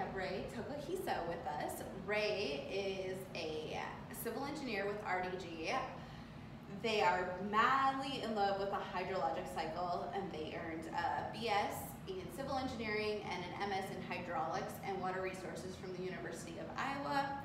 have 0.00 0.16
Rai 0.16 0.46
Tokuhisa 0.56 1.28
with 1.28 1.46
us. 1.46 1.82
Rai 2.06 2.64
is 2.72 3.18
a 3.34 3.78
civil 4.24 4.46
engineer 4.46 4.86
with 4.86 4.98
RDG. 5.04 5.76
They 6.82 7.02
are 7.02 7.34
madly 7.50 8.22
in 8.22 8.34
love 8.34 8.58
with 8.60 8.70
the 8.70 8.76
hydrologic 8.76 9.54
cycle 9.54 10.10
and 10.14 10.22
they 10.32 10.56
earned 10.56 10.86
a 10.94 11.36
BS 11.36 11.74
in 12.08 12.22
civil 12.34 12.56
engineering 12.56 13.20
and 13.30 13.44
an 13.44 13.68
MS 13.68 13.90
in 13.94 14.02
hydraulics 14.16 14.72
and 14.86 14.98
water 15.02 15.20
resources 15.20 15.76
from 15.76 15.94
the 15.94 16.02
University 16.02 16.54
of 16.60 16.66
Iowa. 16.78 17.38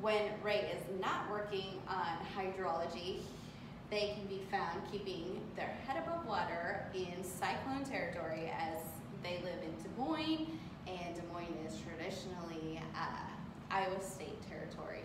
When 0.00 0.30
Rai 0.42 0.60
is 0.60 0.82
not 1.02 1.30
working 1.30 1.82
on 1.86 2.16
hydrology, 2.34 3.20
they 3.90 4.14
can 4.16 4.26
be 4.26 4.40
found 4.50 4.80
keeping 4.90 5.40
their 5.54 5.76
head 5.86 6.02
above 6.02 6.24
water 6.26 6.86
in 6.94 7.22
cyclone 7.22 7.84
territory 7.84 8.50
as 8.58 8.80
they 9.22 9.42
live 9.44 9.60
in 9.62 9.74
Des 9.82 9.90
Moines, 9.98 10.46
and 10.88 11.14
Des 11.14 11.22
Moines 11.32 11.66
is 11.66 11.78
traditionally 11.80 12.80
uh, 12.96 13.30
Iowa 13.70 14.00
State 14.02 14.38
territory. 14.48 15.02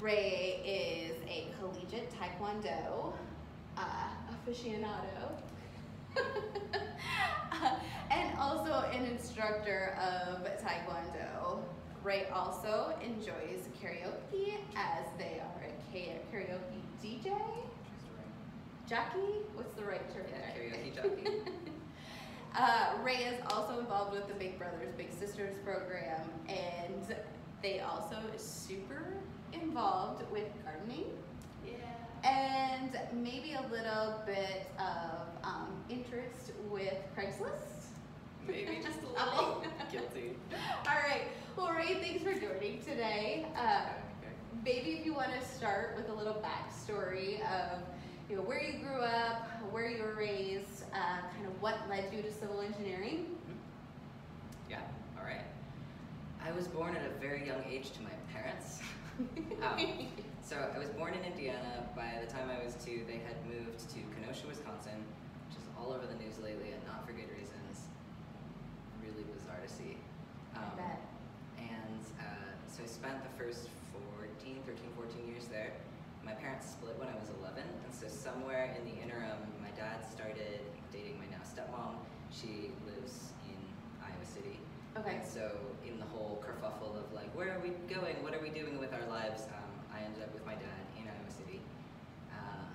Rai 0.00 0.60
is 0.64 1.16
a 1.28 1.48
collegiate 1.58 2.12
taekwondo 2.12 3.12
uh, 3.76 3.80
aficionado. 4.32 5.32
and 8.10 8.38
also 8.38 8.84
an 8.92 9.04
instructor 9.06 9.96
of 10.00 10.44
taekwondo. 10.62 11.60
Rai 12.02 12.26
also 12.32 12.94
enjoys 13.02 13.68
karaoke 13.82 14.54
as 14.76 15.06
they 15.18 15.40
are 15.40 15.64
a 15.94 16.20
karaoke 16.32 16.82
DJ. 17.02 17.36
Jackie, 18.88 19.18
What's 19.54 19.74
the 19.74 19.84
right 19.84 20.14
term 20.14 20.24
Yeah, 20.30 20.52
karaoke 20.56 20.94
jockey. 20.94 21.50
Uh, 22.58 22.86
Rai 23.04 23.14
is 23.22 23.40
also 23.50 23.78
involved 23.78 24.12
with 24.12 24.26
the 24.26 24.34
Big 24.34 24.58
Brothers 24.58 24.92
Big 24.96 25.12
Sisters 25.12 25.54
program, 25.64 26.22
and 26.48 27.14
they 27.62 27.78
also 27.80 28.16
super 28.36 29.14
involved 29.52 30.24
with 30.32 30.48
gardening 30.64 31.04
Yeah. 31.64 32.28
and 32.28 32.98
maybe 33.12 33.52
a 33.52 33.62
little 33.70 34.14
bit 34.26 34.66
of 34.76 35.28
um, 35.44 35.68
interest 35.88 36.50
with 36.68 36.94
Craigslist. 37.16 37.86
Maybe 38.48 38.80
just 38.82 38.98
a 39.02 39.06
little. 39.36 39.62
Guilty. 39.92 40.32
All 40.88 40.96
right. 41.08 41.28
Well, 41.56 41.68
Rai, 41.72 41.94
thanks 42.00 42.24
for 42.24 42.32
joining 42.32 42.82
today. 42.82 43.46
Uh, 43.56 43.82
maybe 44.64 44.90
if 44.98 45.06
you 45.06 45.14
want 45.14 45.30
to 45.32 45.46
start 45.46 45.94
with 45.96 46.08
a 46.08 46.12
little 46.14 46.42
backstory 46.42 47.36
of 47.42 47.78
you 48.28 48.36
know 48.36 48.42
where 48.42 48.62
you 48.62 48.78
grew 48.78 49.00
up, 49.00 49.48
where 49.70 49.88
you 49.88 50.02
were 50.02 50.14
raised, 50.14 50.84
uh, 50.92 51.20
kind 51.34 51.46
of 51.46 51.60
what 51.62 51.76
led 51.88 52.12
you 52.14 52.22
to 52.22 52.32
civil 52.32 52.60
engineering. 52.60 53.26
Yeah, 54.68 54.80
all 55.18 55.24
right. 55.24 55.44
I 56.44 56.52
was 56.52 56.68
born 56.68 56.94
at 56.96 57.04
a 57.06 57.10
very 57.20 57.46
young 57.46 57.62
age 57.68 57.90
to 57.92 58.02
my 58.02 58.12
parents. 58.32 58.80
Um, 59.58 60.06
so 60.46 60.54
I 60.54 60.78
was 60.78 60.90
born 60.94 61.10
in 61.12 61.24
Indiana. 61.26 61.82
By 61.96 62.22
the 62.22 62.30
time 62.30 62.46
I 62.54 62.62
was 62.64 62.78
two, 62.78 63.02
they 63.10 63.18
had 63.18 63.34
moved 63.50 63.82
to 63.90 63.98
Kenosha, 64.14 64.46
Wisconsin, 64.46 65.02
which 65.50 65.58
is 65.58 65.66
all 65.74 65.90
over 65.90 66.06
the 66.06 66.14
news 66.22 66.38
lately 66.38 66.70
and 66.70 66.78
not 66.86 67.02
for 67.02 67.10
good 67.10 67.26
reasons. 67.34 67.90
Really 69.02 69.26
bizarre 69.34 69.58
to 69.58 69.66
see. 69.66 69.98
I 70.54 70.62
Um, 70.62 70.70
bet. 70.78 71.02
And 71.58 71.98
uh, 72.22 72.54
so 72.70 72.84
I 72.84 72.86
spent 72.86 73.18
the 73.26 73.34
first 73.34 73.66
14, 74.22 74.62
13, 74.62 74.78
14 74.94 75.26
years 75.26 75.50
there. 75.50 75.74
My 76.28 76.36
parents 76.36 76.68
split 76.76 76.92
when 77.00 77.08
I 77.08 77.16
was 77.16 77.32
11, 77.40 77.64
and 77.64 77.88
so 77.88 78.04
somewhere 78.04 78.76
in 78.76 78.84
the 78.84 78.92
interim, 79.00 79.40
my 79.64 79.72
dad 79.72 80.04
started 80.04 80.60
dating 80.92 81.16
my 81.16 81.24
now 81.32 81.40
stepmom. 81.40 81.96
She 82.28 82.68
lives 82.84 83.32
in 83.48 83.56
Iowa 84.04 84.28
City. 84.28 84.60
Okay. 85.00 85.16
And 85.16 85.24
so 85.24 85.56
in 85.88 85.96
the 85.96 86.04
whole 86.04 86.36
kerfuffle 86.44 87.00
of 87.00 87.08
like, 87.16 87.32
where 87.32 87.48
are 87.56 87.60
we 87.64 87.72
going? 87.88 88.20
What 88.20 88.34
are 88.36 88.44
we 88.44 88.52
doing 88.52 88.76
with 88.76 88.92
our 88.92 89.08
lives? 89.08 89.48
Um, 89.48 89.72
I 89.88 90.04
ended 90.04 90.20
up 90.20 90.28
with 90.36 90.44
my 90.44 90.52
dad 90.52 90.84
in 91.00 91.08
Iowa 91.08 91.32
City. 91.32 91.64
Uh, 92.28 92.68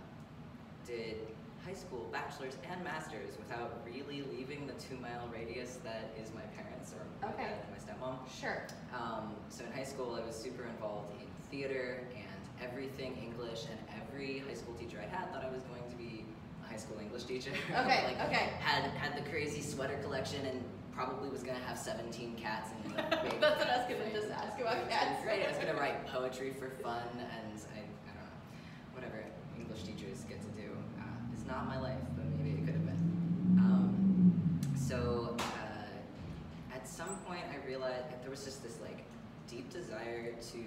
did 0.90 1.22
high 1.62 1.78
school, 1.78 2.10
bachelor's, 2.12 2.58
and 2.74 2.84
master's 2.84 3.38
without 3.38 3.86
really 3.86 4.26
leaving 4.34 4.66
the 4.66 4.74
two 4.82 4.98
mile 4.98 5.30
radius 5.32 5.78
that 5.86 6.10
is 6.18 6.34
my 6.34 6.46
parents 6.58 6.90
or 6.98 7.06
my 7.22 7.32
Okay. 7.38 7.54
dad 7.54 7.62
and 7.62 7.70
my 7.70 7.78
stepmom. 7.78 8.18
Sure. 8.26 8.66
Um, 8.98 9.38
so 9.50 9.64
in 9.64 9.72
high 9.78 9.86
school, 9.86 10.18
I 10.18 10.26
was 10.26 10.36
super 10.36 10.66
involved 10.66 11.14
in 11.22 11.30
theater 11.54 12.02
and 12.18 12.33
everything 12.62 13.18
English, 13.22 13.66
and 13.70 13.80
every 14.02 14.40
high 14.40 14.54
school 14.54 14.74
teacher 14.76 14.98
I 15.02 15.16
had 15.16 15.32
thought 15.32 15.44
I 15.44 15.50
was 15.50 15.64
going 15.64 15.84
to 15.90 15.96
be 15.96 16.26
a 16.64 16.70
high 16.70 16.78
school 16.78 16.98
English 17.00 17.24
teacher. 17.24 17.52
Okay, 17.72 18.04
like, 18.06 18.20
okay. 18.28 18.50
Had 18.60 18.92
had 18.92 19.18
the 19.18 19.30
crazy 19.30 19.62
sweater 19.62 19.98
collection 20.04 20.46
and 20.46 20.64
probably 20.94 21.30
was 21.30 21.42
gonna 21.44 21.60
have 21.66 21.78
17 21.78 22.36
cats 22.36 22.70
the 22.84 22.90
big 23.24 23.42
That's 23.42 23.60
what 23.60 23.70
I 23.70 23.78
was 23.78 23.88
gonna 23.90 24.12
just 24.14 24.32
ask 24.32 24.60
about 24.60 24.90
cats. 24.90 25.24
Great. 25.24 25.44
I 25.46 25.50
was 25.50 25.58
gonna 25.58 25.74
write 25.80 26.06
poetry 26.08 26.54
for 26.54 26.70
fun, 26.84 27.04
and 27.14 27.60
I, 27.76 27.80
I 27.80 28.12
don't 28.14 28.22
know, 28.22 28.94
whatever 28.94 29.24
English 29.58 29.84
teachers 29.84 30.24
get 30.30 30.42
to 30.42 30.62
do 30.62 30.70
uh, 31.00 31.36
is 31.36 31.46
not 31.46 31.68
my 31.68 31.80
life, 31.80 32.02
but 32.16 32.26
maybe 32.38 32.58
it 32.60 32.66
could 32.66 32.76
have 32.76 32.86
been. 32.86 33.58
Um, 33.58 34.60
so 34.76 35.36
uh, 35.40 36.76
at 36.76 36.88
some 36.88 37.16
point, 37.26 37.44
I 37.52 37.66
realized 37.68 38.06
there 38.22 38.30
was 38.30 38.44
just 38.44 38.62
this 38.64 38.78
like 38.82 39.04
deep 39.48 39.72
desire 39.72 40.32
to 40.32 40.60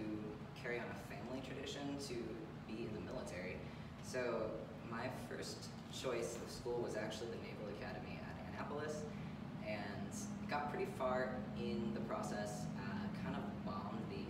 carry 0.60 0.78
on 0.78 0.86
a 0.86 0.98
family 1.08 1.15
tradition 1.34 1.96
to 2.08 2.14
be 2.66 2.86
in 2.86 2.90
the 2.94 3.12
military. 3.12 3.56
So 4.02 4.50
my 4.90 5.10
first 5.28 5.68
choice 5.92 6.38
of 6.44 6.50
school 6.50 6.80
was 6.82 6.96
actually 6.96 7.28
the 7.28 7.42
Naval 7.42 7.68
Academy 7.80 8.18
at 8.22 8.54
Annapolis, 8.54 9.02
and 9.66 10.10
got 10.48 10.70
pretty 10.70 10.90
far 10.98 11.30
in 11.58 11.92
the 11.94 12.00
process. 12.00 12.66
Uh, 12.78 13.06
kind 13.24 13.36
of 13.36 13.42
bombed 13.64 14.02
the. 14.10 14.22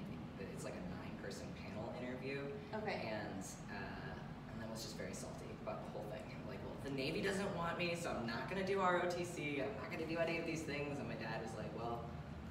It's 0.54 0.64
like 0.64 0.74
a 0.74 0.86
nine-person 1.04 1.46
panel 1.60 1.92
interview, 2.00 2.40
Okay. 2.74 3.12
and 3.12 3.42
uh, 3.70 4.52
and 4.52 4.60
then 4.60 4.70
was 4.70 4.82
just 4.82 4.96
very 4.96 5.12
salty 5.12 5.52
about 5.62 5.84
the 5.84 5.90
whole 5.92 6.06
thing. 6.10 6.24
Like, 6.48 6.58
well, 6.64 6.76
the 6.84 6.90
Navy 6.90 7.20
doesn't 7.20 7.54
want 7.56 7.78
me, 7.78 7.96
so 8.00 8.10
I'm 8.10 8.26
not 8.26 8.48
gonna 8.48 8.66
do 8.66 8.78
ROTC. 8.78 9.60
I'm 9.62 9.76
not 9.76 9.90
gonna 9.90 10.06
do 10.08 10.18
any 10.18 10.38
of 10.38 10.46
these 10.46 10.62
things. 10.62 10.98
And 10.98 11.08
my 11.08 11.16
dad 11.16 11.42
was 11.42 11.52
like, 11.56 11.70
well, 11.76 12.04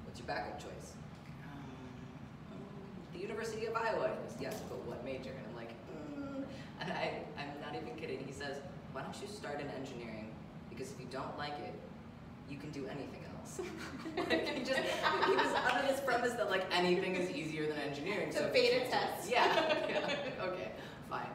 what's 0.04 0.20
your 0.20 0.26
backup 0.28 0.60
choice? 0.62 0.94
The 3.16 3.22
University 3.22 3.64
of 3.64 3.74
Iowa. 3.74 4.10
He 4.12 4.28
goes, 4.28 4.36
yes, 4.38 4.60
but 4.68 4.76
what 4.84 5.02
major? 5.02 5.30
And 5.30 5.40
I'm 5.48 5.56
like, 5.56 5.72
mm. 5.88 6.44
and 6.80 6.92
I, 6.92 7.24
I'm 7.40 7.48
not 7.64 7.74
even 7.74 7.96
kidding. 7.96 8.20
He 8.26 8.32
says, 8.32 8.58
why 8.92 9.00
don't 9.00 9.16
you 9.22 9.26
start 9.26 9.58
in 9.58 9.68
engineering? 9.70 10.28
Because 10.68 10.92
if 10.92 11.00
you 11.00 11.06
don't 11.10 11.36
like 11.38 11.56
it, 11.64 11.72
you 12.50 12.58
can 12.58 12.70
do 12.70 12.84
anything 12.86 13.24
else. 13.32 13.60
like, 14.18 14.48
he 14.48 14.62
just, 14.62 14.80
he 14.80 15.32
was 15.32 15.52
under 15.64 15.88
this 15.88 16.00
premise 16.00 16.34
that 16.34 16.50
like 16.50 16.66
anything 16.70 17.16
is 17.16 17.30
easier 17.30 17.66
than 17.66 17.78
engineering. 17.78 18.28
It's 18.28 18.36
so 18.36 18.44
a 18.44 18.52
beta 18.52 18.84
test. 18.90 19.30
Yeah, 19.30 19.48
yeah, 19.88 20.44
okay, 20.44 20.72
fine. 21.08 21.32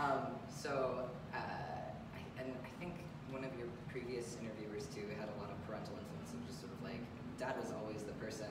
Um, 0.00 0.32
so, 0.48 1.10
uh, 1.34 1.36
I, 1.36 2.40
and 2.40 2.54
I 2.64 2.80
think 2.80 2.94
one 3.30 3.44
of 3.44 3.52
your 3.58 3.68
previous 3.92 4.38
interviewers 4.40 4.86
too 4.86 5.04
had 5.20 5.28
a 5.28 5.36
lot 5.40 5.50
of 5.50 5.60
parental 5.68 5.92
influence 5.92 6.32
of 6.32 6.40
just 6.48 6.60
sort 6.60 6.72
of 6.72 6.82
like, 6.82 7.04
dad 7.38 7.54
was 7.60 7.72
always 7.72 8.02
the 8.02 8.16
person 8.16 8.48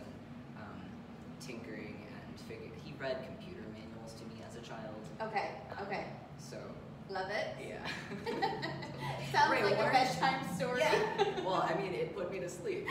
um, 0.58 0.86
tinkering 1.40 2.06
and 2.06 2.40
figure. 2.46 2.72
He 2.84 2.87
read 3.00 3.18
computer 3.26 3.62
manuals 3.74 4.14
to 4.14 4.24
me 4.26 4.42
as 4.48 4.56
a 4.56 4.62
child. 4.62 4.96
Okay. 5.22 5.52
Okay. 5.84 6.06
So, 6.38 6.58
Love 7.10 7.30
it. 7.30 7.56
yeah. 7.62 7.86
Sounds 9.32 9.52
Ray, 9.52 9.64
like 9.64 9.74
a 9.80 9.92
bedtime 9.92 10.56
story. 10.56 10.80
Yeah. 10.80 10.94
Well, 11.46 11.64
I 11.64 11.80
mean, 11.80 11.94
it 11.94 12.14
put 12.16 12.30
me 12.32 12.40
to 12.40 12.50
sleep. 12.50 12.88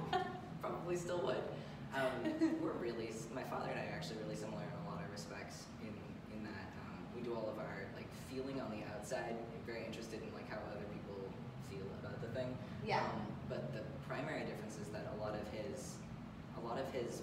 Probably 0.60 0.96
still 0.96 1.20
would. 1.26 1.42
Um, 1.92 2.32
we're 2.62 2.72
really, 2.80 3.10
my 3.34 3.42
father 3.44 3.68
and 3.68 3.78
I 3.78 3.92
are 3.92 3.96
actually 3.96 4.16
really 4.24 4.36
similar 4.36 4.62
in 4.62 4.72
a 4.86 4.88
lot 4.88 5.04
of 5.04 5.10
respects. 5.12 5.64
In 5.82 5.92
in 6.32 6.40
that 6.42 6.72
um, 6.80 7.04
we 7.14 7.20
do 7.20 7.34
all 7.36 7.52
of 7.52 7.58
our 7.58 7.84
like 7.94 8.08
feeling 8.32 8.60
on 8.64 8.70
the 8.72 8.80
outside. 8.96 9.36
very 9.66 9.84
interested 9.84 10.22
in 10.24 10.32
like 10.32 10.48
how 10.48 10.56
other 10.72 10.88
people 10.88 11.20
feel 11.68 11.84
about 12.00 12.16
the 12.24 12.28
thing. 12.32 12.56
Yeah. 12.86 13.04
Um, 13.04 13.28
but 13.48 13.72
the 13.76 13.84
primary 14.08 14.48
difference 14.48 14.78
is 14.80 14.88
that 14.88 15.04
a 15.12 15.20
lot 15.20 15.34
of 15.36 15.44
his, 15.52 16.00
a 16.56 16.66
lot 16.66 16.78
of 16.80 16.88
his 16.96 17.20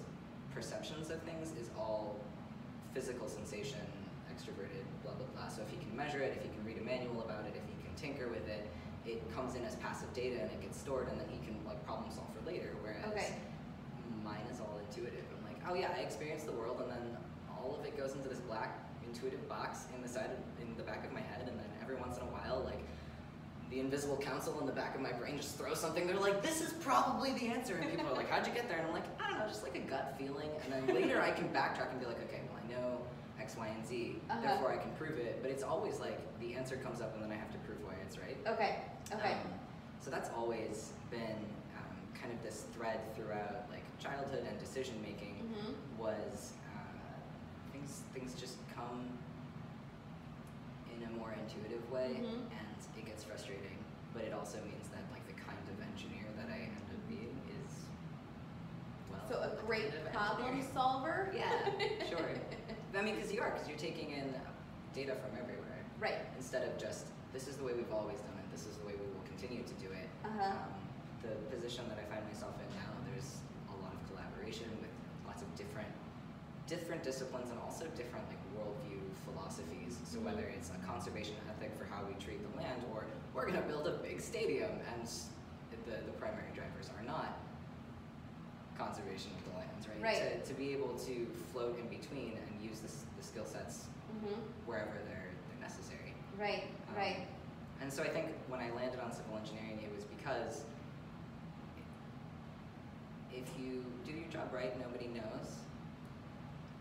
perceptions 0.54 1.10
of 1.10 1.20
things 1.22 1.52
is 1.60 1.70
all 1.78 2.16
physical 2.94 3.28
sensation, 3.28 3.80
extroverted, 4.34 4.82
blah 5.02 5.12
blah 5.14 5.26
blah. 5.34 5.48
So 5.48 5.62
if 5.62 5.70
he 5.70 5.76
can 5.76 5.94
measure 5.96 6.20
it, 6.20 6.34
if 6.36 6.42
he 6.42 6.48
can 6.48 6.64
read 6.64 6.78
a 6.78 6.84
manual 6.84 7.22
about 7.22 7.44
it, 7.46 7.54
if 7.54 7.62
he 7.66 7.74
can 7.82 7.94
tinker 7.96 8.28
with 8.28 8.46
it, 8.48 8.66
it 9.06 9.22
comes 9.34 9.54
in 9.54 9.64
as 9.64 9.76
passive 9.76 10.12
data 10.12 10.40
and 10.42 10.50
it 10.50 10.60
gets 10.60 10.78
stored, 10.78 11.08
and 11.08 11.18
then 11.18 11.28
he 11.30 11.38
can 11.46 11.56
like 11.66 11.82
problem 11.86 12.10
solve 12.10 12.28
for 12.34 12.44
later. 12.48 12.74
Whereas 12.82 13.04
Okay. 13.12 13.34
mine 14.24 14.44
is 14.50 14.60
all 14.60 14.78
intuitive. 14.88 15.24
I'm 15.38 15.44
like, 15.46 15.60
oh 15.68 15.74
yeah, 15.74 15.94
I 15.96 16.00
experienced 16.00 16.46
the 16.46 16.52
world, 16.52 16.80
and 16.82 16.90
then 16.90 17.16
all 17.48 17.76
of 17.78 17.84
it 17.86 17.96
goes 17.96 18.12
into 18.14 18.28
this 18.28 18.40
black 18.40 18.78
intuitive 19.06 19.46
box 19.48 19.86
in 19.94 20.02
the 20.02 20.08
side, 20.08 20.30
of, 20.30 20.38
in 20.62 20.76
the 20.76 20.82
back 20.82 21.04
of 21.04 21.12
my 21.12 21.20
head, 21.20 21.46
and 21.48 21.58
then 21.58 21.70
every 21.82 21.96
once 21.96 22.16
in 22.16 22.22
a 22.22 22.30
while, 22.30 22.62
like 22.64 22.82
the 23.70 23.78
invisible 23.78 24.16
council 24.16 24.58
in 24.60 24.66
the 24.66 24.72
back 24.72 24.94
of 24.96 25.00
my 25.00 25.12
brain 25.12 25.36
just 25.36 25.56
throws 25.56 25.78
something. 25.80 26.06
They're 26.06 26.16
like, 26.16 26.42
this 26.42 26.60
is 26.60 26.72
probably 26.74 27.32
the 27.32 27.48
answer, 27.48 27.76
and 27.76 27.88
people 27.90 28.08
are 28.08 28.14
like, 28.14 28.28
how'd 28.28 28.46
you 28.46 28.52
get 28.52 28.68
there? 28.68 28.78
And 28.78 28.88
I'm 28.88 28.92
like, 28.92 29.04
I 29.24 29.30
don't 29.30 29.38
know, 29.38 29.46
just 29.46 29.62
like 29.62 29.76
a 29.76 29.80
gut 29.80 30.14
feeling. 30.18 30.50
And 30.64 30.72
then 30.72 30.94
later 30.94 31.20
I 31.20 31.30
can 31.30 31.48
backtrack 31.50 31.90
and 31.92 32.00
be 32.00 32.06
like, 32.06 32.20
okay, 32.24 32.40
well 32.50 32.58
I 32.62 32.68
know 32.72 32.98
X, 33.40 33.56
Y, 33.56 33.68
and 33.68 33.86
Z, 33.86 34.16
Uh-huh. 34.28 34.40
therefore 34.42 34.72
I 34.72 34.76
can 34.78 34.90
prove 34.92 35.18
it. 35.18 35.38
But 35.40 35.52
it's 35.52 35.62
always 35.62 36.00
like 36.00 36.18
the 36.40 36.54
answer 36.54 36.76
comes 36.76 37.00
up, 37.00 37.14
and 37.14 37.22
then 37.22 37.30
I 37.30 37.36
have 37.36 37.52
to 37.52 37.58
prove 37.58 37.78
why 37.84 37.94
it's 38.04 38.18
right. 38.18 38.36
Okay. 38.48 38.78
Okay. 39.14 39.32
Um, 39.32 39.38
so 40.00 40.10
that's 40.10 40.30
always 40.36 40.90
been 41.10 41.38
um, 41.78 41.96
kind 42.20 42.32
of 42.32 42.42
this 42.42 42.64
thread 42.74 42.98
throughout 43.14 43.70
like 43.70 43.84
childhood 44.00 44.44
and 44.48 44.58
decision 44.58 45.00
making 45.00 45.46
Mhm. 45.46 45.74
was 45.98 46.52
uh, 46.74 47.70
things 47.72 48.02
things 48.14 48.34
just 48.34 48.56
come 48.74 48.98
in 48.98 48.98
a 48.98 49.08
more 49.10 49.18
intuitive 51.50 51.90
way, 51.90 52.20
Mhm. 52.22 52.46
and 52.50 52.96
it 52.96 53.04
gets 53.06 53.24
frustrating. 53.24 53.78
But 54.12 54.22
it 54.24 54.32
also 54.32 54.58
means 54.62 54.88
that 54.88 55.02
like 55.12 55.26
the 55.26 55.34
kind 55.34 55.58
of 55.68 55.80
engineer 55.82 56.26
that 56.36 56.48
I 56.50 56.58
end 56.70 56.86
up 56.90 57.08
being 57.08 57.34
is 57.62 57.86
well. 59.10 59.22
So 59.28 59.36
a 59.42 59.54
great 59.66 59.90
kind 59.92 60.06
of 60.06 60.12
problem 60.12 60.48
engineer. 60.48 60.72
solver. 60.74 61.32
Yeah, 61.34 62.06
sure. 62.10 62.30
I 62.96 63.02
mean, 63.02 63.14
because 63.16 63.32
you 63.32 63.40
are, 63.40 63.50
because 63.50 63.68
you're 63.68 63.78
taking 63.78 64.10
in 64.10 64.34
data 64.94 65.14
from 65.16 65.36
everywhere 65.38 65.84
Right. 66.00 66.18
instead 66.36 66.66
of 66.66 66.76
just 66.78 67.06
this 67.32 67.46
is 67.46 67.56
the 67.56 67.64
way 67.64 67.72
we've 67.74 67.92
always 67.92 68.18
done 68.20 68.34
it. 68.38 68.50
This 68.50 68.66
is 68.66 68.76
the 68.78 68.86
way 68.86 68.94
we 68.94 69.06
will 69.06 69.22
continue 69.24 69.62
to 69.62 69.74
do 69.74 69.86
it. 69.92 70.08
Uh-huh. 70.24 70.50
Um, 70.50 70.74
the 71.22 71.34
position 71.54 71.86
that 71.88 71.98
I 71.98 72.04
find 72.12 72.26
myself 72.26 72.54
in 72.58 72.66
now, 72.74 72.90
there's 73.06 73.38
a 73.70 73.76
lot 73.82 73.94
of 73.94 74.02
collaboration 74.10 74.66
with 74.80 74.90
lots 75.26 75.42
of 75.42 75.54
different 75.54 75.88
different 76.70 77.02
disciplines 77.02 77.50
and 77.50 77.58
also 77.58 77.84
different 77.98 78.24
like 78.30 78.38
worldview 78.54 79.02
philosophies. 79.26 79.98
So 80.04 80.18
Mhm. 80.18 80.24
whether 80.24 80.44
it's 80.46 80.70
a 80.70 80.78
conservation 80.86 81.34
ethic 81.50 81.74
for 81.76 81.84
how 81.84 82.04
we 82.04 82.14
treat 82.14 82.40
the 82.48 82.56
land, 82.56 82.84
or 82.94 83.04
we're 83.34 83.42
going 83.50 83.60
to 83.60 83.66
build 83.68 83.88
a 83.88 83.98
big 83.98 84.20
stadium, 84.20 84.70
and 84.94 85.02
the 85.84 85.96
the 86.06 86.12
primary 86.22 86.50
drivers 86.54 86.88
are 86.96 87.02
not 87.02 87.38
conservation 88.78 89.32
of 89.36 89.44
the 89.52 89.58
lands, 89.58 89.88
right? 89.88 90.00
Right. 90.02 90.44
To, 90.44 90.48
to 90.52 90.54
be 90.54 90.72
able 90.72 90.94
to 91.00 91.26
float 91.52 91.78
in 91.78 91.86
between 91.88 92.38
and 92.38 92.62
use 92.62 92.80
the, 92.80 92.88
the 93.18 93.22
skill 93.22 93.44
sets 93.44 93.86
Mhm. 94.14 94.36
wherever 94.64 94.94
they're, 95.08 95.30
they're 95.48 95.60
necessary. 95.60 96.14
Right. 96.38 96.64
Um, 96.88 96.94
Right. 96.96 97.26
And 97.82 97.92
so 97.92 98.02
I 98.02 98.08
think 98.08 98.28
when 98.48 98.60
I 98.60 98.70
landed 98.70 99.00
on 99.00 99.12
civil 99.12 99.36
engineering, 99.36 99.80
it 99.82 99.94
was 99.94 100.04
because 100.04 100.64
if 103.32 103.46
you 103.58 103.84
do 104.04 104.12
your 104.12 104.28
job 104.28 104.52
right, 104.52 104.78
nobody 104.78 105.08
knows. 105.08 105.48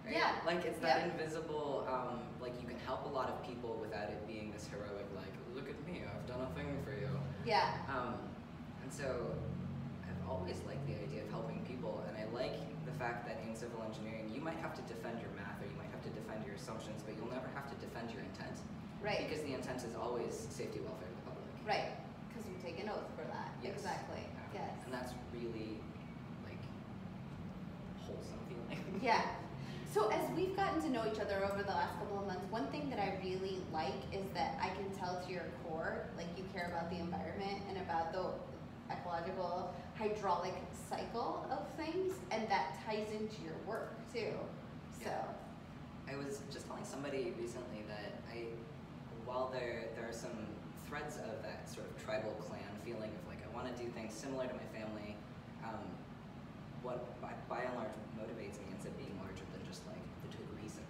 Right? 0.09 0.17
Yeah. 0.17 0.33
Like 0.45 0.65
it's 0.65 0.79
that 0.81 1.05
Yep. 1.05 1.11
invisible, 1.13 1.85
um, 1.87 2.21
like 2.41 2.57
you 2.61 2.67
can 2.67 2.79
help 2.81 3.05
a 3.05 3.13
lot 3.13 3.29
of 3.29 3.37
people 3.45 3.77
without 3.77 4.09
it 4.09 4.25
being 4.25 4.51
this 4.51 4.65
heroic, 4.67 5.05
like, 5.15 5.33
look 5.53 5.69
at 5.69 5.77
me, 5.85 6.01
I've 6.01 6.25
done 6.25 6.41
a 6.41 6.49
thing 6.57 6.81
for 6.83 6.91
you. 6.97 7.09
Yeah. 7.45 7.69
Um, 7.87 8.17
and 8.81 8.91
so 8.91 9.37
I've 10.09 10.21
always 10.27 10.57
liked 10.65 10.81
the 10.89 10.97
idea 10.97 11.21
of 11.23 11.29
helping 11.29 11.61
people, 11.69 12.01
and 12.09 12.17
I 12.17 12.25
like 12.33 12.57
the 12.85 12.91
fact 12.97 13.27
that 13.29 13.37
in 13.45 13.55
civil 13.55 13.83
engineering, 13.85 14.31
you 14.33 14.41
might 14.41 14.57
have 14.57 14.73
to 14.73 14.81
defend 14.89 15.21
your 15.21 15.29
math 15.37 15.61
or 15.61 15.69
you 15.69 15.77
might 15.77 15.91
have 15.93 16.01
to 16.03 16.09
defend 16.09 16.41
your 16.45 16.55
assumptions, 16.55 17.03
but 17.05 17.13
you'll 17.15 17.29
never 17.31 17.47
have 17.53 17.69
to 17.69 17.75
defend 17.77 18.09
your 18.09 18.21
intent. 18.25 18.57
Right. 19.05 19.29
Because 19.29 19.43
the 19.45 19.53
intent 19.53 19.85
is 19.85 19.93
always 19.95 20.33
safety, 20.49 20.81
welfare 20.81 21.07
of 21.07 21.15
the 21.21 21.25
public. 21.29 21.53
Right. 21.63 21.93
Because 22.27 22.49
you 22.49 22.57
take 22.59 22.81
an 22.81 22.89
oath 22.89 23.07
for 23.15 23.23
that. 23.29 23.53
Yes. 23.63 23.77
Exactly. 23.77 24.25
Yeah. 24.53 24.65
Yes. 24.65 24.73
And 24.83 24.91
that's 24.93 25.13
really 25.31 25.79
like 26.43 26.59
wholesome 28.03 28.41
feeling. 28.49 28.99
Yeah. 29.05 29.21
So 29.91 30.11
as 30.11 30.21
we've 30.35 30.55
gotten 30.55 30.79
to 30.83 30.89
know 30.89 31.03
each 31.11 31.19
other 31.19 31.43
over 31.43 31.63
the 31.63 31.71
last 31.71 31.97
couple 31.97 32.19
of 32.19 32.27
months, 32.27 32.45
one 32.51 32.67
thing 32.67 32.91
that 32.91 32.99
I 32.99 33.17
really 33.23 33.57
like 33.73 33.97
is 34.13 34.23
that 34.35 34.55
I 34.61 34.69
can 34.69 34.91
tell 34.91 35.19
to 35.25 35.31
your 35.31 35.45
core, 35.63 36.05
like 36.15 36.27
you 36.37 36.43
care 36.53 36.67
about 36.69 36.91
the 36.91 36.97
environment 36.97 37.63
and 37.67 37.77
about 37.77 38.13
the 38.13 38.29
ecological 38.93 39.73
hydraulic 39.97 40.53
cycle 40.89 41.45
of 41.49 41.65
things, 41.75 42.13
and 42.29 42.47
that 42.49 42.77
ties 42.85 43.07
into 43.11 43.41
your 43.41 43.57
work 43.65 43.97
too. 44.13 44.33
So, 45.03 45.09
I 46.07 46.15
was 46.15 46.41
just 46.51 46.67
telling 46.67 46.85
somebody 46.85 47.33
recently 47.39 47.81
that 47.87 48.13
I, 48.31 48.45
while 49.25 49.49
there 49.51 49.89
there 49.95 50.07
are 50.07 50.13
some 50.13 50.37
threads 50.87 51.17
of 51.17 51.41
that 51.41 51.69
sort 51.69 51.85
of 51.89 51.97
tribal 52.03 52.31
clan 52.41 52.61
feeling 52.85 53.09
of 53.09 53.23
like 53.27 53.41
I 53.41 53.49
want 53.55 53.65
to 53.69 53.75
do 53.81 53.89
things 53.89 54.13
similar 54.13 54.45
to 54.45 54.53
my 54.53 54.69
family, 54.69 55.15
um, 55.63 55.85
what 56.81 57.19
by, 57.21 57.33
by 57.49 57.61
and 57.61 57.75
large 57.75 57.93
motivates 58.17 58.57
me 58.57 58.71
ends 58.71 58.85
up 58.85 58.95
being 58.97 59.13
larger 59.21 59.45
than 59.53 59.61
just 59.67 59.85
like 59.85 60.01
the 60.25 60.29
Tokuhisa 60.33 60.81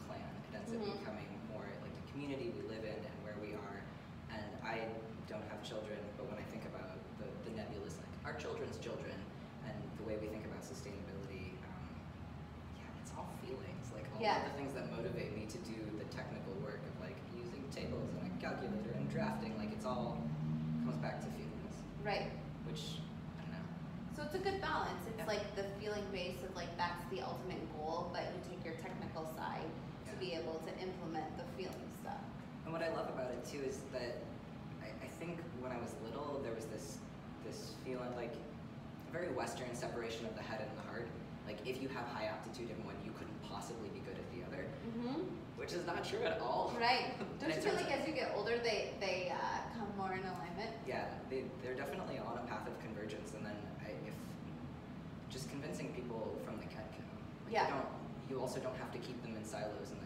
clan. 0.69 0.81
It 0.81 0.86
ends 0.86 0.94
up 0.94 0.95
Mhm. 0.95 1.00
becoming 1.01 1.30
more 1.50 1.66
like 1.81 1.94
the 1.95 2.06
community 2.12 2.54
we 2.56 2.62
live 2.69 2.83
in 2.83 2.94
and 3.01 3.16
where 3.24 3.38
we 3.42 3.54
are. 3.54 3.81
And 4.30 4.45
I 4.63 4.86
don't 5.27 5.45
have 5.50 5.62
children, 5.63 5.98
but 6.18 6.27
when 6.30 6.38
I 6.38 6.45
think 6.54 6.66
about 6.66 6.98
the, 7.18 7.25
the 7.50 7.56
nebulous 7.56 7.98
like 7.98 8.13
our 8.25 8.38
children's 8.39 8.77
children 8.77 9.16
and 9.66 9.75
the 9.98 10.04
way 10.04 10.18
we 10.21 10.27
think 10.27 10.45
about 10.45 10.62
sustainability, 10.62 11.57
um, 11.66 11.89
yeah, 12.77 13.01
it's 13.01 13.12
all 13.18 13.30
feelings. 13.42 13.89
Like 13.94 14.06
all 14.13 14.21
Yeah. 14.21 14.45
of 14.45 14.51
the 14.54 14.57
things 14.57 14.74
that 14.74 14.92
motivate 14.92 15.33
me 15.36 15.45
to 15.50 15.57
do 15.66 15.77
the 15.98 16.06
technical 16.13 16.54
work 16.62 16.81
of 16.86 16.94
like 17.01 17.18
using 17.33 17.65
tables 17.74 18.10
and 18.22 18.30
a 18.30 18.31
calculator 18.42 18.92
and 18.94 19.10
drafting, 19.10 19.57
like 19.57 19.72
it's 19.74 19.86
all 19.86 20.22
comes 20.86 20.98
back 21.01 21.19
to 21.22 21.27
feelings, 21.33 21.75
right. 22.06 22.30
which 22.65 23.01
I 23.38 23.42
don't 23.45 23.51
know. 23.57 23.65
So 24.15 24.24
it's 24.24 24.36
a 24.36 24.39
good 24.39 24.62
balance. 24.62 25.01
It's 25.07 25.18
Yeah. 25.18 25.25
like 25.25 25.44
the 25.56 25.63
feeling 25.81 26.06
base 26.12 26.42
of 26.44 26.54
like 26.56 26.69
that's 26.77 27.04
the 27.10 27.22
ultimate 27.22 27.62
goal, 27.74 28.10
but 28.13 28.24
you 28.33 28.42
take 28.50 28.63
your 28.65 28.75
technical 28.75 29.25
side. 29.36 29.69
Be 30.19 30.33
able 30.33 30.60
to 30.68 30.71
implement 30.83 31.25
the 31.38 31.44
feeling 31.57 31.88
stuff. 32.01 32.19
And 32.66 32.74
what 32.74 32.83
I 32.83 32.89
love 32.94 33.07
about 33.10 33.31
it 33.31 33.42
too 33.48 33.62
is 33.66 33.80
that 33.94 34.19
I, 34.83 34.92
I 35.04 35.07
think 35.19 35.39
when 35.62 35.71
I 35.71 35.80
was 35.80 35.95
little, 36.04 36.39
there 36.44 36.54
was 36.54 36.66
this 36.66 36.98
this 37.48 37.74
feeling 37.86 38.12
like 38.16 38.33
a 38.36 39.12
very 39.12 39.31
Western 39.33 39.74
separation 39.74 40.25
of 40.25 40.36
the 40.36 40.44
head 40.44 40.60
and 40.62 40.69
the 40.77 40.86
heart. 40.92 41.07
Like 41.48 41.57
if 41.66 41.81
you 41.81 41.88
have 41.89 42.06
high 42.13 42.25
aptitude 42.25 42.69
in 42.69 42.77
one, 42.86 42.95
you 43.04 43.12
couldn't 43.18 43.33
possibly 43.42 43.89
be 43.89 44.00
good 44.06 44.18
at 44.19 44.27
the 44.36 44.44
other, 44.45 44.68
Mm-hmm. 44.89 45.21
which 45.57 45.74
is 45.74 45.86
not 45.88 46.04
true 46.04 46.22
at 46.24 46.39
all. 46.42 46.74
Right. 46.80 47.13
Don't 47.39 47.50
you 47.54 47.62
feel 47.62 47.74
like 47.75 47.89
as 47.92 48.07
you 48.07 48.13
get 48.13 48.33
older, 48.36 48.57
they 48.62 48.92
they 49.00 49.31
uh, 49.33 49.60
come 49.77 49.89
more 49.98 50.13
in 50.13 50.22
alignment? 50.27 50.75
yeah, 50.86 51.06
they, 51.30 51.44
they're 51.63 51.75
definitely 51.77 52.19
on 52.19 52.38
a 52.38 52.45
path 52.50 52.68
of 52.68 52.74
convergence, 52.81 53.33
and 53.33 53.45
then 53.45 53.56
I, 53.86 53.92
if 54.07 54.13
just 55.30 55.50
convincing 55.50 55.94
people 55.94 56.36
from 56.45 56.57
the 56.57 56.65
get-go, 56.65 57.06
like 57.45 57.54
Yeah. 57.54 57.65
you 57.68 57.74
don't, 57.74 57.89
you 58.30 58.36
also 58.42 58.60
don't 58.60 58.75
have 58.77 58.92
to 58.92 59.00
keep 59.00 59.22
them 59.22 59.36
in 59.38 59.44
silos 59.45 59.89
and 59.94 60.00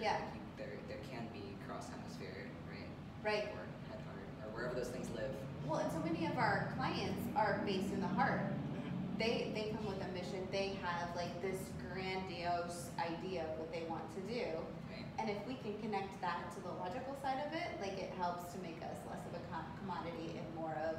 then 0.00 0.04
converge 0.04 0.04
them 0.04 0.04
later. 0.04 0.04
Yeah. 0.04 0.18
Like 0.18 0.34
you, 0.34 0.42
there, 0.56 0.74
there 0.88 1.02
can 1.10 1.24
be 1.32 1.44
cross 1.66 1.86
hemisphere, 1.88 2.48
right? 2.70 2.88
Right. 3.24 3.46
Or 3.56 3.64
head 3.90 4.00
heart, 4.06 4.24
or 4.44 4.48
wherever 4.54 4.74
those 4.74 4.88
things 4.88 5.08
live. 5.14 5.30
Well, 5.66 5.80
and 5.80 5.90
so 5.92 5.98
many 6.00 6.26
of 6.26 6.38
our 6.38 6.72
clients 6.76 7.22
are 7.34 7.60
based 7.66 7.92
in 7.92 8.00
the 8.00 8.12
heart. 8.14 8.46
Mm-hmm. 8.46 9.18
They 9.18 9.50
they 9.54 9.72
come 9.74 9.86
with 9.86 9.98
a 10.04 10.10
mission. 10.12 10.46
They 10.52 10.78
have 10.82 11.10
like 11.16 11.34
this 11.42 11.58
grandiose 11.90 12.90
idea 13.00 13.44
of 13.50 13.58
what 13.58 13.72
they 13.72 13.82
want 13.88 14.04
to 14.14 14.22
do. 14.30 14.46
Right. 14.92 15.04
And 15.18 15.26
if 15.30 15.40
we 15.48 15.54
can 15.64 15.74
connect 15.82 16.12
that 16.20 16.52
to 16.54 16.58
the 16.62 16.70
logical 16.78 17.16
side 17.22 17.40
of 17.46 17.50
it, 17.56 17.66
like 17.80 17.98
it 17.98 18.12
helps 18.20 18.52
to 18.54 18.58
make 18.62 18.78
us 18.84 18.96
less 19.10 19.24
of 19.26 19.34
a 19.34 19.42
com- 19.50 19.66
commodity 19.80 20.36
and 20.38 20.46
more 20.54 20.76
of, 20.86 20.94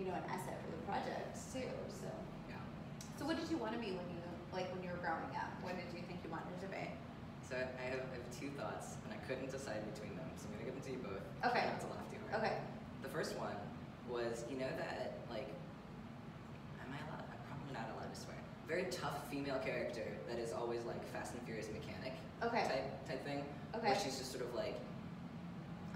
you 0.00 0.06
know, 0.08 0.16
an 0.16 0.24
asset 0.26 0.56
for 0.64 0.72
the 0.72 0.82
project 0.88 1.36
too. 1.52 1.68
So, 1.92 2.08
Yeah. 2.48 2.56
so 3.20 3.26
what 3.28 3.36
did 3.38 3.46
you 3.52 3.56
want 3.60 3.72
to 3.76 3.78
be 3.78 3.92
when 3.94 4.08
you 4.10 4.18
like 4.52 4.72
when 4.74 4.82
you 4.82 4.90
were 4.90 4.98
growing 5.04 5.30
up? 5.36 5.52
What 5.62 5.76
did 5.78 5.86
you 5.94 6.02
think 6.08 6.24
you 6.24 6.30
wanted 6.32 6.56
to 6.64 6.68
be? 6.72 6.88
So 7.48 7.56
I 7.56 7.84
have, 7.88 8.04
I 8.12 8.20
have 8.20 8.28
two 8.28 8.52
thoughts, 8.60 9.00
and 9.04 9.16
I 9.16 9.16
couldn't 9.24 9.48
decide 9.48 9.80
between 9.96 10.12
them, 10.20 10.28
so 10.36 10.44
I'm 10.52 10.60
gonna 10.60 10.68
give 10.68 10.76
them 10.76 10.84
to 10.84 10.92
you 10.92 11.00
both. 11.00 11.24
Okay. 11.48 11.64
Not 11.64 11.80
to 11.80 11.88
laugh 11.88 12.04
too 12.12 12.20
hard. 12.28 12.44
Okay. 12.44 12.54
The 13.00 13.08
first 13.08 13.40
one 13.40 13.56
was, 14.04 14.44
you 14.52 14.60
know 14.60 14.68
that 14.76 15.16
like, 15.32 15.48
am 16.84 16.92
I 16.92 17.00
allowed? 17.08 17.24
I'm 17.24 17.40
probably 17.48 17.72
not 17.72 17.88
allowed 17.96 18.12
to 18.12 18.20
swear. 18.20 18.36
Very 18.68 18.84
tough 18.92 19.24
female 19.32 19.56
character 19.64 20.04
that 20.28 20.36
is 20.36 20.52
always 20.52 20.84
like 20.84 21.00
Fast 21.08 21.32
and 21.32 21.42
Furious 21.48 21.72
mechanic 21.72 22.12
Okay. 22.44 22.68
type 22.68 23.08
type 23.08 23.24
thing. 23.24 23.40
Okay. 23.72 23.88
Where 23.88 23.96
she's 23.96 24.20
just 24.20 24.28
sort 24.28 24.44
of 24.44 24.52
like, 24.52 24.76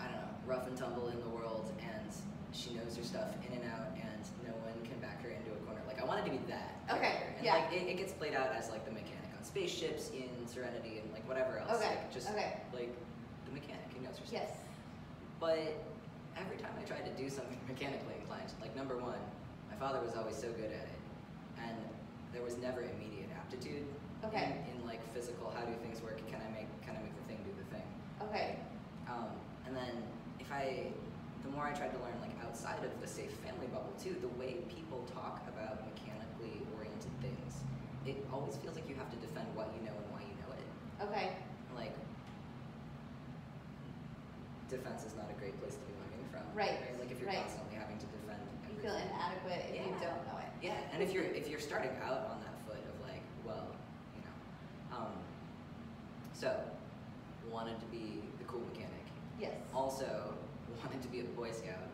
I 0.00 0.08
don't 0.08 0.16
know, 0.16 0.32
rough 0.48 0.64
and 0.66 0.76
tumble 0.76 1.12
in 1.12 1.20
the 1.20 1.28
world, 1.36 1.68
and 1.84 2.08
she 2.56 2.72
knows 2.80 2.96
her 2.96 3.04
stuff 3.04 3.28
in 3.44 3.60
and 3.60 3.68
out, 3.68 3.92
and 4.00 4.24
no 4.48 4.56
one 4.64 4.72
can 4.88 4.96
back 5.04 5.20
her 5.20 5.28
into 5.28 5.52
a 5.52 5.60
corner. 5.68 5.84
Like 5.84 6.00
I 6.00 6.04
wanted 6.08 6.24
to 6.24 6.32
be 6.32 6.40
that. 6.48 6.80
Okay, 6.88 7.12
character. 7.12 7.36
And 7.36 7.44
yeah. 7.44 7.60
like 7.60 7.76
it, 7.76 7.92
it 7.92 7.96
gets 8.00 8.16
played 8.16 8.32
out 8.32 8.56
as 8.56 8.72
like 8.72 8.88
the 8.88 8.92
mechanic 8.96 9.21
spaceships 9.42 10.10
in 10.10 10.28
Serenity 10.46 10.98
and 11.02 11.12
like 11.12 11.26
whatever 11.28 11.58
else. 11.58 11.78
Okay. 11.78 11.88
Like 11.88 12.12
just 12.12 12.30
Okay. 12.30 12.60
like 12.72 12.94
the 13.46 13.52
mechanic 13.52 13.84
who 13.94 14.02
knows 14.04 14.18
her 14.18 14.26
stuff. 14.26 14.40
Yes. 14.42 14.50
But 15.40 15.58
every 16.36 16.56
time 16.56 16.72
I 16.80 16.84
tried 16.84 17.04
to 17.04 17.12
do 17.20 17.28
something 17.28 17.58
mechanically 17.68 18.14
inclined, 18.20 18.50
like 18.60 18.74
number 18.76 18.96
one, 18.96 19.18
my 19.70 19.76
father 19.76 20.00
was 20.00 20.14
always 20.16 20.36
so 20.36 20.48
good 20.52 20.70
at 20.70 20.86
it, 20.86 21.00
and 21.58 21.76
there 22.32 22.42
was 22.42 22.56
never 22.58 22.82
immediate 22.82 23.28
aptitude 23.36 23.84
Okay. 24.24 24.54
in, 24.70 24.78
in 24.80 24.86
like 24.86 25.02
physical 25.12 25.50
how 25.50 25.64
do 25.66 25.74
things 25.82 26.00
work? 26.00 26.16
Can 26.30 26.38
I 26.40 26.48
make 26.54 26.70
can 26.86 26.94
I 26.96 27.02
make 27.02 27.14
the 27.18 27.26
thing 27.26 27.38
do 27.44 27.50
the 27.58 27.66
thing? 27.74 27.86
Okay. 28.30 28.56
Um, 29.10 29.28
and 29.66 29.74
then 29.76 30.02
if 30.38 30.50
I, 30.52 30.86
the 31.42 31.50
more 31.50 31.66
I 31.66 31.72
tried 31.74 31.90
to 31.92 31.98
learn 32.00 32.14
like 32.22 32.30
outside 32.46 32.78
of 32.86 32.94
the 33.02 33.08
safe 33.08 33.32
family 33.44 33.66
bubble 33.66 33.92
too, 33.98 34.14
the 34.22 34.30
way 34.38 34.62
people 34.70 35.02
talk 35.12 35.42
about 35.50 35.82
mechanically 35.82 35.82
oriented 35.82 35.82
things, 35.82 35.91
it 38.06 38.18
always 38.32 38.56
feels 38.56 38.74
like 38.74 38.88
you 38.88 38.94
have 38.96 39.10
to 39.10 39.16
defend 39.22 39.46
what 39.54 39.70
you 39.76 39.82
know 39.86 39.94
and 39.94 40.06
why 40.10 40.20
you 40.26 40.34
know 40.42 40.50
it. 40.54 40.66
Okay. 41.06 41.36
Like 41.74 41.94
defense 44.68 45.04
is 45.04 45.14
not 45.14 45.28
a 45.30 45.36
great 45.38 45.54
place 45.60 45.76
to 45.76 45.84
be 45.86 45.94
learning 46.00 46.24
from. 46.32 46.42
Right, 46.56 46.80
Like 46.98 47.10
if 47.10 47.20
you're 47.20 47.28
right. 47.28 47.44
constantly 47.44 47.76
having 47.76 47.98
to 47.98 48.08
defend. 48.08 48.40
You 48.70 48.76
feel 48.80 48.96
inadequate 48.96 49.70
if 49.70 49.84
you 49.86 49.92
don't 50.00 50.22
know 50.26 50.38
it. 50.40 50.50
Yeah, 50.64 50.78
and 50.92 51.02
if 51.02 51.12
you're 51.12 51.24
if 51.24 51.48
you're 51.48 51.60
starting 51.60 51.92
out 52.02 52.26
on 52.32 52.40
that 52.42 52.56
foot 52.66 52.80
of 52.82 52.96
like, 53.06 53.22
well, 53.44 53.68
you 54.16 54.22
know, 54.24 54.34
um, 54.96 55.12
so 56.32 56.56
wanted 57.50 57.78
to 57.80 57.86
be 57.86 58.22
the 58.38 58.44
cool 58.44 58.62
mechanic. 58.72 59.04
Yes. 59.38 59.52
Also 59.74 60.34
wanted 60.82 61.02
to 61.02 61.08
be 61.08 61.20
a 61.20 61.24
Boy 61.36 61.50
Scout, 61.52 61.86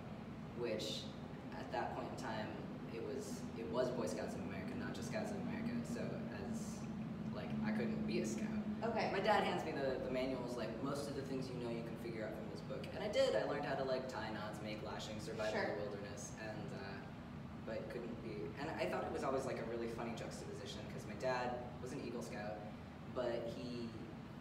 which 0.59 1.03
at 1.59 1.71
that 1.73 1.97
point 1.97 2.09
in 2.17 2.23
time 2.23 2.47
it 2.95 3.03
was 3.05 3.41
it 3.59 3.67
was 3.73 3.91
Boy 3.91 4.07
Scouts 4.07 4.35
of 4.35 4.41
America, 4.49 4.73
not 4.79 4.95
just 4.95 5.09
Scouts 5.09 5.31
of 5.31 5.37
America. 5.37 5.48
So 7.77 7.91
as 7.91 8.07
be 8.07 8.21
a 8.21 8.27
scout. 8.27 8.49
Okay. 8.85 9.11
My 9.13 9.21
dad 9.21 9.45
hands 9.45 9.65
me 9.65 9.73
the, 9.73 9.99
the 10.05 10.11
manuals, 10.11 10.57
like 10.57 10.71
most 10.83 11.09
of 11.09 11.17
the 11.17 11.23
things 11.23 11.49
you 11.49 11.59
know 11.65 11.71
you 11.71 11.83
can 11.83 11.97
figure 12.03 12.25
out 12.25 12.33
from 12.33 12.47
this 12.53 12.61
book. 12.63 12.87
And 12.95 13.03
I 13.03 13.09
did. 13.09 13.35
I 13.35 13.45
learned 13.51 13.65
how 13.65 13.75
to 13.75 13.85
like 13.85 14.09
tie 14.09 14.31
knots, 14.33 14.59
make 14.63 14.79
lashings, 14.87 15.25
survive 15.25 15.51
Sure. 15.51 15.63
in 15.65 15.71
the 15.77 15.83
wilderness, 15.83 16.33
and 16.41 16.69
uh, 16.79 16.99
but 17.67 17.83
couldn't 17.91 18.15
be. 18.23 18.47
And 18.61 18.71
I 18.81 18.87
thought 18.87 19.05
it 19.05 19.13
was 19.13 19.25
always 19.25 19.45
like 19.45 19.59
a 19.59 19.67
really 19.71 19.89
funny 19.89 20.13
juxtaposition 20.17 20.81
because 20.89 21.07
my 21.07 21.19
dad 21.21 21.59
was 21.83 21.93
an 21.93 22.01
Eagle 22.07 22.23
Scout, 22.23 22.59
but 23.15 23.53
he 23.57 23.89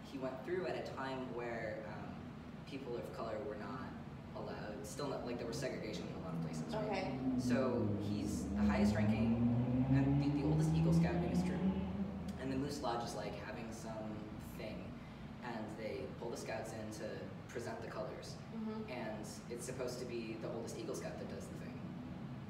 he 0.05 0.17
went 0.19 0.37
through 0.45 0.67
at 0.67 0.77
a 0.77 0.85
time 0.95 1.25
where 1.33 1.79
um, 1.89 2.13
people 2.69 2.95
of 2.95 3.05
color 3.17 3.35
were 3.49 3.57
not 3.59 3.89
allowed. 4.37 4.77
Still 4.85 5.07
not 5.09 5.25
like 5.25 5.37
there 5.37 5.47
was 5.47 5.57
segregation 5.57 6.03
in 6.07 6.15
a 6.21 6.25
lot 6.25 6.33
of 6.37 6.41
places. 6.45 6.69
Right? 6.73 6.85
Okay. 6.85 7.11
So 7.41 7.87
he's 8.07 8.45
the 8.55 8.63
highest 8.69 8.95
ranking 8.95 9.43
and 9.89 10.21
the, 10.21 10.41
the 10.41 10.45
oldest 10.47 10.69
Eagle 10.75 10.93
Scout 10.93 11.15
in 11.15 11.29
his 11.29 11.41
troop. 11.43 11.57
Moose 12.67 12.81
Lodge 12.81 13.03
is 13.05 13.15
like 13.15 13.31
having 13.45 13.63
some 13.71 14.11
thing, 14.57 14.75
and 15.45 15.55
they 15.79 16.01
pull 16.19 16.29
the 16.29 16.35
scouts 16.35 16.73
in 16.73 16.99
to 16.99 17.07
present 17.47 17.81
the 17.81 17.87
colors. 17.87 18.35
Mhm. 18.53 18.91
And 18.91 19.25
it's 19.49 19.65
supposed 19.65 19.99
to 19.99 20.05
be 20.05 20.35
the 20.41 20.49
oldest 20.51 20.77
Eagle 20.77 20.93
Scout 20.93 21.17
that 21.17 21.29
does 21.33 21.45
the 21.47 21.55
thing. 21.63 21.79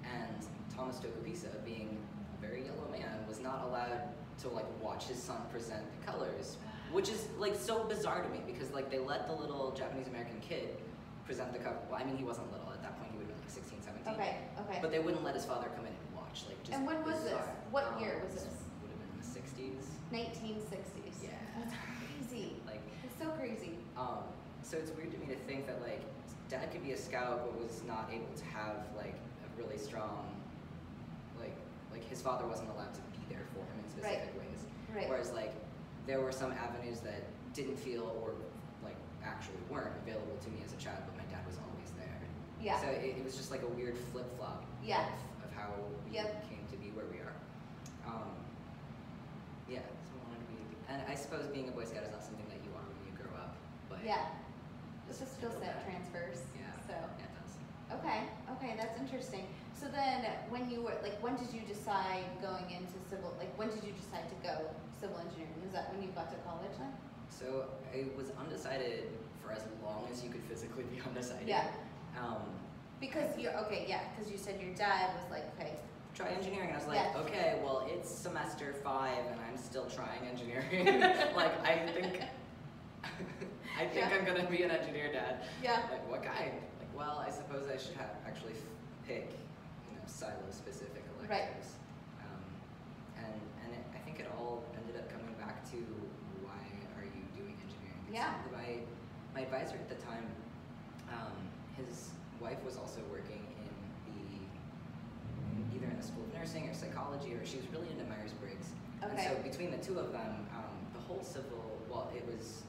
And 0.04 0.42
Thomas 0.76 0.98
Tokuhisa, 0.98 1.64
being 1.64 2.00
a 2.36 2.42
very 2.42 2.66
yellow 2.66 2.90
man, 2.92 3.28
was 3.28 3.40
not 3.40 3.66
allowed 3.66 4.10
to 4.40 4.48
like 4.50 4.66
watch 4.82 5.04
his 5.06 5.22
son 5.22 5.38
present 5.52 5.86
the 6.00 6.06
colors, 6.12 6.58
which 6.92 7.10
is 7.10 7.28
like 7.38 7.56
so 7.56 7.84
bizarre 7.84 8.24
to 8.24 8.30
me 8.30 8.42
because 8.48 8.72
like 8.72 8.90
they 8.90 8.98
let 9.00 9.28
the 9.28 9.34
little 9.34 9.72
Japanese 9.74 10.08
American 10.08 10.40
kid 10.40 10.78
present 11.26 11.54
the 11.54 11.60
color. 11.60 11.78
Well, 11.92 12.02
I 12.02 12.06
mean 12.06 12.18
he 12.18 12.24
wasn't 12.24 12.52
little 12.52 12.72
at 12.72 12.82
that 12.82 12.98
point; 12.98 13.12
he 13.12 13.18
would 13.20 13.28
have 13.28 13.36
been 13.36 13.44
like 13.46 13.52
16, 13.52 13.82
17. 13.84 14.14
Okay. 14.16 14.38
Okay. 14.62 14.80
But 14.82 14.90
they 14.90 14.98
wouldn't 15.00 15.24
let 15.24 15.36
his 15.36 15.46
father 15.46 15.70
come 15.76 15.86
in 15.86 15.94
and 15.94 16.16
watch. 16.16 16.46
Like 16.48 16.58
just 16.64 16.74
And 16.76 16.88
when 16.88 17.04
was 17.06 17.22
this? 17.24 17.38
What 17.70 17.86
Um, 17.94 18.00
year 18.02 18.20
was 18.26 18.34
this? 18.34 18.46
Would 18.82 18.90
have 18.90 19.00
been 19.00 19.14
in 19.14 19.22
the 19.22 19.28
60s. 19.28 19.94
1960s. 20.12 21.24
Yeah. 21.24 21.30
That's 21.60 21.74
crazy. 21.74 22.54
Like 22.66 22.82
It's 23.04 23.18
so 23.20 23.30
crazy. 23.32 23.72
Um, 23.98 24.24
so 24.64 24.78
it's 24.78 24.92
weird 24.92 25.12
to 25.12 25.18
me 25.18 25.28
to 25.28 25.36
think 25.48 25.68
that 25.68 25.82
like 25.82 26.02
dad 26.50 26.72
could 26.72 26.84
be 26.84 26.92
a 26.94 26.98
scout 26.98 27.42
but 27.44 27.60
was 27.62 27.82
not 27.88 28.10
able 28.12 28.32
to 28.36 28.46
have 28.46 28.88
like 28.96 29.16
a 29.44 29.62
really 29.62 29.78
strong 29.78 30.28
like 31.40 31.56
like 31.92 32.04
his 32.08 32.22
father 32.22 32.46
wasn't 32.48 32.70
allowed 32.70 32.94
to 32.94 33.02
be 33.12 33.20
there 33.30 33.44
for 33.54 33.60
him 33.60 33.84
in 33.84 33.90
specific 33.92 34.34
ways. 34.40 34.64
Right. 34.96 35.10
Whereas 35.10 35.32
like 35.34 35.54
there 36.06 36.22
were 36.22 36.32
some 36.32 36.52
avenues 36.54 37.00
that 37.02 37.24
didn't 37.54 37.78
feel 37.78 38.16
or 38.24 38.32
like 38.84 38.96
actually 39.26 39.60
weren't 39.70 39.94
available 40.04 40.38
to 40.42 40.50
me 40.50 40.60
as 40.66 40.72
a 40.74 40.78
child, 40.78 41.00
but 41.06 41.18
my 41.18 41.28
dad 41.32 41.46
was 41.46 41.58
always 41.68 41.92
there. 42.00 42.20
Yeah. 42.62 42.80
So 42.80 42.88
it, 42.88 43.16
it 43.20 43.24
was 43.26 43.36
just 43.36 43.52
like 43.52 43.64
a 43.64 43.68
weird 43.76 43.98
flip 44.12 44.26
flop 44.38 44.64
Yeah. 44.84 45.04
of, 45.44 45.50
of 45.50 45.52
how 45.56 45.68
we 46.08 46.16
Yep. 46.16 46.48
came 46.50 46.64
to 46.72 46.78
be 46.78 46.92
where 46.96 47.06
we 47.12 47.18
are. 47.20 47.34
Um, 48.08 48.32
yeah, 49.70 49.84
so 50.08 50.16
I 50.18 50.32
wanted 50.32 50.44
to 50.44 50.48
be, 50.52 50.60
and 50.90 51.00
I 51.08 51.16
suppose 51.16 51.46
being 51.52 51.68
a 51.70 51.74
Boy 51.76 51.86
Scout 51.86 52.04
is 52.04 52.12
not 52.12 52.24
something 52.24 52.48
that 52.50 52.60
you 52.64 52.72
are 52.76 52.84
when 52.88 53.00
you 53.08 53.14
grow 53.20 53.36
up, 53.38 53.56
but 53.92 54.00
yeah. 54.04 54.32
It's 55.08 55.20
just 55.20 55.24
a 55.24 55.36
skill 55.40 55.52
set 55.56 55.72
that. 55.72 55.88
transfers. 55.88 56.44
Yeah. 56.56 56.68
So. 56.84 56.92
Yeah, 56.92 57.28
it 57.28 57.32
does. 57.40 57.54
Okay, 58.00 58.20
okay, 58.60 58.76
that's 58.76 59.00
interesting. 59.00 59.48
So 59.72 59.88
then, 59.88 60.26
when 60.50 60.68
you 60.70 60.82
were 60.84 60.98
like, 61.00 61.16
when 61.24 61.36
did 61.40 61.48
you 61.56 61.62
decide 61.64 62.28
going 62.42 62.68
into 62.72 62.98
civil? 63.08 63.32
Like, 63.40 63.56
when 63.56 63.70
did 63.70 63.84
you 63.88 63.94
decide 63.96 64.28
to 64.28 64.38
go 64.44 64.68
civil 65.00 65.16
engineering? 65.24 65.56
Was 65.64 65.72
that 65.72 65.94
when 65.94 66.04
you 66.04 66.10
got 66.12 66.28
to 66.32 66.38
college 66.44 66.76
then? 66.76 66.92
So 67.32 67.72
I 67.94 68.12
was 68.18 68.32
undecided 68.36 69.08
for 69.40 69.54
as 69.54 69.64
long 69.84 70.08
as 70.12 70.24
you 70.24 70.30
could 70.30 70.44
physically 70.44 70.84
be 70.92 71.00
undecided. 71.08 71.48
Yeah. 71.48 71.72
Um, 72.20 72.44
Because 73.00 73.38
you're 73.40 73.56
okay, 73.70 73.86
yeah. 73.88 74.02
Because 74.12 74.32
you 74.32 74.38
said 74.38 74.60
your 74.60 74.74
dad 74.76 75.14
was 75.16 75.30
like, 75.32 75.46
okay, 75.56 75.78
try 76.18 76.30
engineering, 76.30 76.70
and 76.70 76.76
I 76.76 76.80
was 76.80 76.88
like, 76.88 76.98
Yeah. 77.14 77.22
okay, 77.22 77.60
well, 77.64 77.88
it's 77.94 78.10
semester 78.10 78.74
five, 78.84 79.24
and 79.32 79.40
I'm 79.48 79.56
still 79.58 79.86
trying 79.86 80.26
engineering. 80.28 80.88
like, 81.36 81.54
I 81.64 81.86
think, 81.94 82.22
I 83.78 83.86
think 83.86 84.10
Yeah. 84.10 84.18
I'm 84.18 84.26
gonna 84.26 84.50
be 84.50 84.64
an 84.64 84.72
engineer, 84.72 85.14
Dad. 85.14 85.42
yeah, 85.62 85.84
Like, 85.92 86.10
what 86.10 86.24
kind? 86.24 86.54
Like, 86.80 86.90
well, 86.98 87.24
I 87.26 87.30
suppose 87.30 87.70
I 87.70 87.78
should 87.78 87.96
have 87.98 88.10
actually 88.26 88.54
pick, 89.08 89.30
you 89.92 89.96
know, 89.96 90.02
silo-specific 90.08 91.04
Right. 91.30 91.42
electives. 91.44 91.76
Um, 92.26 92.44
and 93.24 93.42
and 93.66 93.74
it, 93.78 93.84
I 93.94 94.00
think 94.00 94.20
it 94.20 94.28
all 94.38 94.64
ended 94.76 94.96
up 94.98 95.10
coming 95.12 95.36
back 95.38 95.70
to 95.72 95.78
why 96.42 96.58
are 96.98 97.04
you 97.06 97.22
doing 97.38 97.54
engineering? 97.62 98.02
Yeah. 98.12 98.34
My 98.52 98.80
my 99.36 99.42
advisor 99.46 99.76
at 99.76 99.88
the 99.90 100.02
time, 100.04 100.26
um, 101.14 101.36
his 101.78 102.10
wife 102.42 102.58
was 102.66 102.78
also 102.78 103.02
working 103.12 103.44
either 105.76 105.88
in 105.88 105.98
the 105.98 106.04
school 106.06 106.24
of 106.24 106.34
nursing 106.34 106.68
or 106.70 106.74
psychology, 106.74 107.34
or 107.34 107.46
she 107.46 107.58
was 107.58 107.68
really 107.74 107.90
into 107.92 108.04
Myers 108.06 108.34
Briggs. 108.42 108.68
And 109.02 109.14
so 109.20 109.36
between 109.44 109.72
the 109.72 109.78
two 109.82 110.00
of 110.00 110.12
them, 110.12 110.46
um, 110.58 110.76
the 110.94 111.00
whole 111.06 111.24
civil, 111.24 111.78
well, 111.90 112.12
it 112.16 112.26
was 112.26 112.64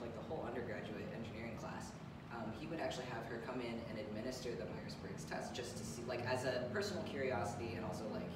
like 0.00 0.14
the 0.14 0.24
whole 0.28 0.44
undergraduate 0.46 1.06
engineering 1.14 1.56
class. 1.58 1.90
Um, 2.34 2.50
he 2.60 2.66
would 2.66 2.78
actually 2.80 3.06
have 3.10 3.24
her 3.30 3.40
come 3.46 3.60
in 3.60 3.74
and 3.90 3.98
administer 3.98 4.50
the 4.54 4.66
Myers 4.78 4.94
Briggs 5.02 5.24
test 5.24 5.54
just 5.54 5.76
to 5.78 5.84
see, 5.84 6.02
like, 6.06 6.22
as 6.26 6.44
a 6.44 6.68
personal 6.72 7.02
curiosity, 7.04 7.74
and 7.74 7.84
also 7.84 8.04
like, 8.12 8.30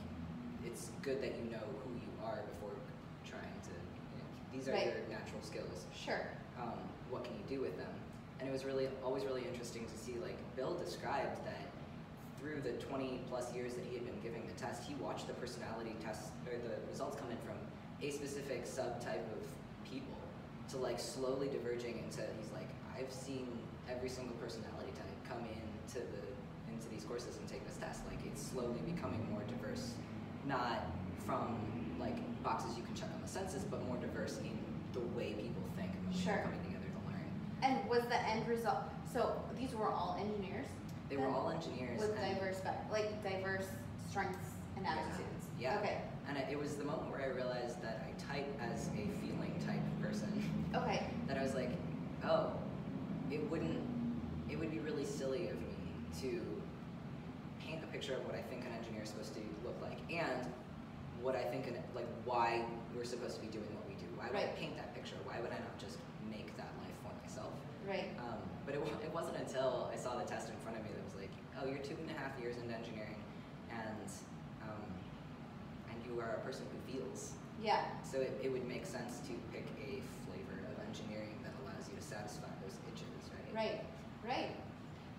it's 0.65 0.91
good 1.03 1.21
that 1.23 1.35
you 1.39 1.51
know 1.51 1.63
who 1.85 1.91
you 1.99 2.11
are 2.25 2.43
before 2.55 2.75
trying 3.27 3.59
to. 3.67 3.75
You 3.75 4.19
know, 4.23 4.29
these 4.55 4.69
are 4.69 4.73
Right. 4.73 4.87
your 4.87 5.03
natural 5.11 5.43
skills. 5.43 5.87
sure. 5.95 6.27
Um, 6.59 6.79
what 7.11 7.25
can 7.25 7.35
you 7.35 7.45
do 7.49 7.61
with 7.61 7.77
them? 7.77 7.91
And 8.41 8.49
it 8.49 8.53
was 8.53 8.65
really 8.65 8.89
always 9.05 9.25
really 9.25 9.43
interesting 9.47 9.87
to 9.87 9.97
see. 9.99 10.19
Like 10.19 10.37
Bill 10.57 10.75
described 10.75 11.45
that 11.47 11.67
through 12.43 12.61
the 12.61 12.73
20 12.91 13.23
plus 13.29 13.55
years 13.55 13.75
that 13.75 13.85
he 13.87 13.95
had 13.95 14.05
been 14.05 14.19
giving 14.21 14.45
the 14.47 14.53
test, 14.55 14.83
he 14.83 14.95
watched 14.95 15.29
the 15.29 15.33
personality 15.35 15.95
test 16.03 16.33
or 16.51 16.59
the 16.59 16.75
results 16.91 17.17
come 17.17 17.31
in 17.31 17.39
from 17.39 17.55
a 18.03 18.11
specific 18.11 18.67
subtype 18.67 19.23
of 19.31 19.47
people 19.89 20.19
to 20.69 20.77
like 20.77 20.99
slowly 20.99 21.47
diverging 21.47 22.03
into. 22.03 22.21
He's 22.41 22.51
like, 22.53 22.69
I've 22.99 23.13
seen 23.13 23.47
every 23.89 24.09
single 24.09 24.35
personality 24.37 24.91
type 24.91 25.07
come 25.29 25.47
into 25.47 26.01
the 26.03 26.23
into 26.73 26.89
these 26.89 27.05
courses 27.05 27.37
and 27.39 27.47
take 27.47 27.65
this 27.67 27.77
test. 27.77 28.03
Like 28.11 28.19
it's 28.27 28.43
slowly 28.43 28.81
becoming 28.85 29.25
more 29.31 29.43
diverse, 29.47 29.95
not 30.45 30.83
from 31.25 31.63
like 32.01 32.19
boxes 32.43 32.77
you 32.77 32.83
can 32.83 32.95
check 32.97 33.09
on 33.15 33.23
the 33.23 33.29
census, 33.29 33.63
but 33.63 33.87
more 33.87 33.99
diverse 33.99 34.39
in 34.39 34.59
the 34.93 35.01
way 35.17 35.35
people 35.35 35.63
think 35.77 35.91
and 35.95 36.17
Sure. 36.17 36.43
coming 36.43 36.59
together 36.67 36.91
to 36.91 37.01
learn. 37.07 37.23
And 37.63 37.89
was 37.89 38.03
the 38.09 38.21
end 38.29 38.49
result? 38.49 38.83
So 39.13 39.41
these 39.57 39.75
were 39.75 39.87
all 39.93 40.17
engineers 40.19 40.67
They 41.13 41.19
were 41.19 41.29
all 41.29 41.51
engineers. 41.51 42.01
with 42.01 42.17
and- 42.17 42.35
diverse, 42.35 42.61
back, 42.61 42.91
like 42.91 43.23
diverse 43.23 43.67
strengths 44.09 44.57
and 44.77 44.87
Yeah. 44.87 44.93
attitudes. 44.93 45.47
Yeah. 45.61 45.79
Okay. 45.81 46.01
And 46.27 46.39
it 46.39 46.59
was 46.59 46.77
the 46.77 46.85
moment 46.85 47.11
where 47.11 47.21
I 47.21 47.27
realized 47.27 47.83
that 47.83 48.01
I 48.09 48.13
type 48.33 48.49
as 48.63 48.89
a 48.89 49.05
feeling 49.21 49.55
type 49.67 49.83
person. 50.01 50.33
Okay. 50.75 51.07
that 51.27 51.37
I 51.37 51.43
was 51.43 51.55
like, 51.55 51.69
oh, 52.25 52.53
it 53.31 53.43
wouldn't, 53.51 53.79
it 54.49 54.59
would 54.59 54.71
be 54.71 54.79
really 54.79 55.05
silly 55.05 55.49
of 55.49 55.61
me 55.61 55.77
to 56.23 56.41
paint 57.61 57.85
a 57.85 57.87
picture 57.89 58.15
of 58.15 58.25
what 58.25 58.35
I 58.35 58.41
think 58.41 58.65
an 58.65 58.73
engineer 58.73 59.03
is 59.03 59.11
supposed 59.11 59.35
to 59.35 59.41
look 59.65 59.77
like 59.83 59.99
and 60.11 60.47
what 61.21 61.37
I 61.37 61.45
think, 61.45 61.67
an, 61.67 61.77
like, 61.95 62.09
why 62.25 62.65
we're 62.97 63.05
supposed 63.05 63.37
to 63.37 63.43
be 63.43 63.49
doing 63.49 63.69
what 63.77 63.87
we 63.87 63.95
do. 64.01 64.09
Why 64.17 64.29
would 64.29 64.37
I 64.37 64.47
paint 64.57 64.77
that 64.77 64.95
picture? 64.95 65.17
Why 65.25 65.41
would 65.41 65.53
I 65.53 65.59
not 65.61 65.77
just 65.79 65.99
make 66.31 66.57
that 66.57 66.73
life 66.81 66.97
for 67.05 67.13
myself? 67.21 67.53
Right. 67.87 68.09
Um, 68.19 68.41
but 68.65 68.75
it, 68.75 68.81
it 69.05 69.13
wasn't 69.13 69.37
until 69.37 69.91
I 69.93 69.97
saw 69.97 70.17
the 70.17 70.25
test 70.25 70.49
in 70.49 70.57
front 70.63 70.79
of 70.79 70.85
me 70.85 70.91
that 70.95 71.02
oh, 71.63 71.69
you're 71.71 71.79
two 71.79 71.95
and 72.03 72.11
a 72.11 72.19
half 72.19 72.35
years 72.41 72.57
into 72.59 72.75
engineering, 72.75 73.17
and 73.71 74.09
um, 74.67 74.83
and 75.91 75.97
you 76.03 76.19
are 76.21 76.37
a 76.37 76.43
person 76.43 76.67
who 76.75 76.79
feels. 76.91 77.33
Yeah. 77.63 77.87
So 78.03 78.19
it, 78.19 78.35
it 78.43 78.51
would 78.51 78.67
make 78.67 78.85
sense 78.85 79.23
to 79.31 79.33
pick 79.55 79.67
a 79.79 80.03
flavor 80.27 80.59
of 80.67 80.75
engineering 80.83 81.39
that 81.47 81.55
allows 81.63 81.87
you 81.87 81.95
to 81.95 82.03
satisfy 82.03 82.51
those 82.67 82.75
itches, 82.91 83.31
right? 83.31 83.55
Right, 83.55 83.81
right. 84.27 84.51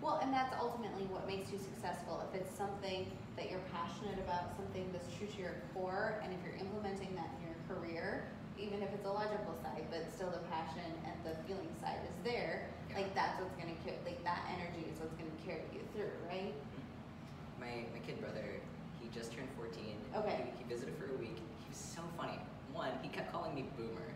Well, 0.04 0.20
and 0.20 0.28
that's 0.28 0.52
ultimately 0.60 1.08
what 1.08 1.26
makes 1.26 1.48
you 1.48 1.56
successful. 1.56 2.20
If 2.28 2.36
it's 2.36 2.52
something 2.52 3.08
that 3.40 3.48
you're 3.48 3.64
passionate 3.72 4.20
about, 4.20 4.52
something 4.52 4.84
that's 4.92 5.08
true 5.16 5.26
to 5.26 5.38
your 5.40 5.56
core, 5.72 6.20
and 6.20 6.28
if 6.28 6.40
you're 6.44 6.60
implementing 6.60 7.16
that 7.16 7.32
in 7.40 7.48
your 7.48 7.56
career, 7.64 8.28
even 8.58 8.82
if 8.82 8.90
it's 8.94 9.06
a 9.06 9.10
logical 9.12 9.54
side, 9.62 9.84
but 9.90 10.06
still 10.12 10.30
the 10.30 10.42
passion 10.50 10.86
and 11.04 11.14
the 11.26 11.34
feeling 11.46 11.70
side 11.80 11.98
is 12.06 12.16
there, 12.22 12.68
Yeah. 12.90 13.02
like 13.02 13.14
that's 13.14 13.40
what's 13.40 13.54
gonna 13.56 13.76
ca- 13.84 13.98
like 14.04 14.22
that 14.24 14.46
energy 14.54 14.86
is 14.86 14.98
what's 15.00 15.14
gonna 15.14 15.34
carry 15.44 15.66
you 15.72 15.82
through, 15.94 16.12
right? 16.28 16.54
Mm-hmm. 16.54 17.60
My, 17.60 17.74
my 17.92 18.00
kid 18.06 18.20
brother, 18.20 18.60
he 19.00 19.08
just 19.10 19.32
turned 19.32 19.48
14. 19.56 19.82
Okay. 20.16 20.52
He, 20.56 20.62
he 20.62 20.64
visited 20.68 20.94
for 20.96 21.10
a 21.10 21.16
week. 21.18 21.36
He 21.36 21.68
was 21.68 21.78
so 21.78 22.02
funny. 22.16 22.38
One, 22.72 22.92
he 23.02 23.08
kept 23.08 23.32
calling 23.32 23.54
me 23.54 23.66
boomer. 23.76 24.14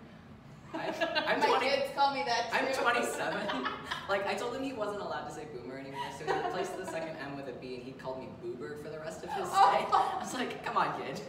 I, 0.74 0.92
I'm 1.26 1.40
My 1.40 1.46
20. 1.46 1.64
kids 1.66 1.90
call 1.96 2.12
me 2.12 2.22
that 2.26 2.50
too. 2.52 2.58
I'm 2.58 2.74
27. 2.74 3.66
like 4.08 4.26
I 4.26 4.34
told 4.34 4.54
him 4.54 4.62
he 4.62 4.72
wasn't 4.72 5.00
allowed 5.00 5.26
to 5.26 5.34
say 5.34 5.46
boomer 5.54 5.78
anymore, 5.78 6.00
so 6.18 6.24
he 6.26 6.32
replaced 6.32 6.76
the 6.76 6.84
second 6.84 7.16
M 7.24 7.36
with 7.36 7.48
a 7.48 7.52
B, 7.52 7.74
and 7.76 7.82
he 7.82 7.92
called 7.92 8.18
me 8.18 8.28
boober 8.44 8.82
for 8.82 8.90
the 8.90 8.98
rest 8.98 9.24
of 9.24 9.30
his 9.30 9.48
oh. 9.50 9.72
stay. 9.72 9.86
I 9.90 10.18
was 10.20 10.34
like, 10.34 10.64
come 10.64 10.76
on, 10.76 11.00
kid. 11.00 11.20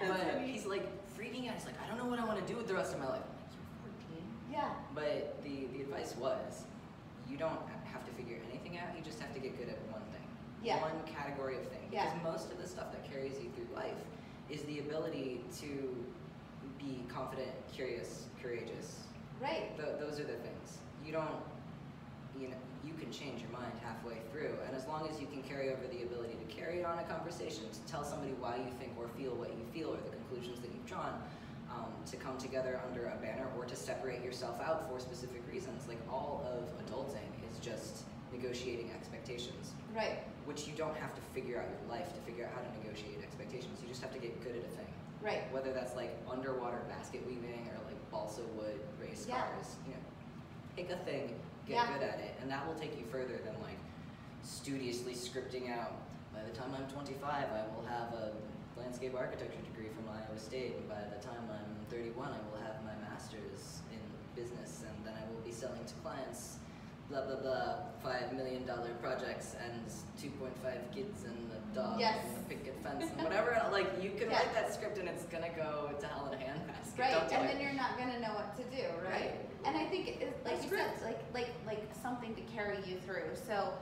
That's 0.00 0.12
but 0.12 0.32
funny. 0.34 0.52
he's 0.52 0.64
like 0.66 0.86
freaking 1.24 1.48
out. 1.48 1.54
He's 1.56 1.64
like, 1.64 1.80
I 1.82 1.88
don't 1.88 1.96
know 1.96 2.04
what 2.10 2.18
I 2.18 2.24
want 2.24 2.44
to 2.44 2.52
do 2.52 2.56
with 2.58 2.68
the 2.68 2.74
rest 2.74 2.92
of 2.92 3.00
my 3.00 3.08
life. 3.08 3.24
I'm 3.24 3.40
like, 3.40 3.48
You're 3.56 4.20
14. 4.52 4.52
Yeah. 4.52 4.70
But 4.94 5.42
the 5.42 5.66
the 5.72 5.80
advice 5.82 6.14
was, 6.16 6.64
you 7.28 7.36
don't 7.36 7.60
have 7.92 8.04
to 8.04 8.12
figure 8.12 8.36
anything 8.50 8.78
out. 8.78 8.94
You 8.96 9.02
just 9.02 9.20
have 9.20 9.32
to 9.32 9.40
get 9.40 9.56
good 9.56 9.68
at 9.68 9.80
one 9.90 10.02
thing. 10.12 10.26
Yeah. 10.62 10.80
One 10.82 11.00
category 11.06 11.56
of 11.56 11.66
thing. 11.68 11.88
Yeah. 11.90 12.12
Because 12.12 12.22
most 12.22 12.52
of 12.52 12.60
the 12.60 12.68
stuff 12.68 12.92
that 12.92 13.08
carries 13.10 13.34
you 13.40 13.50
through 13.56 13.74
life 13.74 13.96
is 14.50 14.62
the 14.62 14.80
ability 14.80 15.40
to 15.60 15.88
be 16.78 17.00
confident, 17.08 17.50
curious, 17.72 18.26
courageous. 18.42 19.00
Right. 19.40 19.76
Th- 19.76 19.96
those 19.98 20.20
are 20.20 20.24
the 20.24 20.36
things. 20.44 20.78
You 21.04 21.12
don't, 21.12 21.40
you 22.38 22.48
know, 22.48 22.60
you 22.84 22.92
can 22.94 23.10
change 23.10 23.40
your 23.40 23.50
mind 23.50 23.72
halfway 23.82 24.20
through, 24.30 24.52
and 24.66 24.76
as 24.76 24.86
long 24.86 25.08
as 25.08 25.20
you 25.20 25.26
can 25.26 25.42
carry 25.42 25.72
over 25.72 25.86
the 25.90 26.02
ability 26.02 26.36
to 26.36 26.54
carry 26.54 26.84
on 26.84 26.98
a 26.98 27.04
conversation, 27.04 27.64
to 27.72 27.80
tell 27.90 28.04
somebody 28.04 28.32
why 28.40 28.56
you 28.56 28.70
think 28.78 28.92
or 28.98 29.08
feel 29.16 29.32
what 29.36 29.48
you 29.48 29.64
feel, 29.72 29.88
or 29.92 29.96
the 29.96 30.16
conclusions 30.34 30.60
that 30.60 30.70
you've 30.74 30.86
drawn, 30.86 31.14
um, 31.70 31.90
to 32.06 32.16
come 32.16 32.36
together 32.38 32.80
under 32.88 33.06
a 33.06 33.16
banner, 33.22 33.46
or 33.56 33.64
to 33.64 33.76
separate 33.76 34.22
yourself 34.24 34.60
out 34.60 34.88
for 34.88 34.98
specific 35.00 35.42
reasons. 35.50 35.86
Like 35.88 36.00
all 36.10 36.42
of 36.46 36.66
adulting 36.86 37.30
is 37.50 37.58
just 37.58 38.02
negotiating 38.32 38.90
expectations, 38.92 39.72
Right. 39.94 40.18
which 40.44 40.66
you 40.66 40.74
don't 40.74 40.96
have 40.96 41.14
to 41.14 41.20
figure 41.32 41.58
out 41.60 41.66
your 41.70 41.88
life 41.88 42.12
to 42.14 42.20
figure 42.22 42.46
out 42.46 42.52
how 42.52 42.60
to 42.62 42.78
negotiate 42.82 43.22
expectations. 43.22 43.80
You 43.80 43.88
just 43.88 44.02
have 44.02 44.12
to 44.12 44.18
get 44.18 44.42
good 44.42 44.56
at 44.56 44.64
a 44.64 44.74
thing 44.74 44.86
Right. 45.22 45.50
whether 45.52 45.72
that's 45.72 45.94
like 45.94 46.10
underwater 46.28 46.80
basket 46.88 47.24
weaving 47.26 47.68
or 47.70 47.78
like 47.86 48.10
balsa 48.10 48.42
wood 48.58 48.80
race 49.00 49.26
Yeah. 49.28 49.38
cars, 49.40 49.76
you 49.86 49.92
know, 49.92 50.00
pick 50.76 50.90
a 50.90 50.96
thing, 51.04 51.40
get 51.66 51.74
Yeah. 51.76 51.92
good 51.92 52.02
at 52.02 52.18
it, 52.18 52.34
and 52.40 52.50
that 52.50 52.66
will 52.66 52.74
take 52.74 52.98
you 52.98 53.06
further 53.06 53.38
than 53.38 53.54
like 53.62 53.78
studiously 54.42 55.14
scripting 55.14 55.70
out. 55.70 55.92
By 56.34 56.42
the 56.42 56.50
time 56.50 56.74
I'm 56.74 56.88
25, 56.88 57.48
I 57.52 57.66
will 57.74 57.86
have 57.86 58.12
a 58.12 58.32
landscape 58.76 59.14
architecture 59.16 59.60
degree 59.62 59.88
from 59.94 60.08
Iowa 60.08 60.38
State, 60.38 60.76
and 60.78 60.88
by 60.88 61.02
the 61.14 61.20
time 61.24 61.42
I'm 61.50 61.86
31, 61.90 62.28
I 62.28 62.38
will 62.50 62.60
have 62.62 62.82
my 62.84 62.94
master's 63.08 63.82
in 63.92 64.00
business, 64.34 64.82
and 64.86 64.94
then 65.06 65.14
I 65.14 65.24
will 65.32 65.40
be 65.44 65.52
selling 65.52 65.84
to 65.84 65.94
clients. 66.02 66.58
Blah 67.10 67.26
blah 67.26 67.36
blah, 67.36 67.74
five 68.02 68.32
million 68.32 68.64
dollar 68.64 68.88
projects 69.02 69.56
and 69.60 69.84
2.5 70.18 70.48
kids 70.94 71.24
and 71.24 71.36
a 71.52 71.74
dog 71.76 72.00
Yes. 72.00 72.24
and 72.24 72.38
a 72.38 72.48
picket 72.48 72.74
fence 72.82 73.04
and 73.12 73.22
whatever. 73.22 73.60
Like 73.70 74.02
you 74.02 74.10
can 74.16 74.30
Yeah. 74.30 74.38
write 74.38 74.54
that 74.54 74.72
script 74.72 74.96
and 74.96 75.06
it's 75.06 75.24
gonna 75.24 75.50
go 75.54 75.90
to 76.00 76.06
hell 76.06 76.32
in 76.32 76.40
a 76.40 76.42
handbasket. 76.42 76.98
Right, 76.98 77.32
and 77.32 77.44
it. 77.44 77.52
then 77.52 77.60
you're 77.60 77.74
not 77.74 77.98
gonna 77.98 78.18
know 78.20 78.32
what 78.32 78.56
to 78.56 78.64
do, 78.74 78.86
right? 79.04 79.12
Right. 79.12 79.34
And 79.66 79.76
I 79.76 79.84
think, 79.84 80.08
it, 80.22 80.34
like 80.46 80.62
you 80.62 80.70
said, 80.70 80.92
like 81.04 81.20
like 81.34 81.50
like 81.66 81.84
something 82.02 82.34
to 82.36 82.42
carry 82.56 82.78
you 82.86 82.96
through. 83.04 83.36
So, 83.46 83.74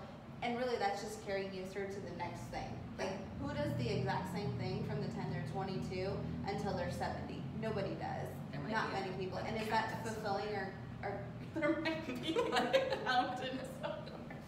and 0.43 0.59
really, 0.59 0.77
that's 0.79 1.01
just 1.01 1.25
carrying 1.25 1.55
you 1.55 1.65
through 1.67 1.89
to 1.95 2.01
the 2.01 2.15
next 2.19 2.43
thing. 2.51 2.75
Like, 2.99 3.17
who 3.41 3.49
does 3.55 3.73
the 3.79 3.89
exact 3.89 4.33
same 4.35 4.53
thing 4.59 4.85
from 4.85 5.01
the 5.01 5.09
time 5.09 5.27
they're 5.33 5.45
22 5.53 6.11
until 6.47 6.77
they're 6.77 6.91
70? 6.93 7.43
Nobody 7.61 7.95
does. 8.01 8.29
Not 8.71 8.93
many 8.93 9.11
people. 9.19 9.39
And 9.39 9.61
is 9.61 9.69
that 9.69 10.03
fulfilling 10.05 10.49
or 10.55 10.73
or 11.03 11.19
there 11.61 11.77
might 11.83 12.07
be 12.07 12.39
like 12.51 12.93
a 12.93 12.97
fountain 13.05 13.59
somewhere? 13.83 14.39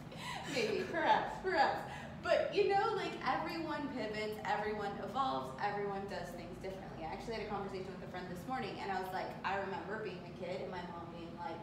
Maybe, 0.54 0.84
perhaps, 0.90 1.36
perhaps. 1.42 1.78
But 2.22 2.54
you 2.54 2.68
know, 2.68 2.94
like 2.96 3.12
everyone 3.26 3.88
pivots, 3.92 4.40
everyone 4.46 4.92
evolves, 5.04 5.52
everyone 5.62 6.00
does 6.08 6.28
things 6.40 6.56
differently. 6.62 7.04
I 7.04 7.12
actually 7.12 7.34
had 7.34 7.44
a 7.44 7.52
conversation 7.52 7.92
with 7.92 8.08
a 8.08 8.10
friend 8.10 8.24
this 8.32 8.40
morning, 8.48 8.80
and 8.80 8.90
I 8.90 9.00
was 9.00 9.12
like, 9.12 9.28
I 9.44 9.56
remember 9.60 10.00
being 10.02 10.22
a 10.24 10.34
kid 10.40 10.62
and 10.62 10.70
my 10.70 10.80
mom 10.88 11.04
being 11.12 11.28
like, 11.36 11.60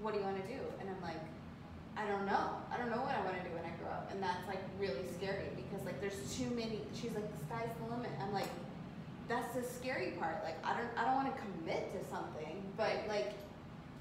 "What 0.00 0.14
do 0.14 0.20
you 0.20 0.26
want 0.26 0.38
to 0.38 0.46
do?" 0.46 0.60
And 0.78 0.86
I'm 0.86 1.02
like, 1.02 1.19
I 2.00 2.08
don't 2.08 2.24
know. 2.24 2.56
I 2.72 2.80
don't 2.80 2.88
know 2.88 3.04
what 3.04 3.12
I 3.12 3.20
want 3.28 3.36
to 3.36 3.44
do 3.44 3.52
when 3.52 3.68
I 3.68 3.76
grow 3.76 3.92
up, 3.92 4.08
and 4.08 4.24
that's 4.24 4.40
like 4.48 4.64
really 4.80 5.04
scary 5.20 5.52
because 5.52 5.84
like 5.84 6.00
there's 6.00 6.16
too 6.32 6.48
many. 6.56 6.80
She's 6.96 7.12
like, 7.12 7.28
the 7.28 7.40
sky's 7.44 7.68
the 7.76 7.92
limit. 7.92 8.08
I'm 8.24 8.32
like, 8.32 8.48
that's 9.28 9.52
the 9.52 9.60
scary 9.60 10.16
part. 10.16 10.40
Like 10.40 10.56
I 10.64 10.72
don't, 10.80 10.88
I 10.96 11.04
don't 11.04 11.20
want 11.20 11.28
to 11.28 11.36
commit 11.36 11.92
to 11.92 12.00
something, 12.08 12.56
but 12.80 13.04
like 13.04 13.36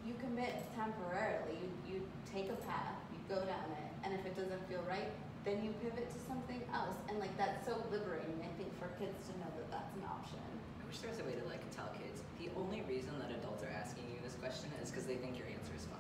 you 0.08 0.16
commit 0.24 0.64
temporarily. 0.80 1.60
You 1.60 1.68
you 1.84 1.98
take 2.24 2.48
a 2.48 2.60
path, 2.64 2.96
you 3.12 3.20
go 3.28 3.44
down 3.44 3.68
it, 3.76 3.92
and 4.08 4.16
if 4.16 4.24
it 4.24 4.32
doesn't 4.40 4.64
feel 4.72 4.80
right, 4.88 5.12
then 5.44 5.60
you 5.60 5.76
pivot 5.84 6.08
to 6.08 6.20
something 6.24 6.64
else. 6.72 6.96
And 7.12 7.20
like 7.20 7.36
that's 7.36 7.68
so 7.68 7.84
liberating. 7.92 8.40
I 8.48 8.52
think 8.56 8.72
for 8.80 8.88
kids 8.96 9.20
to 9.28 9.32
know 9.44 9.52
that 9.60 9.68
that's 9.76 9.92
an 10.00 10.08
option. 10.08 10.40
I 10.80 10.88
wish 10.88 11.04
there 11.04 11.12
was 11.12 11.20
a 11.20 11.28
way 11.28 11.36
to 11.36 11.44
like 11.52 11.68
tell 11.76 11.92
kids 12.00 12.24
the 12.40 12.48
only 12.56 12.80
reason 12.88 13.12
that 13.20 13.36
adults 13.36 13.60
are 13.68 13.76
asking 13.76 14.08
you 14.08 14.24
this 14.24 14.40
question 14.40 14.72
is 14.80 14.88
because 14.88 15.04
they 15.04 15.20
think 15.20 15.36
your 15.36 15.52
answer 15.52 15.76
is 15.76 15.84
funny. 15.84 15.99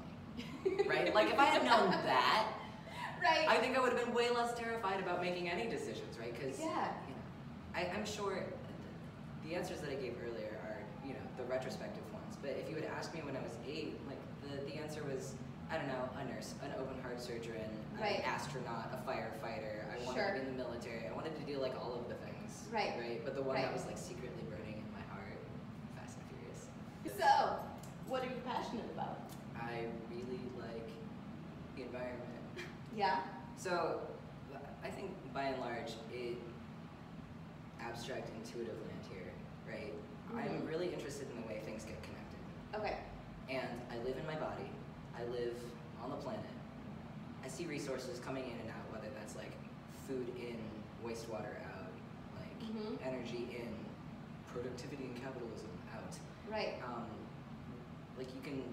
Right? 0.87 1.13
Like 1.13 1.29
if 1.31 1.39
I 1.39 1.45
had 1.45 1.63
known 1.63 1.91
that, 1.91 2.47
right. 3.23 3.45
I 3.47 3.57
think 3.57 3.77
I 3.77 3.81
would 3.81 3.93
have 3.93 4.03
been 4.03 4.13
way 4.13 4.29
less 4.29 4.53
terrified 4.57 4.99
about 4.99 5.21
making 5.21 5.49
any 5.49 5.67
decisions, 5.67 6.17
right? 6.19 6.33
Because 6.33 6.59
Yeah. 6.59 6.91
you 7.07 7.13
know, 7.15 7.23
I, 7.75 7.91
I'm 7.95 8.05
sure 8.05 8.43
the 9.45 9.55
answers 9.55 9.79
that 9.81 9.89
I 9.89 9.95
gave 9.95 10.15
earlier 10.25 10.57
are 10.65 11.07
you 11.07 11.13
know 11.13 11.25
the 11.37 11.43
retrospective 11.43 12.03
ones. 12.13 12.37
But 12.41 12.51
if 12.51 12.69
you 12.69 12.75
had 12.75 12.85
asked 12.85 13.13
me 13.13 13.21
when 13.23 13.35
I 13.35 13.41
was 13.41 13.55
eight, 13.67 13.99
like 14.07 14.19
the 14.43 14.65
the 14.65 14.75
answer 14.77 15.03
was 15.03 15.33
I 15.71 15.77
don't 15.77 15.87
know, 15.87 16.09
a 16.17 16.25
nurse, 16.25 16.55
an 16.65 16.71
open 16.81 16.99
heart 17.03 17.21
surgeon, 17.21 17.61
Right. 18.01 18.17
an 18.17 18.21
astronaut, 18.25 18.89
a 18.89 18.97
firefighter. 19.07 19.85
I 19.93 20.03
wanted 20.03 20.17
Sure. 20.17 20.27
to 20.33 20.33
be 20.33 20.39
in 20.39 20.57
the 20.57 20.63
military. 20.63 21.05
I 21.07 21.13
wanted 21.13 21.35
to 21.37 21.43
do 21.45 21.59
like 21.61 21.77
all 21.79 21.93
of 21.93 22.07
the 22.09 22.15
things. 22.25 22.65
Right. 22.73 22.95
Right. 22.97 23.21
But 23.23 23.35
the 23.35 23.43
one 23.43 23.53
Right. 23.55 23.65
that 23.65 23.73
was 23.73 23.85
like 23.85 23.97
secretly 23.97 24.41
burning 24.49 24.81
in 24.81 24.89
my 24.91 25.05
heart, 25.13 25.37
Fast 25.95 26.17
and 26.17 26.25
Furious. 26.33 26.65
So, 27.21 27.59
what 28.07 28.23
are 28.23 28.33
you 28.33 28.41
passionate 28.49 28.89
about? 28.97 29.29
I 29.61 29.85
really 30.09 30.41
like 30.57 30.89
the 31.75 31.83
environment. 31.83 32.25
Yeah. 32.95 33.19
So, 33.57 34.01
I 34.83 34.89
think 34.89 35.11
by 35.33 35.43
and 35.43 35.59
large, 35.61 35.91
it 36.13 36.37
abstract 37.81 38.29
intuitive 38.35 38.75
land 38.87 39.03
here, 39.11 39.31
right? 39.67 39.93
I'm 40.35 40.61
Mhm. 40.61 40.67
really 40.69 40.93
interested 40.93 41.29
in 41.31 41.41
the 41.41 41.47
way 41.47 41.59
things 41.65 41.83
get 41.85 42.01
connected. 42.03 42.39
Okay. 42.75 42.97
And 43.49 43.81
I 43.91 43.97
live 44.03 44.17
in 44.17 44.25
my 44.25 44.35
body. 44.35 44.69
I 45.17 45.23
live 45.25 45.57
on 46.01 46.09
the 46.11 46.15
planet. 46.17 46.45
I 47.43 47.47
see 47.47 47.65
resources 47.65 48.19
coming 48.19 48.45
in 48.45 48.57
and 48.59 48.69
out, 48.69 48.91
whether 48.91 49.09
that's 49.15 49.35
like 49.35 49.51
food 50.07 50.29
in, 50.37 50.57
wastewater 51.03 51.59
out, 51.75 51.91
like 52.37 52.59
Mhm. 52.59 52.97
energy 53.03 53.49
in, 53.55 53.73
productivity 54.53 55.05
and 55.05 55.15
capitalism 55.21 55.69
out. 55.93 56.17
Right. 56.49 56.75
Um, 56.83 57.05
like 58.17 58.33
you 58.35 58.41
can, 58.41 58.63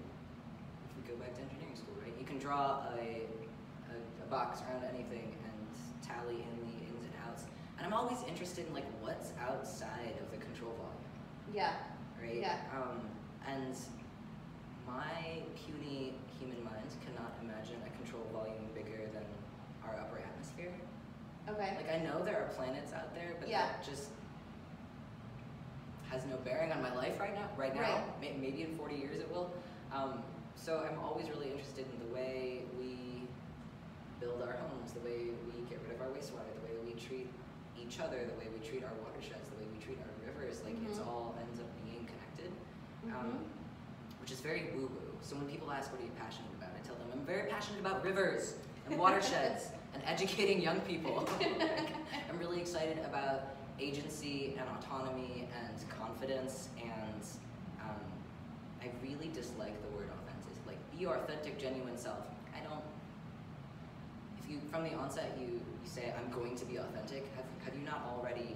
go 1.07 1.15
back 1.15 1.33
to 1.35 1.41
engineering 1.41 1.75
school, 1.75 1.95
right? 2.03 2.13
You 2.19 2.25
can 2.25 2.37
draw 2.39 2.83
a, 2.99 3.23
a, 3.89 3.95
a 4.23 4.27
box 4.29 4.61
around 4.67 4.83
anything 4.93 5.31
and 5.43 5.57
tally 6.03 6.43
in 6.43 6.53
the 6.59 6.73
ins 6.83 7.03
and 7.05 7.15
outs. 7.27 7.43
And 7.77 7.85
I'm 7.87 7.93
always 7.93 8.19
interested 8.27 8.67
in 8.67 8.73
like 8.73 8.87
what's 9.01 9.31
outside 9.39 10.15
of 10.21 10.29
the 10.31 10.37
control 10.37 10.73
volume, 10.75 11.53
Yeah. 11.53 11.73
right? 12.21 12.39
Yeah. 12.41 12.57
Um, 12.75 13.01
and 13.47 13.75
my 14.85 15.43
puny 15.55 16.13
human 16.39 16.63
mind 16.63 16.91
cannot 17.05 17.33
imagine 17.41 17.79
a 17.85 17.91
control 17.97 18.23
volume 18.33 18.67
bigger 18.75 19.07
than 19.13 19.23
our 19.87 19.95
upper 19.99 20.19
atmosphere. 20.19 20.73
Okay. 21.49 21.77
Like 21.77 21.89
I 21.89 22.03
know 22.03 22.23
there 22.23 22.35
are 22.43 22.49
planets 22.55 22.93
out 22.93 23.13
there, 23.15 23.35
but 23.39 23.47
Yeah. 23.49 23.67
that 23.67 23.83
just 23.85 24.09
has 26.09 26.25
no 26.25 26.37
bearing 26.37 26.71
on 26.71 26.81
my 26.81 26.93
life 26.95 27.19
right 27.19 27.33
now. 27.35 27.47
Right 27.57 27.75
now, 27.75 27.81
Right. 28.21 28.39
Maybe 28.39 28.61
in 28.63 28.75
40 28.77 28.95
years 28.95 29.19
it 29.19 29.29
will. 29.31 29.53
Um, 29.91 30.23
so 30.57 30.83
I'm 30.83 30.99
always 30.99 31.29
really 31.29 31.49
interested 31.51 31.85
in 31.93 31.99
the 32.07 32.13
way 32.13 32.63
we 32.77 33.23
build 34.19 34.41
our 34.41 34.57
homes, 34.57 34.91
the 34.91 34.99
way 34.99 35.31
we 35.47 35.61
get 35.69 35.79
rid 35.85 35.95
of 35.95 36.01
our 36.01 36.09
wastewater, 36.11 36.49
the 36.59 36.65
way 36.65 36.75
we 36.83 36.93
treat 36.99 37.29
each 37.79 37.99
other, 37.99 38.25
the 38.25 38.35
way 38.41 38.49
we 38.51 38.59
treat 38.67 38.83
our 38.83 38.91
watersheds, 39.05 39.47
the 39.53 39.57
way 39.61 39.67
we 39.71 39.79
treat 39.79 39.97
our 40.01 40.11
rivers. 40.25 40.61
Like 40.65 40.75
it's 40.83 40.99
Mhm. 40.99 41.07
all 41.07 41.35
ends 41.39 41.59
up 41.61 41.69
being 41.85 42.03
connected, 42.09 42.51
Mhm. 43.05 43.13
um, 43.15 43.45
which 44.19 44.31
is 44.31 44.41
very 44.41 44.71
woo 44.75 44.87
woo. 44.91 45.13
So 45.21 45.35
when 45.35 45.45
people 45.47 45.71
ask, 45.71 45.91
"What 45.91 46.01
are 46.01 46.05
you 46.05 46.11
passionate 46.19 46.51
about?" 46.57 46.71
I 46.75 46.81
tell 46.85 46.95
them, 46.95 47.07
"I'm 47.13 47.25
very 47.25 47.49
passionate 47.49 47.79
about 47.79 48.03
rivers 48.03 48.55
and 48.85 48.97
watersheds 48.97 49.69
and 49.93 50.03
educating 50.05 50.59
young 50.59 50.81
people." 50.81 51.27
Like, 51.39 51.93
I'm 52.29 52.39
really 52.39 52.59
excited 52.59 52.97
about 53.05 53.55
agency 53.79 54.57
and 54.57 54.67
autonomy 54.77 55.47
and 55.53 55.89
confidence 55.89 56.69
and 56.81 57.21
um, 57.79 58.01
I 58.81 58.89
really 59.03 59.29
dislike 59.29 59.79
the 59.83 59.89
word. 59.95 60.09
Your 60.97 61.15
authentic, 61.15 61.59
genuine 61.59 61.97
self. 61.97 62.25
I 62.55 62.63
don't. 62.65 62.81
If 64.41 64.49
you 64.49 64.59
from 64.71 64.83
the 64.83 64.93
onset 64.95 65.37
you 65.39 65.45
you 65.45 65.85
say 65.85 66.13
I'm 66.17 66.31
going 66.31 66.55
to 66.57 66.65
be 66.65 66.77
authentic, 66.77 67.25
have 67.35 67.45
have 67.65 67.75
you 67.77 67.85
not 67.85 68.01
already 68.17 68.55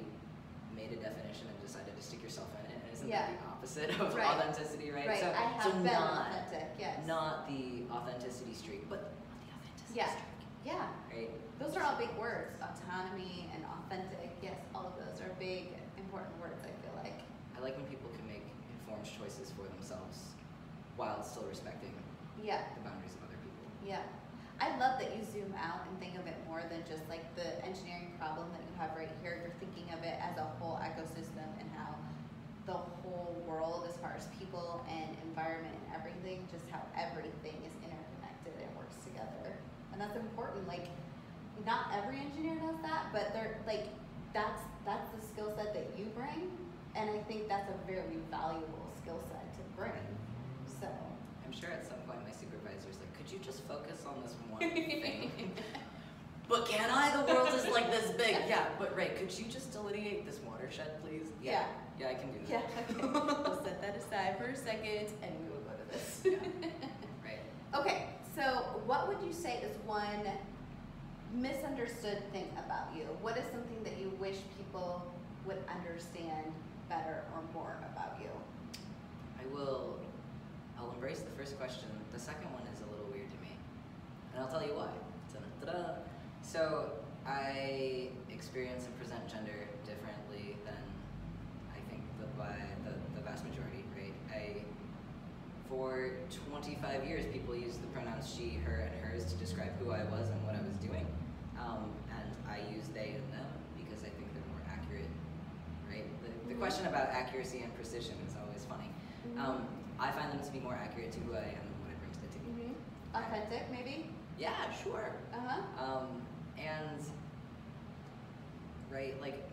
made 0.75 0.91
a 0.91 0.95
definition 0.97 1.47
and 1.53 1.61
decided 1.61 1.95
to 1.95 2.01
stick 2.01 2.23
yourself 2.23 2.49
in 2.65 2.71
it? 2.71 2.77
And 2.83 2.93
isn't 2.93 3.07
Yeah. 3.09 3.27
that 3.27 3.39
the 3.39 3.45
opposite 3.45 3.89
of 4.01 4.15
Right. 4.15 4.25
authenticity, 4.25 4.89
right? 4.89 5.07
Right. 5.07 5.19
So, 5.19 5.27
I 5.29 5.45
have 5.53 5.63
so 5.63 5.71
been 5.71 5.83
not 5.93 6.27
authentic. 6.31 6.69
Yes. 6.79 7.05
not 7.05 7.47
the 7.47 7.83
authenticity 7.91 8.53
streak, 8.53 8.89
but 8.89 9.11
the 9.45 9.53
authenticity 9.53 9.99
Yeah. 9.99 10.09
streak, 10.09 10.39
Yeah. 10.65 10.87
right? 11.13 11.29
Those 11.59 11.77
are 11.77 11.83
all 11.83 11.95
big 11.97 12.09
words. 12.17 12.57
Autonomy 12.59 13.51
and 13.53 13.63
authentic. 13.65 14.31
Yes, 14.41 14.57
all 14.73 14.87
of 14.87 14.97
those 14.97 15.21
are 15.21 15.29
big, 15.37 15.77
important 15.97 16.33
words. 16.41 16.57
I 16.65 16.71
feel 16.81 16.95
like. 17.03 17.21
I 17.55 17.59
like 17.59 17.77
when 17.77 17.85
people 17.85 18.09
can 18.17 18.25
make 18.25 18.41
informed 18.73 19.05
choices 19.05 19.51
for 19.51 19.67
themselves 19.67 20.33
while 20.97 21.21
still 21.21 21.43
respecting 21.43 21.93
Yeah. 22.41 22.65
the 22.75 22.83
boundaries 22.83 23.13
of 23.17 23.29
other 23.29 23.39
people. 23.39 23.65
Yeah. 23.85 24.03
I 24.61 24.73
love 24.77 25.01
that 25.01 25.13
you 25.17 25.25
zoom 25.25 25.53
out 25.57 25.85
and 25.89 25.93
think 25.97 26.17
of 26.17 26.25
it 26.29 26.37
more 26.45 26.61
than 26.69 26.85
just 26.85 27.01
like 27.09 27.25
the 27.33 27.49
engineering 27.65 28.13
problem 28.21 28.49
that 28.53 28.61
you 28.61 28.73
have 28.77 28.93
right 28.93 29.09
here. 29.21 29.41
You're 29.41 29.57
thinking 29.57 29.89
of 29.93 30.05
it 30.05 30.17
as 30.21 30.37
a 30.37 30.45
whole 30.61 30.77
ecosystem 30.81 31.49
and 31.57 31.65
how 31.73 31.97
the 32.69 32.77
whole 32.77 33.33
world, 33.49 33.89
as 33.89 33.97
far 33.97 34.13
as 34.13 34.29
people 34.37 34.85
and 34.85 35.17
environment 35.25 35.73
and 35.73 35.85
everything, 35.97 36.45
just 36.53 36.65
how 36.69 36.81
everything 36.93 37.57
is 37.65 37.73
interconnected 37.81 38.53
and 38.61 38.69
works 38.77 39.01
together. 39.01 39.57
And 39.93 39.97
that's 39.97 40.17
important. 40.17 40.69
Like, 40.69 40.93
not 41.65 41.89
every 41.93 42.21
engineer 42.21 42.61
does 42.61 42.77
that, 42.85 43.09
but 43.09 43.33
they're 43.33 43.57
like, 43.65 43.89
that's 44.33 44.61
that's 44.85 45.09
the 45.13 45.21
skill 45.25 45.53
set 45.57 45.73
that 45.73 45.89
you 45.97 46.05
bring, 46.15 46.49
and 46.95 47.09
I 47.09 47.19
think 47.27 47.49
that's 47.49 47.69
a 47.69 47.77
very 47.85 48.17
valuable 48.31 48.89
skill 48.97 49.01
skill 49.11 49.21
set 49.27 49.53
to 49.53 49.63
bring. 49.75 50.20
I'm 51.51 51.59
sure 51.59 51.69
at 51.71 51.85
some 51.85 51.97
point 52.07 52.19
my 52.23 52.31
supervisor's 52.31 52.95
like, 53.01 53.13
could 53.17 53.29
you 53.29 53.37
just 53.39 53.63
focus 53.67 54.05
on 54.07 54.23
this 54.23 54.33
one 54.49 54.61
thing? 54.71 55.51
but 56.47 56.65
can 56.65 56.89
I? 56.89 57.11
The 57.25 57.33
world 57.33 57.49
is 57.53 57.67
like 57.67 57.91
this 57.91 58.09
big. 58.11 58.37
Yeah, 58.47 58.67
but 58.79 58.95
Rai, 58.95 59.09
could 59.09 59.37
you 59.37 59.45
just 59.51 59.73
delineate 59.73 60.25
this 60.25 60.39
watershed, 60.47 61.03
please? 61.03 61.25
Yeah. 61.43 61.65
Yeah, 61.99 62.07
I 62.07 62.13
can 62.13 62.31
do 62.31 62.39
Yeah, 62.47 62.61
that. 62.61 62.95
okay. 63.03 63.41
we'll 63.43 63.61
set 63.63 63.81
that 63.81 63.97
aside 63.97 64.37
for 64.37 64.45
a 64.45 64.55
second 64.55 65.07
and 65.21 65.31
we 65.43 65.49
will 65.49 65.59
go 65.67 65.71
to 65.75 65.91
this. 65.91 66.21
Yeah. 66.23 66.69
Right. 67.23 67.39
Okay, 67.75 68.05
so 68.33 68.41
what 68.85 69.09
would 69.09 69.21
you 69.27 69.33
say 69.33 69.57
is 69.61 69.75
one 69.85 70.23
misunderstood 71.33 72.23
thing 72.31 72.47
about 72.65 72.95
you? 72.95 73.03
What 73.21 73.37
is 73.37 73.43
something 73.51 73.83
that 73.83 73.99
you 73.99 74.11
wish 74.21 74.37
people 74.57 75.05
would 75.45 75.57
understand 75.69 76.53
better 76.87 77.23
or 77.35 77.41
more 77.53 77.75
about 77.93 78.17
you? 78.21 78.29
I 79.37 79.53
will. 79.53 79.99
I'll 80.81 80.91
embrace 80.93 81.19
the 81.19 81.31
first 81.37 81.57
question. 81.57 81.85
The 82.11 82.19
second 82.19 82.51
one 82.53 82.63
is 82.73 82.81
a 82.81 82.89
little 82.89 83.05
weird 83.13 83.29
to 83.29 83.37
me, 83.41 83.53
and 84.33 84.41
I'll 84.41 84.49
tell 84.49 84.65
you 84.65 84.73
why. 84.73 84.89
Ta-da. 85.61 86.01
So 86.41 86.89
I 87.25 88.09
experience 88.33 88.85
and 88.85 88.97
present 88.97 89.21
gender 89.29 89.69
differently 89.85 90.57
than 90.65 90.81
I 91.69 91.77
think 91.89 92.01
the 92.19 92.25
by 92.33 92.57
the, 92.83 92.97
the 93.13 93.21
vast 93.21 93.45
majority. 93.45 93.85
Right? 93.93 94.13
I 94.33 94.65
for 95.69 96.17
25 96.49 97.05
years, 97.05 97.25
people 97.31 97.55
used 97.55 97.81
the 97.81 97.87
pronouns 97.93 98.25
she, 98.27 98.57
her, 98.65 98.89
and 98.89 99.05
hers 99.05 99.23
to 99.31 99.35
describe 99.37 99.71
who 99.79 99.91
I 99.91 100.03
was 100.05 100.29
and 100.29 100.41
what 100.43 100.55
I 100.55 100.61
was 100.65 100.75
doing, 100.81 101.05
um, 101.61 101.93
and 102.09 102.27
I 102.49 102.57
use 102.73 102.89
they 102.93 103.15
and 103.21 103.25
them 103.31 103.47
because 103.77 104.01
I 104.01 104.09
think 104.17 104.33
they're 104.33 104.49
more 104.49 104.65
accurate. 104.67 105.07
Right? 105.87 106.03
The, 106.25 106.49
the 106.49 106.55
Mhm. 106.55 106.59
question 106.59 106.87
about 106.87 107.07
accuracy 107.13 107.61
and 107.61 107.73
precision 107.75 108.15
is 108.27 108.33
always 108.35 108.65
funny. 108.65 108.89
Um, 109.37 109.63
I 110.01 110.09
find 110.11 110.33
them 110.33 110.43
to 110.43 110.51
be 110.51 110.59
more 110.59 110.73
accurate 110.73 111.11
to 111.13 111.19
who 111.19 111.33
I 111.35 111.45
am 111.53 111.61
and 111.61 111.77
what 111.85 111.93
I 111.93 111.95
bring 112.01 112.11
to 112.11 112.21
the 112.25 112.31
table. 112.33 112.49
Mhm. 112.57 112.73
Authentic, 113.13 113.69
maybe? 113.71 114.09
Yeah, 114.37 114.71
sure. 114.73 115.13
Uh 115.31 115.39
huh. 115.47 115.61
Um, 115.85 116.21
and 116.57 116.99
right, 118.91 119.13
like 119.21 119.47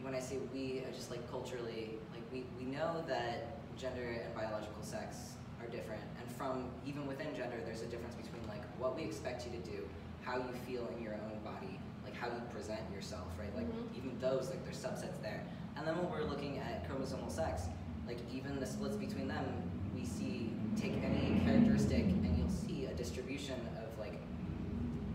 when 0.00 0.14
I 0.14 0.20
say 0.20 0.38
we, 0.52 0.82
I 0.88 0.92
just 0.92 1.10
like 1.10 1.28
culturally, 1.30 1.98
like 2.12 2.22
we, 2.32 2.44
we 2.58 2.64
know 2.64 3.04
that 3.08 3.58
gender 3.76 4.02
and 4.24 4.34
biological 4.34 4.82
sex 4.82 5.34
are 5.60 5.66
different, 5.68 6.02
and 6.20 6.26
from 6.36 6.70
even 6.86 7.06
within 7.06 7.34
gender, 7.36 7.56
there's 7.64 7.82
a 7.82 7.86
difference 7.86 8.14
between 8.14 8.46
like 8.48 8.64
what 8.78 8.96
we 8.96 9.02
expect 9.04 9.44
you 9.46 9.52
to 9.52 9.62
do, 9.70 9.84
how 10.22 10.36
you 10.38 10.52
feel 10.66 10.88
in 10.96 11.02
your 11.02 11.14
own 11.14 11.38
body, 11.44 11.78
like 12.04 12.16
how 12.16 12.26
you 12.28 12.40
present 12.52 12.80
yourself, 12.94 13.26
right? 13.38 13.54
Like 13.54 13.68
Mhm. 13.68 13.96
even 13.96 14.18
those, 14.18 14.48
like 14.48 14.64
there's 14.64 14.78
subsets 14.82 15.20
there. 15.22 15.42
And 15.76 15.86
then 15.86 15.96
when 15.98 16.08
we're 16.10 16.24
looking 16.24 16.58
at 16.58 16.88
chromosomal 16.88 17.30
sex, 17.30 17.64
like 18.06 18.18
even 18.32 18.58
the 18.60 18.66
splits 18.66 18.96
between 18.96 19.28
them, 19.28 19.44
we 19.94 20.04
see 20.04 20.50
take 20.76 20.92
any 21.02 21.40
characteristic 21.44 22.04
and 22.04 22.36
you'll 22.38 22.48
see 22.50 22.86
a 22.86 22.94
distribution 22.94 23.54
of 23.82 23.98
like 23.98 24.20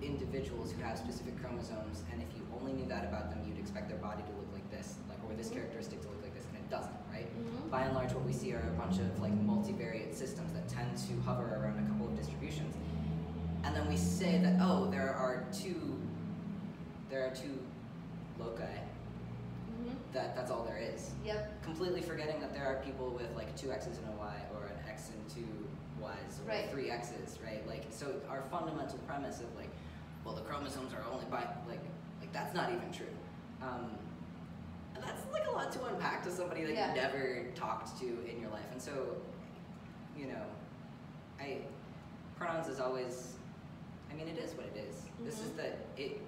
individuals 0.01 0.71
who 0.71 0.82
have 0.82 0.97
specific 0.97 1.39
chromosomes 1.39 2.04
and 2.12 2.21
if 2.21 2.27
you 2.36 2.41
only 2.60 2.73
knew 2.73 2.88
that 2.88 3.06
about 3.06 3.30
them 3.30 3.39
you'd 3.47 3.60
expect 3.60 3.88
their 3.88 3.99
body 3.99 4.23
to 4.23 4.30
look 4.32 4.47
like 4.54 4.67
this 4.71 4.95
like 5.08 5.19
or 5.30 5.36
this 5.36 5.49
Mhm. 5.49 5.54
characteristic 5.54 6.01
to 6.01 6.08
look 6.08 6.21
like 6.23 6.34
this 6.34 6.45
and 6.47 6.58
it 6.58 6.67
doesn't 6.71 6.95
right 7.13 7.30
Mhm. 7.38 7.69
by 7.69 7.82
and 7.84 7.93
large 7.93 8.12
what 8.13 8.25
we 8.25 8.34
see 8.34 8.54
are 8.54 8.67
a 8.67 8.73
bunch 8.77 8.97
of 8.97 9.19
like 9.21 9.34
multivariate 9.45 10.15
systems 10.15 10.51
that 10.54 10.67
tend 10.67 10.97
to 10.97 11.13
hover 11.21 11.45
around 11.62 11.77
a 11.77 11.88
couple 11.88 12.08
of 12.08 12.15
distributions 12.17 12.73
and 13.63 13.75
then 13.75 13.88
we 13.88 13.95
say 13.95 14.39
that 14.41 14.60
oh 14.60 14.89
there 14.89 15.13
are 15.13 15.43
two 15.54 15.99
there 17.12 17.27
are 17.27 17.36
two 17.36 17.60
loci. 18.39 18.63
That 20.13 20.36
that's 20.36 20.52
all 20.52 20.63
there 20.63 20.78
is 20.78 21.12
Yep. 21.26 21.63
completely 21.63 22.02
forgetting 22.02 22.39
that 22.41 22.54
there 22.54 22.65
are 22.65 22.82
people 22.84 23.10
with 23.12 23.34
like 23.36 23.56
two 23.56 23.71
x's 23.71 23.97
and 23.97 24.08
a 24.08 24.17
y 24.17 24.36
or 24.54 24.65
an 24.67 24.89
x 24.89 25.10
and 25.10 25.30
two 25.30 25.47
y's 26.02 26.39
or 26.43 26.50
Right. 26.50 26.69
three 26.69 26.89
x's 26.91 27.39
right 27.43 27.65
like 27.67 27.86
so 27.89 28.13
our 28.30 28.41
fundamental 28.52 28.97
premise 29.00 29.39
of 29.39 29.54
like 29.56 29.69
well 30.26 30.36
the 30.36 30.41
chromosomes 30.41 30.93
are 30.93 31.04
only 31.12 31.26
by 31.26 31.45
like 31.67 31.80
like 32.19 32.32
that's 32.34 32.54
not 32.54 32.69
even 32.71 32.91
true 32.91 33.06
um, 33.62 33.91
and 34.95 35.04
that's 35.04 35.21
like 35.32 35.47
a 35.47 35.52
lot 35.52 35.71
to 35.71 35.84
unpack 35.86 36.24
to 36.24 36.32
somebody 36.32 36.63
that 36.65 36.74
Yeah. 36.74 36.89
you 36.95 37.02
never 37.02 37.45
talked 37.56 38.00
to 38.00 38.06
in 38.30 38.39
your 38.41 38.50
life 38.52 38.65
and 38.71 38.82
so 38.82 39.15
you 40.17 40.26
know 40.28 40.43
i 41.39 41.58
pronouns 42.36 42.67
is 42.67 42.80
always 42.80 43.36
i 44.12 44.13
mean 44.15 44.28
it 44.28 44.38
is 44.38 44.54
what 44.56 44.65
it 44.65 44.78
is. 44.89 45.04
this 45.24 45.39
is 45.39 45.52
the 45.52 45.67
it 45.97 46.19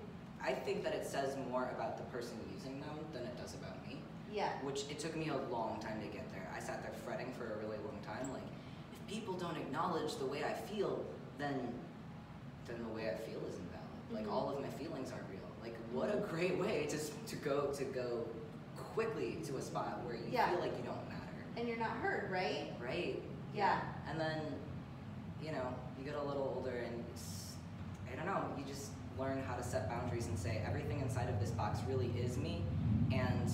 i 0.44 0.52
think 0.52 0.84
that 0.84 0.94
it 0.94 1.06
says 1.06 1.36
more 1.50 1.70
about 1.76 1.98
the 1.98 2.04
person 2.16 2.36
using 2.56 2.80
them 2.82 2.98
than 3.14 3.24
it 3.24 3.36
does 3.42 3.54
about 3.56 3.76
me 3.88 4.00
Yeah. 4.32 4.50
which 4.64 4.82
it 4.90 5.00
took 5.00 5.16
me 5.16 5.30
a 5.30 5.38
long 5.56 5.80
time 5.80 6.02
to 6.02 6.08
get 6.08 6.26
there. 6.34 6.48
I 6.56 6.60
sat 6.60 6.82
there 6.82 6.92
fretting 7.06 7.32
for 7.38 7.46
a 7.54 7.58
really 7.62 7.78
long 7.86 8.00
time. 8.04 8.26
Like, 8.34 8.48
if 8.92 9.02
people 9.08 9.36
don't 9.36 9.56
acknowledge 9.58 10.16
the 10.18 10.26
way 10.26 10.44
I 10.44 10.54
feel, 10.54 11.06
then 11.38 11.56
then 12.68 12.78
the 12.88 12.94
way 12.98 13.12
I 13.12 13.16
feel 13.28 13.42
isn't 13.52 13.70
valid. 13.78 14.02
Like 14.12 14.26
Mhm. 14.26 14.34
all 14.34 14.50
of 14.50 14.60
my 14.60 14.70
feelings 14.82 15.12
aren't 15.12 15.30
real. 15.30 15.48
Like 15.62 15.76
what 15.92 16.10
a 16.10 16.20
great 16.34 16.58
way 16.60 16.88
to 16.94 16.98
to 17.32 17.36
go 17.50 17.72
to 17.80 17.84
go 17.86 18.26
quickly 18.94 19.38
to 19.48 19.58
a 19.58 19.62
spot 19.62 20.02
where 20.06 20.16
you 20.16 20.30
Yeah. 20.32 20.50
feel 20.50 20.62
like 20.66 20.76
you 20.80 20.84
don't 20.92 21.06
matter, 21.10 21.38
And 21.58 21.68
you're 21.70 21.78
not 21.88 21.96
heard, 22.06 22.32
right? 22.32 22.74
right? 22.82 23.22
Yeah. 23.54 23.82
And 24.10 24.20
then, 24.20 24.40
you 25.44 25.52
know, 25.52 25.68
you 26.00 26.04
get 26.10 26.16
a 26.16 26.24
little 26.24 26.48
older 26.56 26.76
and 26.90 27.04
I 28.12 28.16
don't 28.16 28.26
know, 28.26 28.44
you 28.58 28.64
just 28.66 28.93
learn 29.18 29.42
how 29.48 29.56
to 29.56 29.64
set 29.64 29.90
boundaries 29.90 30.28
and 30.28 30.38
say 30.38 30.62
everything 30.68 31.00
inside 31.02 31.30
of 31.30 31.40
this 31.40 31.52
box 31.52 31.80
really 31.88 32.08
is 32.20 32.38
me 32.38 32.64
and 33.12 33.52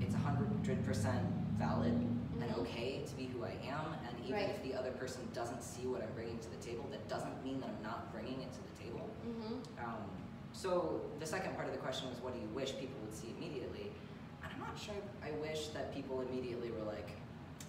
it's 0.00 0.14
100% 0.14 1.22
valid 1.58 1.92
and 1.92 2.14
Mhm. 2.40 2.58
okay 2.58 3.02
to 3.04 3.14
be 3.16 3.26
who 3.26 3.44
I 3.44 3.56
am. 3.66 3.92
And 4.06 4.24
even 4.24 4.34
Right. 4.40 4.48
if 4.50 4.62
the 4.62 4.74
other 4.74 4.92
person 4.92 5.28
doesn't 5.34 5.62
see 5.62 5.86
what 5.86 6.02
I'm 6.02 6.12
bringing 6.14 6.38
to 6.38 6.50
the 6.50 6.56
table, 6.56 6.84
that 6.90 7.06
doesn't 7.08 7.42
mean 7.44 7.60
that 7.60 7.68
I'm 7.70 7.82
not 7.82 8.12
bringing 8.12 8.40
it 8.42 8.52
to 8.52 8.62
the 8.62 8.84
table. 8.84 9.08
Mm-hmm. 9.26 9.84
Um, 9.84 10.04
so 10.52 11.00
the 11.18 11.26
second 11.26 11.54
part 11.56 11.66
of 11.66 11.72
the 11.72 11.78
question 11.80 12.08
was, 12.08 12.20
what 12.22 12.34
do 12.34 12.40
you 12.40 12.48
wish 12.48 12.76
people 12.78 12.98
would 13.04 13.14
see 13.14 13.34
immediately? 13.36 13.90
And 14.42 14.52
I'm 14.52 14.60
not 14.60 14.78
sure. 14.78 14.94
I 15.22 15.32
wish 15.40 15.68
that 15.68 15.92
people 15.92 16.20
immediately 16.20 16.70
were 16.70 16.84
like, 16.84 17.10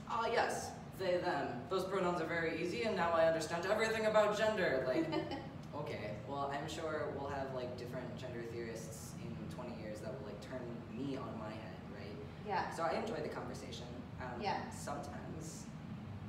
ah, 0.07 0.27
yes, 0.31 0.71
they, 0.99 1.17
them. 1.17 1.61
Those 1.69 1.85
pronouns 1.85 2.21
are 2.21 2.25
very 2.27 2.61
easy, 2.61 2.83
and 2.83 2.95
now 2.95 3.11
I 3.13 3.25
understand 3.25 3.65
everything 3.65 4.05
about 4.05 4.37
gender. 4.37 4.83
Like, 4.87 5.07
okay, 5.75 6.11
well, 6.29 6.51
I'm 6.53 6.67
sure 6.69 7.09
we'll 7.17 7.29
have 7.29 7.53
like 7.55 7.77
different 7.77 8.05
gender 8.17 8.43
theorists 8.53 9.11
in 9.23 9.55
20 9.55 9.81
years 9.81 9.99
that 10.01 10.11
will 10.13 10.27
like 10.27 10.39
turn 10.41 10.61
me 10.93 11.17
on 11.17 11.31
my 11.39 11.49
head, 11.49 11.75
right? 11.95 12.15
Yeah. 12.47 12.69
So 12.71 12.83
I 12.83 12.99
enjoy 13.01 13.21
the 13.21 13.29
conversation. 13.29 13.85
Um, 14.21 14.41
Yeah. 14.41 14.69
Sometimes, 14.69 15.65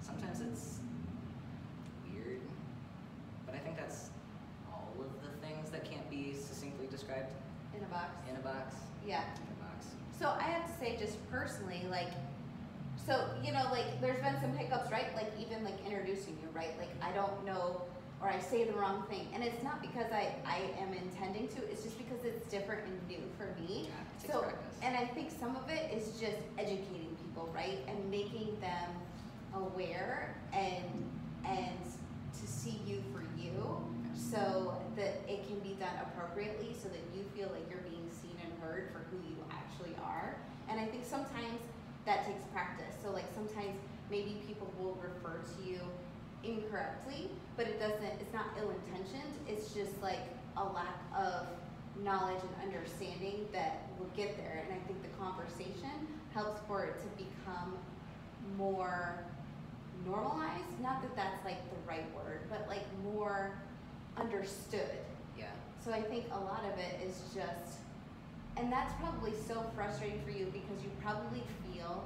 sometimes 0.01 0.41
it's 0.41 0.79
weird, 2.09 2.41
but 3.47 3.55
I 3.55 3.59
think 3.59 3.77
that's 3.77 4.11
all 4.73 4.89
of 4.99 5.11
the 5.23 5.47
things 5.47 5.71
that 5.71 5.85
can't 5.85 6.09
be 6.11 6.35
succinctly 6.35 6.87
described 6.87 7.33
In 7.77 7.83
a 7.83 7.87
box. 7.87 8.09
in 8.29 8.37
a 8.37 8.41
box. 8.41 8.75
Yeah. 9.07 9.23
In 9.37 9.53
a 9.61 9.65
box. 9.65 9.87
So 10.19 10.29
I 10.39 10.43
have 10.45 10.67
to 10.67 10.79
say, 10.79 10.97
just 10.99 11.19
personally, 11.31 11.83
like, 11.91 12.13
so 13.07 13.27
you 13.43 13.53
know, 13.53 13.67
like, 13.73 14.01
there's 14.01 14.21
been 14.23 14.39
some 14.41 14.53
hiccups, 14.57 14.91
right? 14.93 15.15
Like, 15.17 15.33
even 15.41 15.65
like 15.65 15.79
introducing 15.85 16.39
you, 16.43 16.49
right? 16.55 16.77
Like, 16.79 16.91
I 17.03 17.13
don't 17.13 17.45
know, 17.45 17.83
or 18.23 18.29
I 18.29 18.39
say 18.39 18.65
the 18.65 18.75
wrong 18.75 19.05
thing, 19.09 19.29
and 19.35 19.43
it's 19.43 19.63
not 19.63 19.81
because 19.81 20.13
I 20.13 20.35
I 20.45 20.59
am 20.81 20.93
intending 20.93 21.49
to. 21.49 21.59
It's 21.71 21.83
just 21.83 21.97
because 21.99 22.25
it's 22.25 22.47
different 22.49 22.83
and 22.87 22.99
new 23.09 23.23
for 23.39 23.49
me. 23.61 23.89
Yeah, 23.89 24.33
So, 24.33 24.41
practice. 24.43 24.77
and 24.83 24.97
I 24.97 25.07
think 25.07 25.31
some 25.31 25.57
of 25.57 25.69
it 25.71 25.91
is 25.93 26.21
just 26.21 26.37
educating 26.59 27.17
people, 27.25 27.49
right, 27.55 27.79
and 27.89 28.11
making 28.11 28.59
them 28.61 28.91
aware 29.55 30.35
and 30.53 30.85
and 31.47 31.81
to 32.41 32.47
see 32.47 32.79
you 32.87 33.03
for 33.13 33.23
you, 33.41 33.57
so 34.15 34.75
that 34.97 35.21
it 35.29 35.47
can 35.49 35.59
be 35.61 35.75
done 35.81 35.97
appropriately, 36.03 36.75
so 36.81 36.89
that 36.89 37.03
you 37.17 37.25
feel 37.35 37.49
like 37.53 37.65
you're 37.71 37.85
being 37.89 38.09
seen 38.11 38.37
and 38.45 38.53
heard 38.63 38.91
for 38.93 39.01
who 39.11 39.17
you 39.29 39.37
actually 39.51 39.95
are. 40.05 40.37
And 40.69 40.79
I 40.79 40.85
think 40.87 41.05
sometimes 41.05 41.61
that 42.07 42.25
takes 42.27 42.45
practice. 42.53 42.95
So 43.03 43.11
like 43.11 43.27
sometimes 43.35 43.77
maybe 44.11 44.41
people 44.47 44.71
will 44.79 44.97
refer 45.03 45.41
to 45.41 45.69
you 45.69 45.81
incorrectly, 46.45 47.31
but 47.57 47.67
it 47.67 47.79
doesn't. 47.79 48.21
It's 48.21 48.33
not 48.33 48.47
ill 48.59 48.71
intentioned. 48.71 49.33
It's 49.49 49.73
just 49.75 50.01
like 50.03 50.21
a 50.57 50.65
lack 50.65 50.99
of 51.17 51.47
knowledge 52.03 52.41
and 52.43 52.73
understanding 52.73 53.47
that 53.53 53.89
will 53.99 54.11
get 54.17 54.37
there. 54.37 54.65
And 54.65 54.75
I 54.75 54.87
think 54.87 55.03
the 55.03 55.09
conversation 55.23 56.07
helps 56.35 56.61
for 56.67 56.85
it 56.85 56.95
to 56.99 57.25
become 57.25 57.77
more 58.57 59.25
normalized. 60.07 60.81
Not 60.83 61.03
that 61.03 61.15
that's 61.17 61.45
like 61.45 61.59
the 61.71 61.89
right 61.89 62.07
word, 62.15 62.41
but 62.49 62.67
like 62.69 62.85
more 63.05 63.53
understood. 64.17 64.99
yeah. 65.39 65.45
So 65.85 65.93
I 65.93 66.03
think 66.03 66.27
a 66.33 66.39
lot 66.39 66.63
of 66.73 66.79
it 66.79 67.07
is 67.07 67.23
just, 67.35 67.79
and 68.57 68.71
that's 68.73 68.93
probably 69.01 69.33
so 69.47 69.65
frustrating 69.75 70.21
for 70.23 70.31
you 70.31 70.47
because 70.47 70.83
you 70.83 70.91
probably 71.03 71.43
feel, 71.73 72.05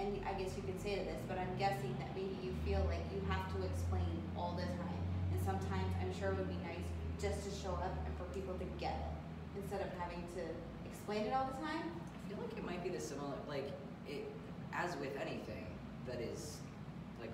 and 0.00 0.24
I 0.24 0.32
guess 0.32 0.56
you 0.56 0.64
can 0.64 0.78
say 0.80 0.96
to 0.96 1.04
this, 1.04 1.20
but 1.28 1.36
I'm 1.36 1.52
guessing 1.58 1.94
that 2.00 2.08
maybe 2.16 2.32
you 2.42 2.56
feel 2.64 2.80
like 2.88 3.04
you 3.12 3.20
have 3.28 3.44
to 3.52 3.58
explain 3.68 4.16
all 4.36 4.56
the 4.56 4.64
time. 4.80 5.02
And 5.32 5.40
sometimes 5.44 5.92
I'm 6.00 6.12
sure 6.16 6.32
it 6.32 6.38
would 6.40 6.48
be 6.48 6.60
nice 6.64 6.88
just 7.20 7.44
to 7.44 7.50
show 7.52 7.76
up 7.76 7.92
and 7.92 8.12
for 8.16 8.24
people 8.32 8.54
to 8.56 8.64
get 8.80 8.96
it 8.96 9.60
instead 9.60 9.80
of 9.84 9.92
having 10.00 10.24
to 10.40 10.42
explain 10.88 11.28
it 11.28 11.32
all 11.36 11.46
the 11.52 11.60
time. 11.60 11.84
I 11.84 12.18
feel 12.28 12.38
like 12.40 12.56
it 12.56 12.64
might 12.64 12.82
be 12.82 12.88
the 12.88 13.00
similar, 13.00 13.36
like 13.48 13.68
it, 14.08 14.24
as 14.72 14.96
with 14.96 15.12
anything, 15.20 15.66
that 16.06 16.20
is 16.20 16.56
like 17.20 17.32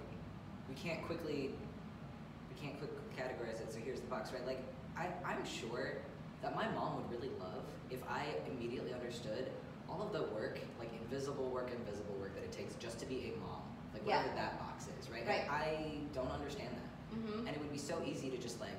we 0.68 0.74
can't 0.74 1.04
quickly 1.06 1.54
we 2.50 2.54
can't 2.60 2.78
quick 2.78 2.90
categorize 3.14 3.60
it. 3.60 3.72
So 3.72 3.78
here's 3.78 4.00
the 4.00 4.08
box, 4.08 4.32
right? 4.32 4.44
Like 4.46 4.62
I, 4.96 5.06
I'm 5.24 5.44
sure 5.44 6.02
that 6.42 6.56
my 6.56 6.68
mom 6.70 6.96
would 6.96 7.10
really 7.10 7.32
love 7.38 7.62
if 7.90 8.00
I 8.10 8.26
immediately 8.50 8.92
understood 8.92 9.50
all 9.88 10.02
of 10.02 10.12
the 10.12 10.22
work, 10.34 10.58
like 10.78 10.90
invisible 11.02 11.48
work, 11.50 11.70
invisible 11.70 12.14
work 12.18 12.25
it 12.46 12.52
takes 12.52 12.74
just 12.76 12.98
to 13.00 13.06
be 13.06 13.34
a 13.34 13.40
mom, 13.40 13.62
like 13.92 14.02
Yeah. 14.06 14.18
whatever 14.22 14.36
that 14.36 14.58
box 14.58 14.86
is, 14.98 15.10
right? 15.10 15.26
Right. 15.26 15.50
I 15.50 15.98
don't 16.14 16.30
understand 16.30 16.70
that. 16.70 17.18
Mm-hmm. 17.18 17.46
And 17.46 17.48
it 17.50 17.58
would 17.58 17.72
be 17.72 17.78
so 17.78 18.00
easy 18.06 18.30
to 18.30 18.38
just 18.38 18.60
like 18.60 18.78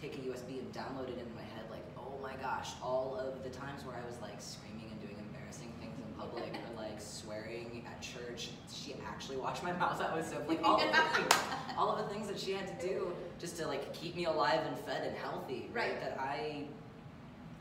take 0.00 0.14
a 0.16 0.20
USB 0.28 0.60
and 0.60 0.68
download 0.72 1.08
it 1.08 1.18
into 1.18 1.34
my 1.34 1.46
head, 1.56 1.64
like, 1.70 1.84
oh 1.96 2.12
my 2.22 2.34
gosh, 2.36 2.72
all 2.82 3.16
of 3.18 3.42
the 3.42 3.50
times 3.50 3.84
where 3.84 3.96
I 3.96 4.04
was 4.06 4.20
like 4.20 4.36
screaming 4.40 4.88
and 4.92 5.00
doing 5.00 5.16
embarrassing 5.18 5.72
things 5.80 5.96
in 5.96 6.04
public 6.20 6.52
or 6.52 6.76
like 6.82 7.00
swearing 7.00 7.84
at 7.88 8.02
church. 8.02 8.50
She 8.70 8.94
actually 9.08 9.38
washed 9.38 9.62
my 9.62 9.72
mouth 9.72 10.00
out 10.02 10.14
with 10.14 10.28
soap. 10.28 10.46
Like 10.48 10.62
all 10.64 10.76
of 10.80 10.92
the 10.92 11.02
things, 11.16 11.34
all 11.78 11.90
of 11.96 11.98
the 12.06 12.12
things 12.12 12.28
that 12.28 12.38
she 12.38 12.52
had 12.52 12.68
to 12.78 12.86
do 12.86 13.12
just 13.38 13.56
to 13.56 13.66
like 13.66 13.92
keep 13.94 14.14
me 14.14 14.26
alive 14.26 14.60
and 14.66 14.76
fed 14.80 15.06
and 15.06 15.16
healthy. 15.16 15.70
Right. 15.72 15.98
That 16.00 16.18
I 16.20 16.64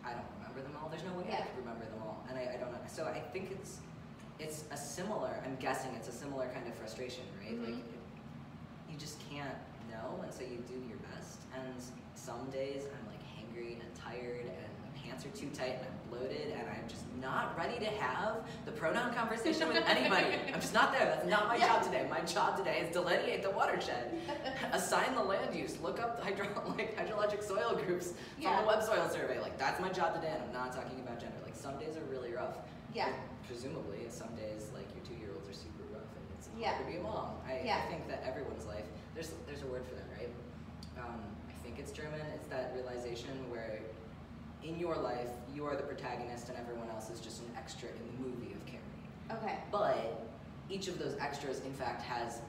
I 0.03 0.11
don't 0.11 0.27
remember 0.37 0.61
them 0.61 0.75
all. 0.81 0.89
There's 0.89 1.03
no 1.03 1.13
way 1.17 1.25
I 1.31 1.41
could 1.47 1.57
remember 1.57 1.85
them 1.85 2.01
all. 2.03 2.25
And 2.29 2.37
I, 2.37 2.53
I 2.55 2.57
don't 2.57 2.71
know. 2.71 2.77
So 2.87 3.05
I 3.05 3.19
think 3.31 3.51
it's 3.51 3.77
it's 4.39 4.65
a 4.71 4.77
similar 4.77 5.41
I'm 5.45 5.55
guessing 5.57 5.91
it's 5.95 6.07
a 6.07 6.11
similar 6.11 6.47
kind 6.53 6.67
of 6.67 6.75
frustration, 6.75 7.23
right? 7.43 7.57
Like 7.59 7.73
Mhm. 7.75 7.83
you 8.91 8.97
just 8.97 9.19
can't 9.29 9.55
know, 9.91 10.19
and 10.23 10.33
so 10.33 10.41
you 10.43 10.57
do 10.67 10.75
your 10.87 10.97
best. 11.13 11.39
And 11.55 11.73
some 12.15 12.49
days 12.49 12.83
I'm 12.85 13.07
like 13.07 13.21
hangry 13.37 13.79
and 13.81 13.93
tired, 13.95 14.41
and 14.45 14.71
my 14.83 14.99
pants 15.01 15.25
are 15.25 15.29
too 15.29 15.49
tight, 15.51 15.77
and 15.79 15.85
I'm 15.87 16.09
bloated, 16.09 16.51
and 16.53 16.67
I'm 16.69 16.87
just 16.87 17.03
not 17.21 17.57
ready 17.57 17.79
to 17.79 17.85
have 17.91 18.37
the 18.65 18.71
pronoun 18.71 19.13
conversation 19.13 19.67
with 19.69 19.83
anybody. 19.87 20.37
I'm 20.53 20.59
just 20.61 20.73
not 20.73 20.91
there. 20.91 21.05
That's 21.05 21.27
not 21.27 21.47
my 21.47 21.55
Yeah. 21.55 21.67
job 21.67 21.83
today. 21.83 22.07
My 22.09 22.21
job 22.21 22.57
today 22.57 22.79
is 22.81 22.91
delineate 22.93 23.41
the 23.41 23.51
watershed, 23.51 24.19
assign 24.73 25.15
the 25.15 25.23
land 25.23 25.55
use, 25.55 25.79
look 25.79 25.99
up 26.01 26.17
the 26.17 26.23
hydro- 26.23 26.73
like 26.77 26.97
hydrologic 26.97 27.41
soil 27.43 27.75
groups 27.85 28.13
Yeah. 28.37 28.55
from 28.57 28.65
a 28.65 28.67
web 28.67 28.83
soil 28.83 29.07
survey. 29.09 29.39
Like 29.39 29.57
that's 29.57 29.79
my 29.79 29.89
job 29.89 30.13
today, 30.15 30.31
and 30.33 30.43
I'm 30.43 30.53
not 30.53 30.73
talking 30.73 30.99
about 30.99 31.19
gender. 31.19 31.37
Like 31.43 31.55
some 31.55 31.77
days 31.79 31.95
are 31.95 32.03
really 32.11 32.33
rough. 32.33 32.57
Yeah. 32.95 33.11
Presumably, 33.45 34.07
some 34.09 34.33
days 34.35 34.71
like 34.73 34.87
your 34.95 35.03
two 35.05 35.19
year 35.19 35.29
olds 35.35 35.49
are 35.49 35.53
super 35.53 35.83
rough, 35.91 36.07
and 36.15 36.23
it's 36.39 36.47
hard 36.47 36.59
Yeah. 36.59 36.77
to 36.79 36.85
be 36.85 36.95
a 36.97 37.01
mom. 37.03 37.35
I, 37.45 37.59
Yeah. 37.63 37.83
I 37.83 37.91
think 37.91 38.07
that 38.07 38.23
everyone's 38.25 38.65
life 38.65 38.85
there's 39.13 39.31
there's 39.45 39.61
a 39.63 39.67
word 39.67 39.85
for 39.85 39.95
that, 39.95 40.07
right? 40.17 40.31
Um, 40.97 41.19
I 41.49 41.53
think 41.61 41.77
it's 41.77 41.91
German. 41.91 42.21
It's 42.35 42.47
that 42.47 42.71
realization 42.73 43.51
where 43.51 43.79
in 44.63 44.79
your 44.79 44.95
life 44.95 45.29
you 45.53 45.65
are 45.65 45.75
the 45.75 45.83
protagonist 45.83 46.49
and 46.49 46.57
everyone 46.57 46.89
else 46.89 47.09
is 47.09 47.19
just 47.19 47.41
an 47.41 47.51
extra 47.57 47.89
in 47.89 48.05
the 48.15 48.27
movie 48.29 48.53
of 48.53 48.65
Carrie. 48.65 48.81
Okay. 49.31 49.59
But 49.71 50.25
each 50.69 50.87
of 50.87 50.97
those 50.97 51.15
extras, 51.19 51.59
in 51.61 51.73
fact, 51.73 52.01
has, 52.01 52.39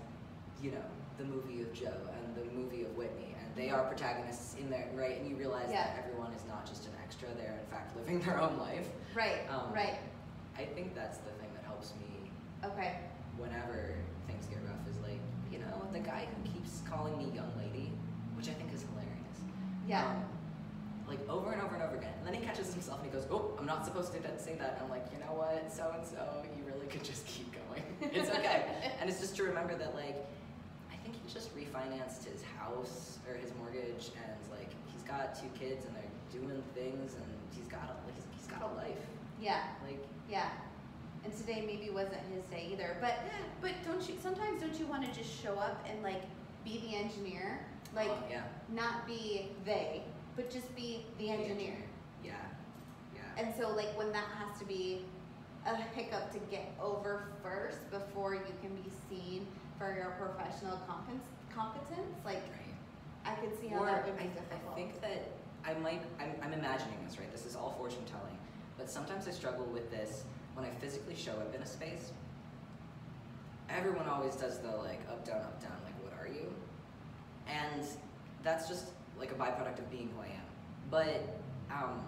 you 0.62 0.70
know, 0.70 0.84
the 1.18 1.24
movie 1.24 1.60
of 1.62 1.72
Joe 1.74 1.92
and 2.16 2.34
the 2.36 2.44
movie 2.52 2.82
of 2.84 2.96
Whitney, 2.96 3.34
and 3.38 3.54
they 3.56 3.70
are 3.70 3.84
protagonists 3.84 4.54
in 4.58 4.70
there, 4.70 4.88
right? 4.94 5.18
And 5.20 5.28
you 5.28 5.36
realize 5.36 5.70
Yeah. 5.70 5.84
that 5.88 6.04
everyone 6.04 6.32
is 6.32 6.44
not 6.46 6.64
just 6.66 6.86
an 6.86 6.92
extra; 7.02 7.28
they're 7.34 7.58
in 7.60 7.66
fact 7.66 7.96
living 7.96 8.20
their 8.20 8.40
own 8.40 8.58
life. 8.58 8.88
Right. 9.14 9.40
Um, 9.50 9.72
right. 9.72 9.98
I 10.58 10.64
think 10.64 10.94
that's 10.94 11.18
the 11.18 11.30
thing 11.38 11.48
that 11.54 11.64
helps 11.64 11.92
me 12.00 12.30
Okay. 12.64 12.96
whenever 13.36 13.94
things 14.26 14.46
get 14.46 14.58
rough. 14.64 14.80
Is 14.88 14.98
like, 15.02 15.20
you 15.52 15.58
know, 15.58 15.86
the 15.92 16.00
guy 16.00 16.26
who 16.26 16.50
keeps 16.50 16.82
calling 16.88 17.16
me 17.18 17.30
young 17.34 17.52
lady, 17.58 17.92
which 18.36 18.48
I 18.48 18.52
think 18.52 18.72
is 18.72 18.82
hilarious. 18.90 19.38
Yeah. 19.86 20.06
Um, 20.08 20.24
like 21.06 21.20
over 21.28 21.52
and 21.52 21.62
over 21.62 21.74
and 21.74 21.84
over 21.84 21.96
again. 21.96 22.14
And 22.18 22.26
then 22.26 22.34
he 22.34 22.40
catches 22.44 22.72
himself 22.72 23.00
and 23.02 23.10
he 23.10 23.14
goes, 23.16 23.28
Oh, 23.30 23.52
I'm 23.58 23.66
not 23.66 23.84
supposed 23.84 24.12
to 24.12 24.18
say 24.38 24.56
that. 24.58 24.74
And 24.74 24.82
I'm 24.84 24.90
like, 24.90 25.06
you 25.12 25.18
know 25.20 25.34
what, 25.38 25.70
so 25.72 25.92
and 25.94 26.04
so, 26.04 26.18
you 26.56 26.64
really 26.66 26.86
could 26.86 27.04
just 27.04 27.26
keep 27.26 27.52
going. 27.52 27.84
it's 28.12 28.30
okay. 28.30 28.92
and 29.00 29.08
it's 29.08 29.20
just 29.20 29.36
to 29.36 29.44
remember 29.44 29.76
that 29.76 29.94
like 29.94 30.16
I 30.90 30.96
think 31.04 31.14
he 31.14 31.32
just 31.32 31.54
refinanced 31.54 32.24
his 32.26 32.42
house 32.58 33.18
or 33.28 33.34
his 33.36 33.52
mortgage 33.60 34.10
and 34.18 34.34
like 34.50 34.72
he's 34.90 35.02
got 35.04 35.34
two 35.38 35.46
kids 35.58 35.84
and 35.86 35.94
they're 35.94 36.16
doing 36.32 36.62
things 36.74 37.14
and 37.14 37.24
he's 37.54 37.68
got 37.68 37.86
a 37.86 37.94
he's, 38.10 38.24
he's 38.34 38.46
got 38.50 38.62
a 38.66 38.74
life. 38.74 38.98
Yeah. 39.40 39.64
Like 39.84 40.04
Yeah. 40.30 40.48
And 41.24 41.36
today 41.36 41.64
maybe 41.66 41.90
wasn't 41.90 42.20
his 42.32 42.44
day 42.44 42.68
either. 42.72 42.96
But 43.00 43.14
but 43.60 43.72
don't 43.84 44.06
you 44.08 44.16
sometimes 44.22 44.60
don't 44.60 44.78
you 44.78 44.86
want 44.86 45.04
to 45.04 45.18
just 45.18 45.42
show 45.42 45.54
up 45.54 45.84
and 45.88 46.02
like 46.02 46.22
be 46.64 46.82
the 46.88 46.96
engineer? 46.96 47.60
Like 47.94 48.10
uh, 48.10 48.30
yeah. 48.30 48.42
not 48.72 49.06
be 49.06 49.48
they, 49.64 50.02
but 50.36 50.50
just 50.50 50.74
be 50.76 51.06
the 51.18 51.30
engineer. 51.30 51.76
Yeah. 52.24 52.32
Yeah. 53.14 53.42
And 53.42 53.54
so 53.58 53.74
like 53.74 53.96
when 53.96 54.12
that 54.12 54.26
has 54.38 54.58
to 54.60 54.64
be 54.66 55.02
a 55.66 55.74
hiccup 55.74 56.32
to 56.32 56.38
get 56.50 56.72
over 56.80 57.28
first 57.42 57.90
before 57.90 58.34
you 58.34 58.54
can 58.62 58.74
be 58.76 58.88
seen 59.10 59.46
for 59.78 59.94
your 59.94 60.14
professional 60.18 60.78
competence, 60.86 61.24
competence 61.52 62.14
like 62.24 62.36
right. 62.36 62.66
I 63.26 63.34
could 63.40 63.58
see 63.60 63.68
how 63.68 63.80
Or 63.80 63.86
that 63.86 64.06
would 64.06 64.16
be 64.16 64.24
I, 64.24 64.26
difficult. 64.28 64.72
I 64.72 64.74
think 64.74 65.00
that 65.00 65.28
I 65.64 65.74
might, 65.74 66.02
I'm, 66.20 66.30
I'm 66.42 66.52
imagining 66.52 66.94
this, 67.04 67.18
right? 67.18 67.30
This 67.32 67.44
is 67.44 67.56
all 67.56 67.74
fortune 67.76 68.04
telling. 68.06 68.38
But 68.76 68.90
sometimes 68.90 69.26
I 69.26 69.30
struggle 69.30 69.64
with 69.66 69.90
this 69.90 70.24
when 70.54 70.64
I 70.64 70.70
physically 70.70 71.14
show 71.14 71.32
up 71.32 71.54
in 71.54 71.62
a 71.62 71.66
space. 71.66 72.12
Everyone 73.68 74.08
always 74.08 74.36
does 74.36 74.58
the 74.58 74.68
like 74.68 75.00
up, 75.10 75.24
down, 75.24 75.40
up, 75.40 75.60
down, 75.60 75.76
like, 75.84 75.94
what 76.02 76.12
are 76.20 76.28
you? 76.28 76.52
And 77.48 77.86
that's 78.42 78.68
just 78.68 78.86
like 79.18 79.32
a 79.32 79.34
byproduct 79.34 79.78
of 79.78 79.90
being 79.90 80.10
who 80.14 80.22
I 80.22 80.26
am. 80.26 80.46
But 80.90 81.40
um, 81.70 82.00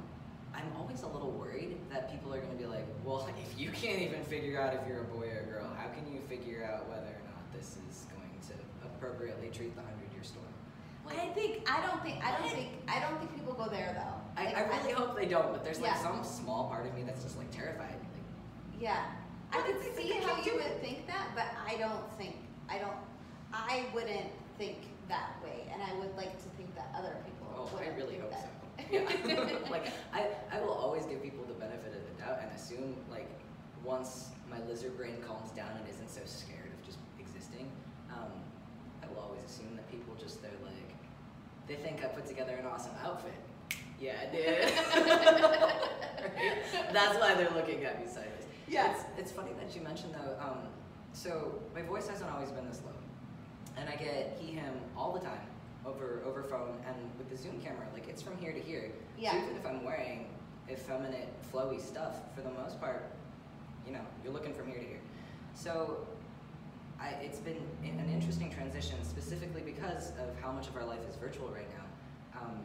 I'm 0.55 0.71
always 0.79 1.03
a 1.03 1.09
little 1.09 1.33
worried 1.33 1.77
that 1.91 2.11
people 2.11 2.33
are 2.33 2.41
going 2.41 2.57
to 2.57 2.59
be 2.59 2.67
like, 2.67 2.87
well, 3.05 3.29
if 3.43 3.59
you 3.59 3.71
can't 3.71 4.01
even 4.03 4.23
figure 4.25 4.61
out 4.61 4.75
if 4.75 4.81
you're 4.87 5.01
a 5.01 5.05
boy 5.05 5.27
or 5.27 5.41
a 5.41 5.51
girl, 5.51 5.69
how 5.77 5.89
can 5.89 6.13
you 6.13 6.21
figure 6.29 6.65
out 6.65 6.89
whether 6.89 7.09
or 7.09 7.23
not 7.27 7.53
this 7.53 7.77
is 7.91 8.07
going 8.15 8.33
to 8.49 8.55
appropriately 8.87 9.49
treat 9.49 9.75
the 9.75 9.83
hundred 9.83 10.13
year 10.13 10.23
storm? 10.23 10.45
I 11.09 11.33
think 11.33 11.69
I 11.71 11.81
don't 11.87 12.03
think 12.03 12.23
I 12.23 12.39
don't 12.39 12.51
think 12.51 12.69
I 12.87 13.01
don't 13.01 13.19
think 13.19 13.35
people 13.35 13.55
go 13.55 13.69
there 13.69 13.97
though. 13.97 14.28
I, 14.39 14.45
Like, 14.45 14.57
I 14.57 14.77
really 14.79 14.93
hope 14.93 15.17
they 15.17 15.27
don't, 15.27 15.53
but 15.53 15.65
there's 15.65 15.81
like 15.81 15.91
Yeah. 15.93 16.03
some 16.03 16.23
small 16.25 16.69
part 16.69 16.87
of 16.87 16.95
me 16.95 17.03
that's 17.03 17.23
just 17.25 17.37
like 17.37 17.51
terrified. 17.51 17.91
Like, 17.91 18.81
Yeah. 18.81 19.05
I 19.53 19.61
could 19.63 19.81
see 19.97 20.13
how 20.13 20.41
you 20.43 20.55
would 20.57 20.81
think 20.81 21.07
that, 21.07 21.29
but 21.35 21.47
I 21.67 21.77
don't 21.77 22.05
think 22.19 22.37
I 22.69 22.79
don't 22.79 22.97
I 23.53 23.87
wouldn't 23.95 24.31
think 24.59 24.77
that 25.09 25.31
way 25.43 25.67
and 25.73 25.83
I 25.83 25.93
would 25.99 26.15
like 26.17 26.37
to 26.43 26.49
think 26.57 26.75
that 26.77 26.93
other 26.95 27.17
people 27.25 27.49
oh, 27.57 27.79
I 27.79 27.89
really 27.97 28.17
think 28.17 28.23
hope 28.23 28.31
that. 28.33 28.43
so. 28.43 28.49
Yeah. 28.93 29.59
like 29.71 29.87
I, 30.13 30.29
I 30.53 30.61
will 30.61 30.73
always 30.75 31.05
give 31.07 31.23
people 31.23 31.45
the 31.45 31.55
benefit 31.55 31.95
of 31.97 32.03
the 32.07 32.23
doubt 32.23 32.39
and 32.43 32.51
assume 32.55 32.95
like 33.11 33.29
once 33.85 34.29
my 34.51 34.59
lizard 34.69 34.97
brain 34.97 35.17
calms 35.27 35.51
down 35.51 35.71
and 35.79 35.89
isn't 35.89 36.11
so 36.11 36.21
scared 36.25 36.71
of 36.73 36.85
just 36.87 36.99
existing, 37.19 37.71
um, 38.13 38.31
I 39.03 39.07
will 39.09 39.21
always 39.21 39.43
assume 39.45 39.75
that 39.77 39.91
people 39.91 40.15
just 40.21 40.43
they're 40.43 40.51
like 40.65 40.93
they 41.67 41.77
think 41.77 42.05
I 42.05 42.09
put 42.09 42.27
together 42.27 42.53
an 42.57 42.67
awesome 42.67 42.93
outfit. 43.05 43.35
Yeah, 44.01 44.15
I 44.23 44.27
did. 44.35 44.73
Right? 46.23 46.93
That's 46.93 47.19
why 47.19 47.35
they're 47.35 47.51
looking 47.51 47.85
at 47.85 48.01
me 48.01 48.07
sideways. 48.07 48.45
Yeah. 48.69 48.93
It's, 48.93 49.05
it's 49.19 49.33
funny 49.33 49.53
that 49.61 49.75
you 49.75 49.83
mentioned 49.83 50.15
though. 50.15 50.37
Um, 50.41 50.59
so 51.13 51.61
my 51.75 51.83
voice 51.83 52.09
hasn't 52.09 52.31
always 52.31 52.51
been 52.51 52.67
this 52.69 52.81
low, 52.85 52.93
and 53.77 53.89
I 53.89 53.97
get 53.97 54.39
he 54.41 54.53
him 54.53 54.75
all 54.97 55.13
the 55.13 55.21
time 55.21 55.41
over 55.87 56.23
over 56.27 56.43
phone 56.43 56.77
and 56.87 56.97
with 57.17 57.31
the 57.31 57.37
Zoom 57.37 57.61
camera. 57.61 57.87
Like 57.93 58.09
it's 58.09 58.23
from 58.23 58.37
here 58.39 58.53
to 58.53 58.61
here. 58.61 58.93
Yeah. 59.19 59.33
So 59.33 59.39
even 59.39 59.57
if 59.57 59.67
I'm 59.67 59.85
wearing 59.85 60.27
effeminate, 60.71 61.29
flowy 61.53 61.81
stuff, 61.81 62.17
for 62.35 62.43
the 62.43 62.51
most 62.51 62.79
part, 62.79 63.11
you 63.87 63.93
know, 63.93 64.05
you're 64.23 64.33
looking 64.33 64.53
from 64.53 64.69
here 64.69 64.79
to 64.79 64.85
here. 64.85 65.01
So 65.55 66.07
I, 67.01 67.09
it's 67.23 67.39
been 67.39 67.57
an 67.83 68.11
interesting 68.13 68.53
transition, 68.53 68.97
specifically 69.03 69.63
because 69.63 70.11
of 70.11 70.39
how 70.43 70.53
much 70.53 70.69
of 70.69 70.77
our 70.77 70.85
life 70.85 71.01
is 71.09 71.17
virtual 71.17 71.49
right 71.49 71.69
now, 71.77 72.41
um, 72.41 72.61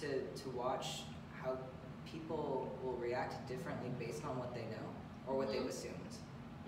to, 0.00 0.22
to 0.42 0.50
watch 0.50 1.02
how 1.42 1.58
people 2.06 2.70
will 2.82 2.94
react 2.96 3.46
differently 3.48 3.90
based 3.98 4.24
on 4.24 4.38
what 4.38 4.54
they 4.54 4.62
know 4.62 4.86
or 5.26 5.36
what 5.36 5.48
Mhm. 5.48 5.52
they've 5.52 5.66
assumed. 5.68 5.96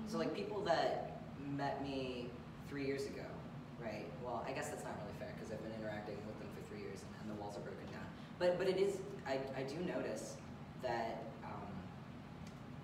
So, 0.06 0.18
like, 0.18 0.34
people 0.34 0.60
that 0.64 1.20
met 1.56 1.82
me 1.82 2.30
three 2.68 2.84
years 2.86 3.06
ago, 3.06 3.24
right? 3.80 4.04
Well, 4.22 4.44
I 4.46 4.52
guess 4.52 4.68
that's 4.68 4.84
not 4.84 4.94
really 5.00 5.16
fair 5.18 5.32
because 5.34 5.52
I've 5.52 5.62
been 5.62 5.72
interacting 5.80 6.16
with 6.26 6.38
them 6.38 6.48
for 6.54 6.62
three 6.68 6.80
years 6.80 7.00
and, 7.02 7.10
and 7.22 7.26
the 7.32 7.40
walls 7.40 7.56
are 7.56 7.60
broken 7.64 7.86
down. 7.92 8.04
But, 8.38 8.58
but 8.58 8.68
it 8.68 8.76
is, 8.78 8.98
I, 9.26 9.40
I 9.56 9.62
do 9.64 9.76
notice 9.84 10.36
that 10.82 11.24
um, 11.44 11.68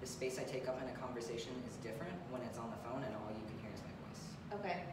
the 0.00 0.07
space 0.07 0.38
I 0.38 0.44
take 0.44 0.68
up 0.68 0.81
in 0.81 0.88
a 0.88 0.96
conversation 0.96 1.53
is 1.68 1.76
different 1.85 2.16
when 2.31 2.40
it's 2.42 2.57
on 2.59 2.70
the 2.70 2.81
phone 2.88 3.03
and 3.05 3.12
all 3.16 3.29
you 3.33 3.44
can 3.44 3.59
hear 3.61 3.72
is 3.74 3.83
my 3.85 3.92
voice. 4.09 4.24
Okay. 4.61 4.85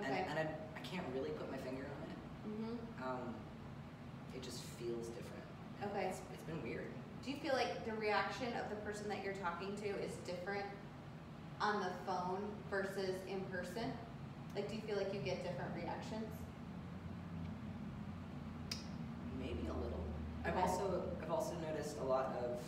Okay. 0.00 0.18
And, 0.22 0.30
and 0.30 0.38
I, 0.38 0.46
I 0.78 0.80
can't 0.86 1.06
really 1.14 1.30
put 1.30 1.50
my 1.50 1.58
finger 1.58 1.86
on 1.86 2.02
it. 2.10 2.18
Mm-hmm. 2.46 2.74
Um, 3.02 3.34
it 4.34 4.42
just 4.42 4.62
feels 4.78 5.08
different. 5.08 5.44
Okay. 5.84 6.06
It's, 6.08 6.20
it's 6.32 6.44
been 6.44 6.62
weird. 6.62 6.86
Do 7.24 7.30
you 7.30 7.36
feel 7.38 7.54
like 7.54 7.86
the 7.86 7.92
reaction 7.92 8.48
of 8.62 8.68
the 8.68 8.76
person 8.84 9.08
that 9.08 9.24
you're 9.24 9.34
talking 9.34 9.74
to 9.76 9.88
is 10.04 10.12
different 10.26 10.66
on 11.60 11.80
the 11.80 11.90
phone 12.06 12.40
versus 12.70 13.16
in 13.28 13.40
person? 13.52 13.92
Like, 14.54 14.68
do 14.68 14.76
you 14.76 14.82
feel 14.82 14.96
like 14.96 15.12
you 15.12 15.20
get 15.20 15.42
different 15.42 15.74
reactions? 15.74 16.28
Maybe 19.40 19.66
a 19.68 19.72
little. 19.72 20.04
I've 20.44 20.56
also 20.56 21.02
I've 21.22 21.30
also 21.30 21.54
noticed 21.70 21.96
a 22.00 22.04
lot 22.04 22.36
of, 22.44 22.58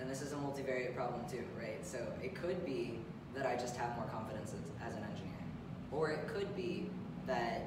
and 0.00 0.08
this 0.08 0.22
is 0.22 0.32
a 0.32 0.36
multivariate 0.36 0.94
problem 0.94 1.20
too, 1.28 1.44
right? 1.60 1.84
So 1.84 1.98
it 2.22 2.34
could 2.34 2.64
be 2.64 2.98
that 3.34 3.46
I 3.46 3.56
just 3.56 3.76
have 3.76 3.96
more 3.96 4.06
confidence 4.06 4.52
as, 4.54 4.88
as 4.88 4.96
an 4.96 5.04
engineer. 5.10 5.34
Or 5.90 6.10
it 6.10 6.28
could 6.28 6.54
be 6.54 6.88
that 7.26 7.66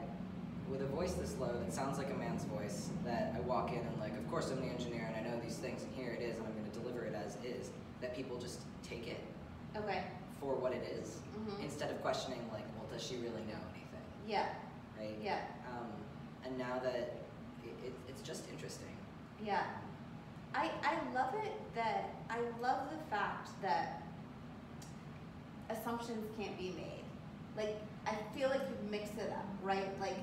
with 0.71 0.81
a 0.81 0.85
voice 0.85 1.13
this 1.13 1.35
low 1.37 1.51
that 1.63 1.73
sounds 1.73 1.97
like 1.97 2.09
a 2.09 2.13
man's 2.13 2.45
voice, 2.45 2.89
that 3.05 3.33
I 3.35 3.41
walk 3.41 3.71
in 3.71 3.79
and 3.79 3.99
like, 3.99 4.17
of 4.17 4.27
course 4.31 4.49
I'm 4.51 4.61
the 4.61 4.67
engineer 4.71 5.11
and 5.13 5.15
I 5.15 5.29
know 5.29 5.37
these 5.41 5.57
things 5.57 5.83
and 5.83 5.93
here 5.93 6.11
it 6.17 6.21
is 6.23 6.37
and 6.37 6.47
I'm 6.47 6.53
going 6.53 6.71
to 6.71 6.79
deliver 6.79 7.03
it 7.03 7.13
as 7.13 7.35
is, 7.43 7.69
that 7.99 8.15
people 8.15 8.37
just 8.39 8.61
take 8.81 9.07
it 9.07 9.19
Okay. 9.75 10.03
for 10.39 10.55
what 10.55 10.71
it 10.73 10.83
is, 10.99 11.19
Mhm. 11.37 11.59
instead 11.63 11.91
of 11.91 12.01
questioning 12.01 12.39
like, 12.51 12.63
well, 12.77 12.87
does 12.91 13.03
she 13.05 13.15
really 13.17 13.43
know 13.43 13.59
anything, 13.75 14.05
Yeah. 14.25 14.47
right? 14.97 15.15
Yeah. 15.21 15.41
Um, 15.69 15.91
and 16.45 16.57
now 16.57 16.79
that 16.79 16.95
it, 16.95 17.75
it, 17.85 17.93
it's 18.07 18.21
just 18.21 18.49
interesting. 18.49 18.95
Yeah. 19.43 19.63
I 20.53 20.69
I 20.83 21.13
love 21.13 21.33
it 21.35 21.53
that 21.75 22.09
I 22.29 22.39
love 22.61 22.89
the 22.91 22.97
fact 23.09 23.49
that 23.61 24.03
assumptions 25.69 26.25
can't 26.37 26.57
be 26.57 26.71
made. 26.71 27.03
Like 27.55 27.77
I 28.05 28.15
feel 28.35 28.49
like 28.49 28.61
you 28.61 28.75
mix 28.89 29.09
it 29.11 29.31
up, 29.31 29.45
right? 29.63 29.97
Like 30.01 30.17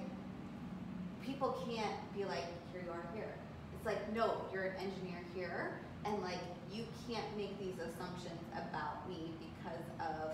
people 1.24 1.56
can't 1.68 1.94
be 2.16 2.24
like, 2.24 2.44
here 2.72 2.82
you 2.84 2.90
are 2.90 3.04
here. 3.14 3.32
It's 3.76 3.86
like, 3.86 4.12
no, 4.14 4.42
you're 4.52 4.64
an 4.64 4.76
engineer 4.76 5.20
here 5.34 5.78
and 6.04 6.20
like 6.22 6.38
you 6.72 6.84
can't 7.08 7.24
make 7.36 7.58
these 7.58 7.74
assumptions 7.74 8.40
about 8.54 9.08
me 9.08 9.30
because 9.38 9.84
of 10.00 10.32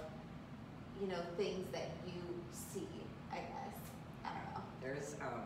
you 1.01 1.09
know, 1.09 1.19
things 1.37 1.67
that 1.73 1.89
you 2.07 2.13
see, 2.53 2.87
I 3.33 3.37
guess. 3.37 3.77
I 4.25 4.29
don't 4.29 4.55
know. 4.55 4.61
There's 4.81 5.15
um, 5.21 5.43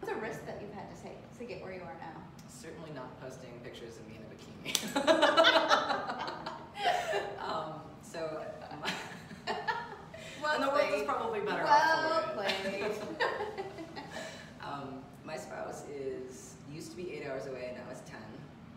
What's 0.00 0.14
a 0.14 0.16
risk 0.20 0.44
that 0.46 0.58
you've 0.60 0.72
had 0.72 0.88
to 0.94 1.02
take 1.02 1.18
to 1.38 1.44
get 1.44 1.62
where 1.62 1.72
you 1.72 1.82
are 1.82 1.96
now? 2.00 2.20
certainly 2.48 2.90
not 2.94 3.20
posting 3.20 3.50
pictures 3.62 3.96
of 3.98 4.06
me 4.08 4.16
in 4.16 4.22
a 4.22 4.26
bikini. 4.32 4.96
um, 7.44 7.72
so, 8.02 8.18
my, 10.42 10.54
and 10.54 10.62
the 10.62 10.68
world 10.68 10.94
is 10.94 11.02
probably 11.02 11.40
better 11.40 11.64
well 11.64 12.12
off 12.12 12.28
it. 12.30 12.34
played. 12.34 12.94
My 15.34 15.40
spouse 15.40 15.82
is 15.90 16.54
used 16.72 16.92
to 16.92 16.96
be 16.96 17.12
eight 17.12 17.26
hours 17.26 17.46
away, 17.46 17.74
now 17.74 17.92
is 17.92 18.00
ten. 18.06 18.20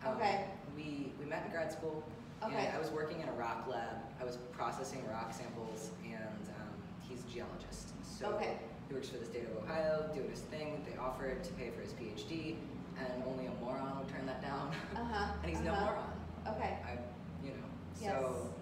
Um, 0.04 0.16
Okay. 0.16 0.44
We 0.76 1.12
we 1.20 1.24
met 1.26 1.44
in 1.44 1.52
grad 1.52 1.72
school. 1.72 2.02
Okay. 2.42 2.66
And 2.66 2.76
I 2.76 2.78
was 2.78 2.90
working 2.90 3.20
in 3.20 3.28
a 3.28 3.32
rock 3.32 3.66
lab. 3.68 3.96
I 4.20 4.24
was 4.24 4.38
processing 4.52 5.04
rock 5.08 5.32
samples, 5.32 5.90
and 6.04 6.44
um, 6.58 6.74
he's 7.08 7.20
a 7.24 7.28
geologist. 7.34 7.90
So 8.02 8.30
Okay. 8.34 8.58
he 8.88 8.94
works 8.94 9.08
for 9.08 9.18
the 9.18 9.24
state 9.24 9.44
of 9.44 9.62
Ohio, 9.62 10.10
doing 10.14 10.30
his 10.30 10.40
thing. 10.40 10.84
They 10.88 10.96
offered 10.98 11.44
to 11.44 11.52
pay 11.52 11.70
for 11.70 11.80
his 11.80 11.92
PhD, 11.92 12.56
and 12.98 13.22
only 13.26 13.46
a 13.46 13.54
moron 13.64 13.98
would 13.98 14.08
turn 14.08 14.26
that 14.26 14.42
down. 14.42 14.72
Uh-huh. 14.96 15.32
and 15.42 15.50
he's 15.50 15.60
no 15.60 15.72
uh-huh. 15.72 15.84
moron. 15.84 16.56
Okay. 16.56 16.78
I, 16.84 16.98
you 17.44 17.50
know, 17.50 17.68
so 17.94 18.52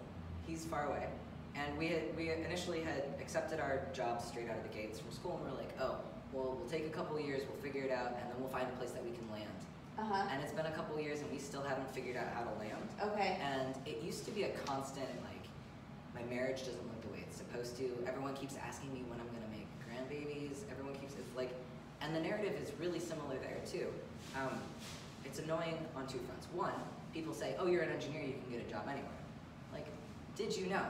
he's 0.47 0.65
far 0.67 0.87
away. 0.87 1.07
And 1.55 1.79
we 1.79 1.89
had, 1.89 2.15
we 2.17 2.31
initially 2.31 2.83
had 2.83 3.05
accepted 3.21 3.61
our 3.61 3.87
jobs 3.95 4.27
straight 4.27 4.51
out 4.51 4.59
of 4.59 4.63
the 4.63 4.75
gates 4.77 5.01
from 5.01 5.11
school, 5.13 5.41
and 5.41 5.51
we're 5.51 5.59
like, 5.59 5.75
oh, 5.81 5.97
well, 6.37 6.53
we'll 6.61 6.69
take 6.69 6.87
a 6.87 6.93
couple 6.93 7.19
years, 7.19 7.43
we'll 7.49 7.63
figure 7.65 7.89
it 7.89 7.91
out, 7.91 8.13
and 8.21 8.29
then 8.29 8.37
we'll 8.39 8.53
find 8.53 8.69
a 8.69 8.77
place 8.77 8.91
that 8.93 9.03
we 9.03 9.11
can 9.11 9.25
land. 9.33 9.49
Uh-huh. 9.97 10.29
And 10.31 10.43
it's 10.45 10.53
been 10.53 10.67
a 10.67 10.77
couple 10.77 11.01
years, 11.01 11.21
and 11.21 11.31
we 11.33 11.39
still 11.39 11.63
haven't 11.63 11.89
figured 11.97 12.17
out 12.17 12.29
how 12.37 12.45
to 12.45 12.53
land. 12.61 12.85
Okay. 13.01 13.41
And 13.41 13.75
it 13.87 14.03
used 14.05 14.27
to 14.27 14.31
be 14.31 14.45
a 14.45 14.53
constant, 14.69 15.09
like, 15.25 15.49
my 16.13 16.23
marriage 16.29 16.61
doesn't 16.61 16.85
look 16.85 17.01
the 17.01 17.09
way 17.09 17.25
it's 17.27 17.39
supposed 17.39 17.77
to. 17.79 17.89
Everyone 18.07 18.35
keeps 18.35 18.57
asking 18.61 18.93
me 18.93 19.05
when 19.09 19.19
I'm 19.19 19.33
gonna 19.33 19.49
make 19.49 19.69
grandbabies. 19.89 20.69
Everyone 20.71 20.95
keeps, 21.01 21.15
it's 21.15 21.35
like, 21.35 21.51
and 22.03 22.15
the 22.15 22.21
narrative 22.21 22.55
is 22.63 22.71
really 22.79 23.01
similar 23.01 23.37
there 23.41 23.57
too. 23.65 23.89
Um, 24.37 24.61
it's 25.25 25.39
annoying 25.39 25.79
on 25.97 26.07
two 26.07 26.21
fronts. 26.29 26.47
One, 26.53 26.77
people 27.15 27.33
say, 27.33 27.57
oh, 27.59 27.67
you're 27.67 27.83
an 27.83 27.91
engineer, 27.91 28.23
you 28.23 28.35
can 28.35 28.59
get 28.59 28.67
a 28.67 28.71
job 28.71 28.85
anywhere. 28.85 29.09
Like, 29.73 29.87
did 30.37 30.55
you 30.55 30.67
know 30.67 30.85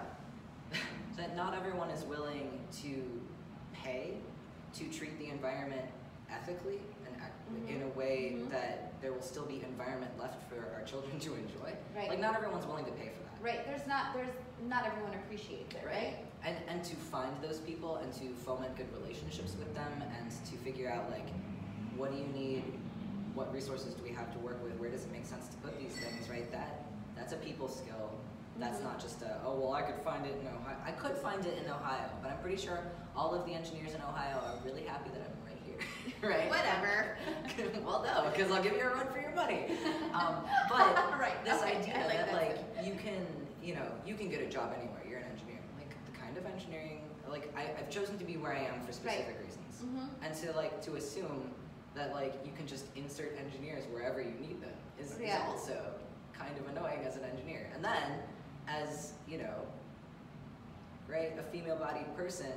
that 1.16 1.37
not 1.37 1.54
everyone 1.54 1.90
is 1.90 2.04
willing 2.04 2.50
to 2.82 3.02
pay 3.72 4.14
to 4.78 4.84
treat 4.90 5.18
the 5.18 5.28
environment 5.28 5.82
ethically 6.30 6.80
and 7.06 7.14
ac- 7.16 7.72
in 7.74 7.82
a 7.82 7.88
way 7.98 8.32
Mhm. 8.36 8.50
that 8.50 9.00
there 9.00 9.12
will 9.12 9.22
still 9.22 9.46
be 9.46 9.62
environment 9.62 10.10
left 10.18 10.42
for 10.50 10.56
our 10.74 10.82
children 10.84 11.18
to 11.20 11.34
enjoy? 11.34 11.72
Right. 11.94 12.08
Like, 12.08 12.18
not 12.20 12.34
everyone's 12.36 12.66
willing 12.66 12.84
to 12.84 12.90
pay 12.92 13.08
for 13.08 13.22
that. 13.22 13.42
Right. 13.42 13.64
There's 13.66 13.86
not 13.86 14.12
there's 14.14 14.34
not 14.68 14.86
everyone 14.86 15.14
appreciates 15.14 15.74
it, 15.74 15.82
right? 15.86 16.16
And, 16.44 16.56
and 16.68 16.84
to 16.84 16.96
find 16.96 17.32
those 17.42 17.58
people 17.58 17.96
and 17.96 18.12
to 18.14 18.28
foment 18.34 18.76
good 18.76 18.92
relationships 18.92 19.54
with 19.58 19.72
them 19.74 20.02
and 20.02 20.30
to 20.30 20.56
figure 20.58 20.90
out 20.90 21.10
like 21.10 21.26
what 21.96 22.10
do 22.12 22.18
you 22.18 22.26
need, 22.28 22.64
what 23.34 23.52
resources 23.54 23.94
do 23.94 24.02
we 24.02 24.10
have 24.10 24.32
to 24.32 24.38
work 24.40 24.62
with, 24.62 24.74
where 24.78 24.90
does 24.90 25.04
it 25.04 25.12
make 25.12 25.24
sense 25.26 25.48
to 25.48 25.56
put 25.58 25.78
these 25.78 25.92
things, 25.96 26.28
right? 26.28 26.50
That 26.52 26.82
that's 27.14 27.32
a 27.32 27.36
people 27.36 27.68
skill. 27.68 28.10
That's 28.58 28.82
not 28.82 28.98
just 29.00 29.22
a 29.22 29.38
oh 29.44 29.54
well 29.60 29.72
I 29.72 29.82
could 29.82 30.00
find 30.02 30.24
it 30.26 30.38
in 30.40 30.46
Ohio. 30.46 30.76
I 30.84 30.92
could 30.92 31.16
find 31.18 31.44
it 31.44 31.62
in 31.62 31.70
Ohio, 31.70 32.08
but 32.22 32.30
I'm 32.32 32.38
pretty 32.38 32.56
sure 32.56 32.84
all 33.14 33.34
of 33.34 33.44
the 33.46 33.52
engineers 33.52 33.94
in 33.94 34.00
Ohio 34.02 34.36
are 34.38 34.58
really 34.64 34.82
happy 34.82 35.10
that 35.10 35.22
I'm 35.26 35.36
right 35.46 35.60
here, 35.64 35.78
right? 36.30 36.48
Whatever. 36.48 37.18
well, 37.84 38.02
no, 38.02 38.30
because 38.30 38.50
I'll 38.50 38.62
give 38.62 38.72
you 38.74 38.82
a 38.82 38.94
run 38.94 39.08
for 39.12 39.20
your 39.20 39.34
money. 39.34 39.66
Um, 40.14 40.36
but 40.70 41.18
right. 41.20 41.42
this 41.44 41.60
okay. 41.62 41.76
idea 41.76 41.94
like 42.06 42.16
that 42.16 42.30
that 42.30 42.34
like 42.34 42.86
you 42.86 42.94
can 42.94 43.26
you 43.62 43.74
know 43.74 43.86
you 44.06 44.14
can 44.14 44.28
get 44.28 44.40
a 44.40 44.46
job 44.46 44.72
anywhere 44.78 45.02
you're 45.08 45.18
an 45.18 45.26
engineer 45.32 45.58
like 45.78 45.90
the 46.06 46.18
kind 46.18 46.36
of 46.36 46.46
engineering 46.46 47.00
like 47.28 47.52
I, 47.56 47.62
i've 47.78 47.90
chosen 47.90 48.16
to 48.18 48.24
be 48.24 48.36
where 48.36 48.52
i 48.52 48.60
am 48.60 48.80
for 48.86 48.92
specific 48.92 49.36
reasons 49.42 49.82
Mhm. 49.84 50.08
and 50.22 50.34
to 50.42 50.52
like 50.52 50.80
to 50.82 50.94
assume 50.94 51.50
that 51.96 52.12
like 52.14 52.34
you 52.44 52.52
can 52.56 52.66
just 52.66 52.86
insert 52.94 53.36
engineers 53.38 53.84
wherever 53.92 54.20
you 54.22 54.32
need 54.40 54.62
them 54.62 54.72
is, 55.00 55.18
is 55.18 55.34
also 55.48 55.76
kind 56.32 56.56
of 56.58 56.68
annoying 56.68 57.00
as 57.04 57.16
an 57.16 57.24
engineer 57.24 57.68
and 57.74 57.84
then 57.84 58.20
as 58.68 59.12
you 59.29 59.38
know 59.38 59.66
right 61.09 61.37
a 61.38 61.42
female 61.42 61.76
bodied 61.76 62.14
person 62.16 62.52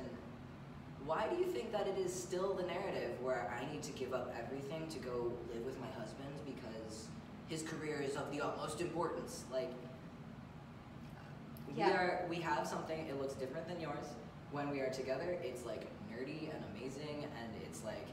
why 1.06 1.26
do 1.28 1.36
you 1.36 1.46
think 1.46 1.72
that 1.72 1.86
it 1.86 1.98
is 1.98 2.12
still 2.12 2.54
the 2.54 2.62
narrative 2.64 3.20
where 3.22 3.52
I 3.56 3.70
need 3.72 3.82
to 3.84 3.92
give 3.92 4.12
up 4.12 4.34
everything 4.38 4.86
to 4.88 4.98
go 4.98 5.32
live 5.52 5.64
with 5.64 5.80
my 5.80 5.88
husband 5.98 6.28
because 6.44 7.06
his 7.48 7.62
career 7.62 8.00
is 8.00 8.16
of 8.16 8.30
the 8.30 8.40
utmost 8.40 8.80
importance? 8.80 9.44
Like, 9.50 9.72
we 11.74 11.82
are, 11.82 12.26
we 12.28 12.36
have 12.36 12.66
something. 12.66 13.06
It 13.08 13.20
looks 13.20 13.34
different 13.34 13.66
than 13.66 13.80
yours. 13.80 14.06
When 14.52 14.70
we 14.70 14.80
are 14.80 14.90
together, 14.90 15.38
it's 15.42 15.64
like 15.64 15.86
nerdy 16.12 16.50
and 16.54 16.62
amazing, 16.74 17.24
and 17.24 17.62
it's 17.64 17.82
like 17.84 18.06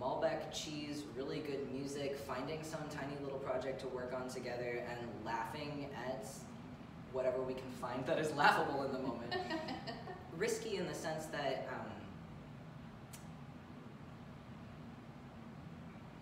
Malbec 0.00 0.52
cheese, 0.52 1.04
really 1.16 1.38
good 1.40 1.70
music, 1.72 2.16
finding 2.16 2.62
some 2.62 2.80
tiny 2.90 3.16
little 3.22 3.38
project 3.38 3.80
to 3.82 3.88
work 3.88 4.14
on 4.18 4.28
together, 4.28 4.82
and 4.90 5.24
laughing 5.24 5.88
at 6.08 6.26
whatever 7.16 7.40
we 7.42 7.54
can 7.54 7.70
find 7.80 8.04
that 8.04 8.18
is 8.18 8.30
laughable 8.34 8.84
in 8.84 8.92
the 8.92 8.98
moment 8.98 9.34
risky 10.36 10.76
in 10.76 10.86
the 10.86 10.92
sense 10.94 11.24
that 11.26 11.66
um, 11.72 11.86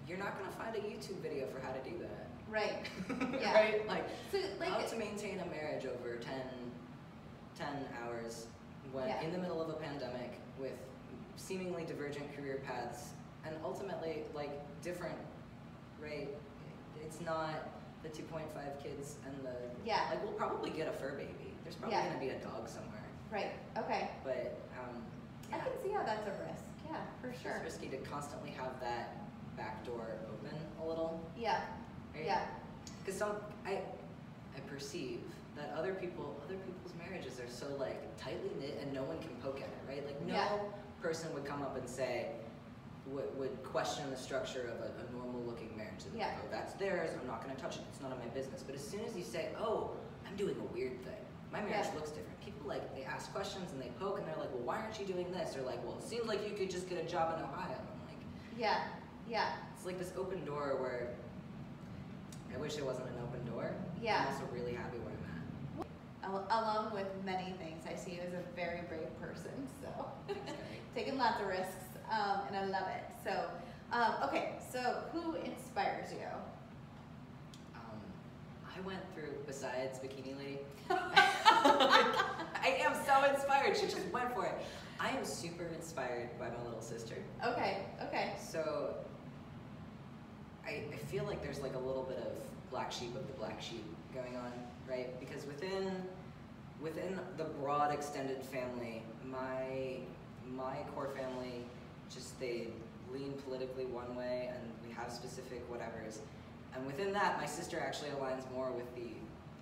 you're 0.08 0.18
not 0.18 0.38
going 0.38 0.48
to 0.48 0.56
find 0.56 0.76
a 0.76 0.78
YouTube 0.78 1.18
video 1.20 1.46
for 1.48 1.58
how 1.60 1.72
to 1.72 1.80
do 1.90 1.98
that. 1.98 2.28
Right. 2.48 2.86
Yeah. 3.40 3.54
right? 3.54 3.88
Like, 3.88 4.04
So 4.30 4.38
like 4.60 4.68
how 4.68 4.78
to 4.78 4.96
maintain 4.96 5.40
a 5.40 5.46
marriage 5.46 5.84
over 5.84 6.14
10, 6.16 6.32
10 7.58 7.66
hours 8.04 8.46
when 8.92 9.08
Yeah. 9.08 9.20
in 9.22 9.32
the 9.32 9.38
middle 9.38 9.60
of 9.60 9.70
a 9.70 9.72
pandemic 9.72 10.38
with 10.60 10.72
seemingly 11.36 11.84
divergent 11.84 12.34
career 12.36 12.60
paths 12.64 13.08
and 13.44 13.56
ultimately 13.64 14.22
like 14.32 14.52
different, 14.82 15.18
right? 16.00 16.28
It's 17.02 17.20
not 17.20 17.68
the 18.04 18.10
2.5 18.10 18.44
kids 18.82 19.16
and 19.26 19.34
the, 19.44 19.54
Yeah. 19.84 20.06
like 20.10 20.22
we'll 20.22 20.32
probably 20.34 20.70
get 20.70 20.86
a 20.86 20.92
fur 20.92 21.12
baby. 21.16 21.56
There's 21.64 21.74
probably 21.74 21.96
Yeah. 21.96 22.04
going 22.04 22.14
to 22.14 22.20
be 22.20 22.28
a 22.30 22.38
dog 22.38 22.68
somewhere. 22.68 22.90
right. 23.32 23.50
Okay. 23.78 24.10
But 24.22 24.60
um, 24.78 25.02
I 25.52 25.58
can 25.58 25.72
see 25.82 25.90
how 25.90 26.04
that's 26.04 26.24
a 26.28 26.30
risk. 26.46 26.62
Yeah, 26.88 27.00
for 27.20 27.32
sure. 27.42 27.60
just 27.64 27.80
risky 27.80 27.88
to 27.88 27.96
constantly 28.08 28.50
have 28.50 28.78
that 28.80 29.16
back 29.56 29.84
door 29.84 30.18
open 30.30 30.56
a 30.80 30.86
little, 30.86 31.20
Yeah. 31.36 31.60
right? 32.14 32.24
Yeah. 32.26 32.46
Because 33.00 33.18
some 33.18 33.36
I 33.66 33.80
I 34.56 34.60
perceive 34.68 35.20
that 35.56 35.72
other 35.76 35.94
people 35.94 36.40
other 36.44 36.54
people's 36.58 36.92
marriages 36.96 37.40
are 37.40 37.48
so 37.48 37.66
like 37.76 38.16
tightly 38.18 38.50
knit 38.60 38.78
and 38.82 38.92
no 38.92 39.02
one 39.02 39.18
can 39.18 39.30
poke 39.42 39.56
at 39.60 39.66
it, 39.66 39.82
right? 39.88 40.06
Like 40.06 40.20
no 40.22 40.34
Yeah. 40.34 40.58
person 41.00 41.32
would 41.34 41.44
come 41.44 41.62
up 41.62 41.76
and 41.76 41.88
say 41.88 42.28
would, 43.06 43.36
would 43.38 43.62
question 43.62 44.08
the 44.10 44.16
structure 44.16 44.62
of 44.74 44.80
a, 44.80 44.90
a 45.06 45.12
normal 45.12 45.42
looking 45.42 45.76
marriage. 45.76 46.04
They'd 46.10 46.18
Yeah. 46.18 46.28
like, 46.28 46.36
oh, 46.44 46.48
that's 46.50 46.72
theirs. 46.74 47.10
I'm 47.20 47.26
not 47.26 47.42
going 47.44 47.54
to 47.54 47.60
touch 47.60 47.76
it. 47.76 47.82
It's 47.92 48.00
none 48.00 48.12
of 48.12 48.18
my 48.18 48.26
business. 48.26 48.62
But 48.62 48.74
as 48.74 48.86
soon 48.86 49.00
as 49.00 49.14
you 49.16 49.22
say, 49.24 49.50
oh, 49.58 49.90
I'm 50.26 50.36
doing 50.36 50.56
a 50.60 50.72
weird 50.74 51.02
thing. 51.04 51.14
My 51.52 51.60
marriage 51.60 51.86
Yeah. 51.88 51.94
looks 51.94 52.10
different. 52.10 52.40
People 52.40 52.66
like 52.66 52.94
they 52.96 53.04
ask 53.04 53.32
questions 53.32 53.70
and 53.72 53.80
they 53.80 53.90
poke 54.00 54.18
and 54.18 54.26
they're 54.26 54.36
like, 54.36 54.52
well, 54.52 54.62
why 54.64 54.78
aren't 54.78 54.98
you 54.98 55.06
doing 55.06 55.30
this? 55.32 55.56
Or 55.56 55.62
like, 55.62 55.84
well, 55.84 55.96
it 55.98 56.04
seems 56.08 56.26
like 56.26 56.48
you 56.48 56.56
could 56.56 56.70
just 56.70 56.88
get 56.88 56.98
a 56.98 57.06
job 57.08 57.38
in 57.38 57.44
Ohio. 57.44 57.76
I'm 57.76 58.08
like, 58.08 58.18
Yeah. 58.58 58.80
Yeah. 59.28 59.52
it's 59.76 59.84
like 59.86 59.98
this 59.98 60.12
open 60.16 60.44
door 60.44 60.76
where 60.80 61.10
I 62.54 62.58
wish 62.58 62.76
it 62.78 62.84
wasn't 62.84 63.08
an 63.10 63.16
open 63.22 63.44
door. 63.52 63.72
Yeah. 64.00 64.22
I'm 64.28 64.34
also 64.34 64.44
really 64.52 64.74
happy 64.74 64.98
where 64.98 65.12
I'm 65.12 65.84
at. 65.84 66.50
Along 66.50 66.92
with 66.94 67.06
many 67.24 67.52
things, 67.58 67.84
I 67.90 67.94
see 67.96 68.12
you 68.12 68.20
as 68.26 68.32
a 68.32 68.42
very 68.56 68.80
brave 68.88 69.08
person. 69.20 69.52
So 69.82 70.06
taking 70.94 71.18
lots 71.18 71.40
of 71.40 71.48
risks, 71.48 71.83
um, 72.10 72.40
and 72.48 72.56
I 72.56 72.64
love 72.66 72.88
it. 72.88 73.04
So, 73.22 73.48
um, 73.92 74.14
okay. 74.24 74.52
So, 74.72 75.02
who 75.12 75.34
inspires 75.36 76.12
you? 76.12 76.26
Um, 77.74 78.00
I 78.64 78.80
went 78.86 79.00
through, 79.14 79.34
besides 79.46 79.98
Bikini 79.98 80.36
Lady, 80.36 80.58
I 80.90 82.80
am 82.84 82.94
so 83.06 83.30
inspired. 83.32 83.76
She 83.76 83.86
just 83.86 84.06
went 84.12 84.34
for 84.34 84.46
it. 84.46 84.54
I 85.00 85.10
am 85.10 85.24
super 85.24 85.64
inspired 85.74 86.30
by 86.38 86.48
my 86.48 86.64
little 86.64 86.80
sister. 86.80 87.16
Okay, 87.46 87.86
okay. 88.02 88.32
So 88.38 88.94
I, 90.66 90.82
I 90.92 90.96
feel 90.96 91.24
like 91.24 91.42
there's 91.42 91.60
like 91.60 91.74
a 91.74 91.78
little 91.78 92.04
bit 92.04 92.18
of 92.18 92.32
black 92.70 92.90
sheep 92.90 93.14
of 93.16 93.26
the 93.26 93.32
black 93.34 93.60
sheep 93.60 93.84
going 94.14 94.36
on, 94.36 94.52
right? 94.88 95.18
Because 95.20 95.46
within 95.46 96.02
within 96.80 97.18
the 97.36 97.44
broad 97.44 97.92
extended 97.92 98.42
family, 98.42 99.02
my 99.24 99.98
my 100.54 100.76
core 100.94 101.10
family 101.16 101.64
just 102.12 102.38
they 102.40 102.68
lean 103.12 103.32
politically 103.44 103.86
one 103.86 104.16
way 104.16 104.50
and 104.52 104.62
we 104.86 104.92
have 104.94 105.12
specific 105.12 105.62
whatevers. 105.70 106.18
And 106.74 106.84
within 106.86 107.12
that, 107.12 107.38
my 107.38 107.46
sister 107.46 107.78
actually 107.80 108.10
aligns 108.10 108.50
more 108.52 108.72
with 108.72 108.92
the 108.96 109.14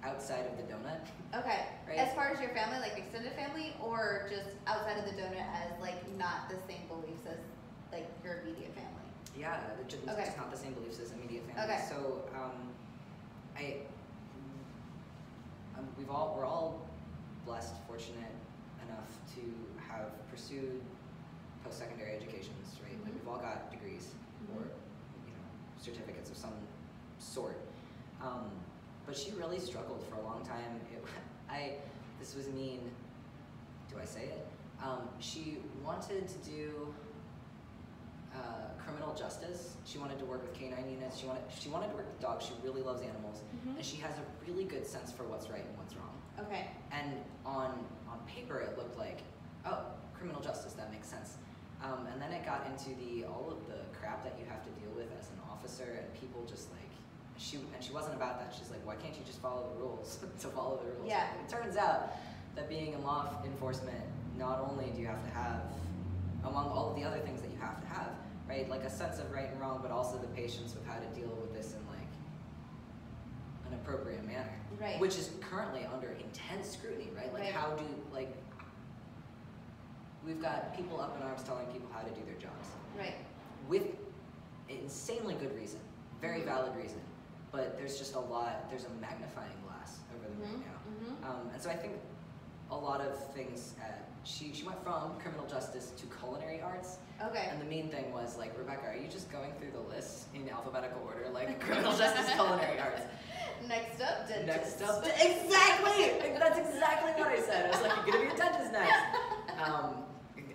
outside 0.03 0.47
of 0.47 0.57
the 0.57 0.65
donut. 0.73 1.01
Okay. 1.39 1.61
Right. 1.87 1.99
As 1.99 2.13
far 2.15 2.31
as 2.31 2.41
your 2.41 2.51
family, 2.51 2.79
like 2.81 2.99
extended 2.99 3.33
family, 3.35 3.75
or 3.83 4.27
just 4.29 4.57
outside 4.67 4.99
of 4.99 5.05
the 5.05 5.13
donut 5.21 5.47
as 5.55 5.81
like 5.81 6.01
not 6.19 6.49
the 6.49 6.57
same 6.67 6.81
beliefs 6.89 7.23
as 7.31 7.39
like 7.93 8.09
your 8.25 8.41
immediate 8.43 8.75
family? 8.75 8.89
Yeah, 9.39 9.61
they're 9.77 9.87
just, 9.89 10.03
Okay. 10.09 10.33
not 10.37 10.51
the 10.51 10.57
same 10.57 10.73
beliefs 10.73 10.99
as 11.01 11.13
immediate 11.13 11.45
family. 11.47 11.73
Okay. 11.73 11.85
So, 11.89 12.23
um, 12.35 12.53
I, 13.57 13.77
um, 15.79 15.87
we've 15.97 16.11
all, 16.11 16.35
we're 16.37 16.47
all 16.47 16.87
blessed, 17.47 17.75
fortunate 17.87 18.33
enough 18.87 19.09
to 19.37 19.41
have 19.89 20.11
pursued 20.31 20.81
post-secondary 21.65 22.13
educations, 22.17 22.79
right? 22.83 22.93
Like 23.05 23.13
Mhm. 23.13 23.19
we've 23.19 23.29
all 23.29 23.39
got 23.39 23.71
degrees 23.71 24.15
or, 24.55 24.63
Mhm. 24.63 25.27
you 25.27 25.33
know, 25.33 25.41
certificates 25.79 26.31
of 26.31 26.37
some 26.37 26.55
sort. 27.19 27.59
Um, 28.21 28.51
but 29.07 29.17
she 29.17 29.33
really 29.33 29.59
struggled 29.59 30.03
for 30.07 30.17
a 30.17 30.23
long 30.23 30.45
time. 30.45 30.81
It, 30.93 31.05
I, 31.49 31.79
this 32.19 32.35
was 32.35 32.49
mean. 32.49 32.91
Do 33.91 33.99
I 33.99 34.05
say 34.05 34.27
it? 34.27 34.47
Um, 34.83 35.09
she 35.21 35.59
wanted 35.85 36.27
to 36.29 36.39
do 36.39 36.95
uh, 38.35 38.69
criminal 38.83 39.15
justice. 39.15 39.77
She 39.85 39.99
wanted 39.99 40.19
to 40.19 40.25
work 40.25 40.43
with 40.43 40.55
canine 40.55 40.89
units. 40.89 41.19
She 41.19 41.27
wanted 41.27 41.43
she 41.51 41.69
wanted 41.69 41.91
to 41.91 41.97
work 41.97 42.07
with 42.07 42.21
dogs. 42.21 42.47
She 42.47 42.55
really 42.65 42.81
loves 42.83 43.03
animals, 43.03 43.43
Mhm. 43.67 43.77
and 43.77 43.85
she 43.85 43.97
has 43.99 44.17
a 44.19 44.25
really 44.47 44.65
good 44.65 44.87
sense 44.87 45.13
for 45.13 45.25
what's 45.25 45.51
right 45.51 45.65
and 45.65 45.77
what's 45.77 45.95
wrong. 45.97 46.17
Okay. 46.41 46.71
And 46.91 47.23
on 47.45 47.85
on 48.09 48.21
paper, 48.27 48.59
it 48.61 48.79
looked 48.79 48.97
like, 48.97 49.21
oh, 49.67 49.85
criminal 50.15 50.41
justice. 50.41 50.73
That 50.75 50.91
makes 50.91 51.09
sense. 51.09 51.37
Um, 51.83 52.07
and 52.13 52.23
then 52.23 52.31
it 52.33 52.47
got 52.47 52.67
into 52.71 52.95
the 52.95 53.25
all 53.27 53.49
of 53.51 53.67
the 53.67 53.83
crap 53.99 54.23
that 54.25 54.35
you 54.39 54.47
have 54.49 54.63
to 54.65 54.71
deal 54.81 54.91
with 54.95 55.09
as 55.19 55.29
an 55.31 55.39
officer, 55.51 55.99
and 55.99 56.07
people 56.21 56.45
just 56.47 56.71
like 56.71 56.81
she 57.39 57.57
and 57.75 57.83
she 57.83 57.93
wasn't 57.93 58.15
about 58.15 58.39
that. 58.39 58.55
She's 58.57 58.71
like, 58.71 58.85
why 58.87 58.95
can't 58.97 59.15
you 59.15 59.25
just 59.27 59.41
follow 59.41 59.69
the 59.75 59.81
rules 59.81 60.19
to 60.41 60.49
follow 60.49 60.79
the 60.85 60.91
rules? 60.93 61.09
Yeah. 61.09 61.27
It 61.43 61.49
turns 61.51 61.77
out 61.77 62.13
that 62.55 62.69
being 62.69 62.93
in 62.93 63.03
law 63.03 63.29
enforcement, 63.45 64.05
not 64.39 64.67
only 64.71 64.91
do 64.95 65.01
you 65.01 65.07
have 65.07 65.23
to 65.25 65.31
have 65.35 65.63
among 66.45 66.69
all 66.69 66.91
of 66.91 66.97
the 66.97 67.05
other 67.05 67.19
things 67.21 67.41
that 67.41 67.51
you 67.51 67.59
have 67.61 67.81
to 67.81 67.87
have, 67.89 68.11
right? 68.49 68.69
Like 68.69 68.85
a 68.85 68.91
sense 68.91 69.19
of 69.19 69.31
right 69.33 69.49
and 69.51 69.61
wrong, 69.61 69.81
but 69.83 69.91
also 69.91 70.19
the 70.19 70.27
patience 70.29 70.75
with 70.75 70.87
how 70.87 70.99
to 70.99 71.07
deal 71.21 71.31
with 71.41 71.53
this 71.55 71.73
in 71.73 71.81
like 71.89 72.07
an 73.69 73.75
appropriate 73.75 74.25
manner. 74.27 74.53
Right. 74.81 74.99
Which 75.01 75.17
is 75.17 75.31
currently 75.41 75.87
under 75.93 76.09
intense 76.13 76.71
scrutiny, 76.71 77.09
right? 77.17 77.33
Like 77.33 77.43
Right. 77.45 77.53
how 77.53 77.71
do 77.71 77.85
like 78.13 78.35
we've 80.27 80.41
got 80.41 80.77
people 80.77 81.01
up 81.01 81.17
in 81.17 81.23
arms 81.27 81.43
telling 81.43 81.67
people 81.67 81.89
how 81.93 82.01
to 82.03 82.11
do 82.11 82.25
their 82.27 82.37
jobs 82.41 82.69
Right. 82.97 83.15
with 83.69 83.87
insanely 84.69 85.35
good 85.35 85.55
reason, 85.57 85.81
very 86.21 86.43
valid 86.43 86.75
reason. 86.77 87.01
But 87.51 87.77
there's 87.77 87.99
just 87.99 88.15
a 88.15 88.21
lot. 88.21 88.71
There's 88.71 88.85
a 88.87 88.91
magnifying 89.01 89.53
glass 89.67 89.99
over 90.15 90.27
them 90.29 90.41
right 90.41 90.51
Mhm. 90.53 90.61
now. 90.65 90.79
Mhm. 90.89 91.31
Um, 91.31 91.51
and 91.53 91.61
so 91.63 91.69
I 91.71 91.77
think 91.77 92.01
a 92.71 92.77
lot 92.77 93.01
of 93.03 93.15
things. 93.35 93.75
At, 93.83 94.09
she 94.25 94.55
she 94.55 94.65
went 94.65 94.83
from 94.85 95.19
criminal 95.19 95.45
justice 95.47 95.91
to 95.99 96.07
culinary 96.07 96.63
arts, 96.63 96.99
Okay. 97.21 97.49
and 97.51 97.61
the 97.61 97.65
mean 97.67 97.91
thing 97.91 98.13
was 98.13 98.39
like, 98.39 98.57
Rebecca, 98.57 98.87
are 98.87 98.95
you 98.97 99.09
just 99.09 99.31
going 99.31 99.53
through 99.55 99.73
the 99.73 99.81
list 99.81 100.29
in 100.33 100.49
alphabetical 100.49 101.03
order, 101.05 101.29
like 101.29 101.61
criminal 101.67 101.95
justice, 101.95 102.31
culinary 102.31 102.79
arts? 102.79 103.03
Next 103.67 104.01
up, 104.01 104.27
dentist. 104.29 104.81
Next 104.81 104.83
up, 104.83 105.05
exactly. 105.21 106.33
That's 106.39 106.59
exactly 106.59 107.13
what 107.21 107.29
I 107.33 107.41
said. 107.41 107.67
I 107.67 107.69
was 107.71 107.83
like, 107.83 108.07
you're 108.07 108.17
gonna 108.17 108.29
be 108.31 108.35
a 108.35 108.37
dentist 108.37 108.73
next. 108.73 109.03
Um, 109.63 110.05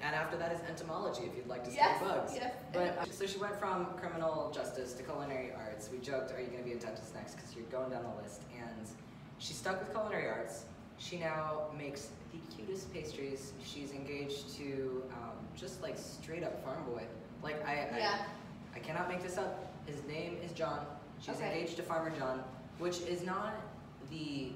and 0.08 0.16
after 0.16 0.38
that 0.38 0.54
is 0.54 0.62
entomology, 0.70 1.24
if 1.24 1.36
you'd 1.36 1.48
like 1.48 1.66
to 1.66 1.72
study 1.72 1.86
Yes, 1.92 2.02
bugs. 2.02 2.32
yes. 2.34 2.54
But 2.72 2.98
uh, 2.98 3.06
so 3.12 3.26
she 3.26 3.38
went 3.40 3.60
from 3.60 3.88
criminal 3.98 4.50
justice 4.56 4.94
to 4.94 5.04
culinary 5.04 5.52
arts. 5.52 5.90
We 5.92 5.98
joked, 6.00 6.32
"Are 6.32 6.40
you 6.40 6.48
going 6.48 6.60
to 6.60 6.64
be 6.64 6.72
a 6.72 6.80
dentist 6.80 7.14
next?" 7.14 7.36
Because 7.36 7.54
you're 7.56 7.66
going 7.66 7.90
down 7.90 8.04
the 8.04 8.22
list. 8.24 8.44
And 8.58 8.88
she 9.38 9.54
stuck 9.54 9.80
with 9.82 9.92
culinary 9.92 10.28
arts. 10.30 10.64
She 10.98 11.20
now 11.20 11.64
makes 11.78 12.08
the 12.32 12.40
cutest 12.56 12.92
pastries. 12.94 13.52
She's 13.64 13.92
engaged 13.92 14.56
to 14.58 15.04
um, 15.12 15.36
just 15.58 15.82
like 15.82 15.98
straight 15.98 16.44
up 16.44 16.64
farm 16.64 16.84
boy. 16.86 17.04
Like 17.44 17.64
I, 17.68 17.90
I, 17.94 17.98
Yeah. 17.98 18.18
I 18.76 18.80
cannot 18.80 19.10
make 19.10 19.22
this 19.22 19.38
up. 19.38 19.74
His 19.86 20.02
name 20.06 20.38
is 20.44 20.54
John. 20.54 20.86
She's 21.20 21.36
Okay. 21.36 21.52
engaged 21.52 21.76
to 21.78 21.84
Farmer 21.84 22.12
John, 22.18 22.44
which 22.80 23.02
is 23.02 23.24
not 23.26 23.56
the 24.10 24.52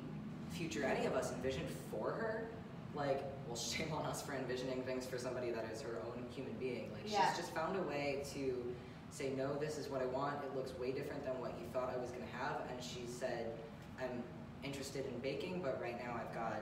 future 0.51 0.83
any 0.85 1.05
of 1.07 1.13
us 1.13 1.33
envisioned 1.33 1.69
for 1.91 2.11
her. 2.11 2.47
Like, 2.95 3.23
well, 3.51 3.59
shame 3.59 3.91
on 3.91 4.05
us 4.05 4.21
for 4.21 4.31
envisioning 4.33 4.81
things 4.83 5.05
for 5.05 5.17
somebody 5.17 5.51
that 5.51 5.65
is 5.73 5.81
her 5.81 5.99
own 6.07 6.23
human 6.31 6.53
being. 6.53 6.89
Like, 6.93 7.11
Yeah. 7.11 7.27
she's 7.27 7.39
just 7.43 7.53
found 7.53 7.75
a 7.77 7.81
way 7.83 8.23
to 8.33 8.73
say, 9.09 9.33
no, 9.35 9.55
this 9.55 9.77
is 9.77 9.89
what 9.89 10.01
I 10.01 10.05
want. 10.05 10.35
It 10.45 10.55
looks 10.55 10.71
way 10.79 10.93
different 10.93 11.25
than 11.25 11.37
what 11.41 11.51
you 11.59 11.67
thought 11.73 11.93
I 11.93 11.99
was 11.99 12.11
going 12.11 12.23
to 12.25 12.33
have. 12.37 12.61
And 12.71 12.81
she 12.81 13.03
said, 13.05 13.51
I'm 13.99 14.23
interested 14.63 15.05
in 15.05 15.19
baking, 15.19 15.61
but 15.61 15.81
right 15.81 15.99
now 16.01 16.15
I've 16.15 16.33
got, 16.33 16.61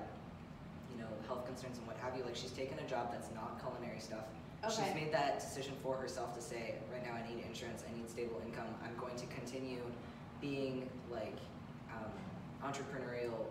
you 0.92 0.98
know, 0.98 1.08
health 1.28 1.46
concerns 1.46 1.78
and 1.78 1.86
what 1.86 1.96
have 1.98 2.18
you. 2.18 2.24
Like, 2.24 2.36
she's 2.36 2.52
taken 2.52 2.80
a 2.80 2.88
job 2.90 3.12
that's 3.12 3.30
not 3.36 3.62
culinary 3.62 4.00
stuff. 4.00 4.26
Okay. 4.66 4.74
She's 4.84 4.96
made 4.96 5.14
that 5.14 5.40
decision 5.40 5.74
for 5.84 5.96
herself 5.96 6.34
to 6.36 6.42
say, 6.42 6.74
right 6.92 7.06
now 7.06 7.14
I 7.14 7.22
need 7.30 7.46
insurance, 7.46 7.84
I 7.88 7.96
need 7.96 8.10
stable 8.10 8.42
income. 8.44 8.68
I'm 8.84 8.98
going 8.98 9.16
to 9.16 9.28
continue 9.28 9.80
being 10.42 10.90
like 11.12 11.38
um, 11.94 12.10
entrepreneurial 12.66 13.46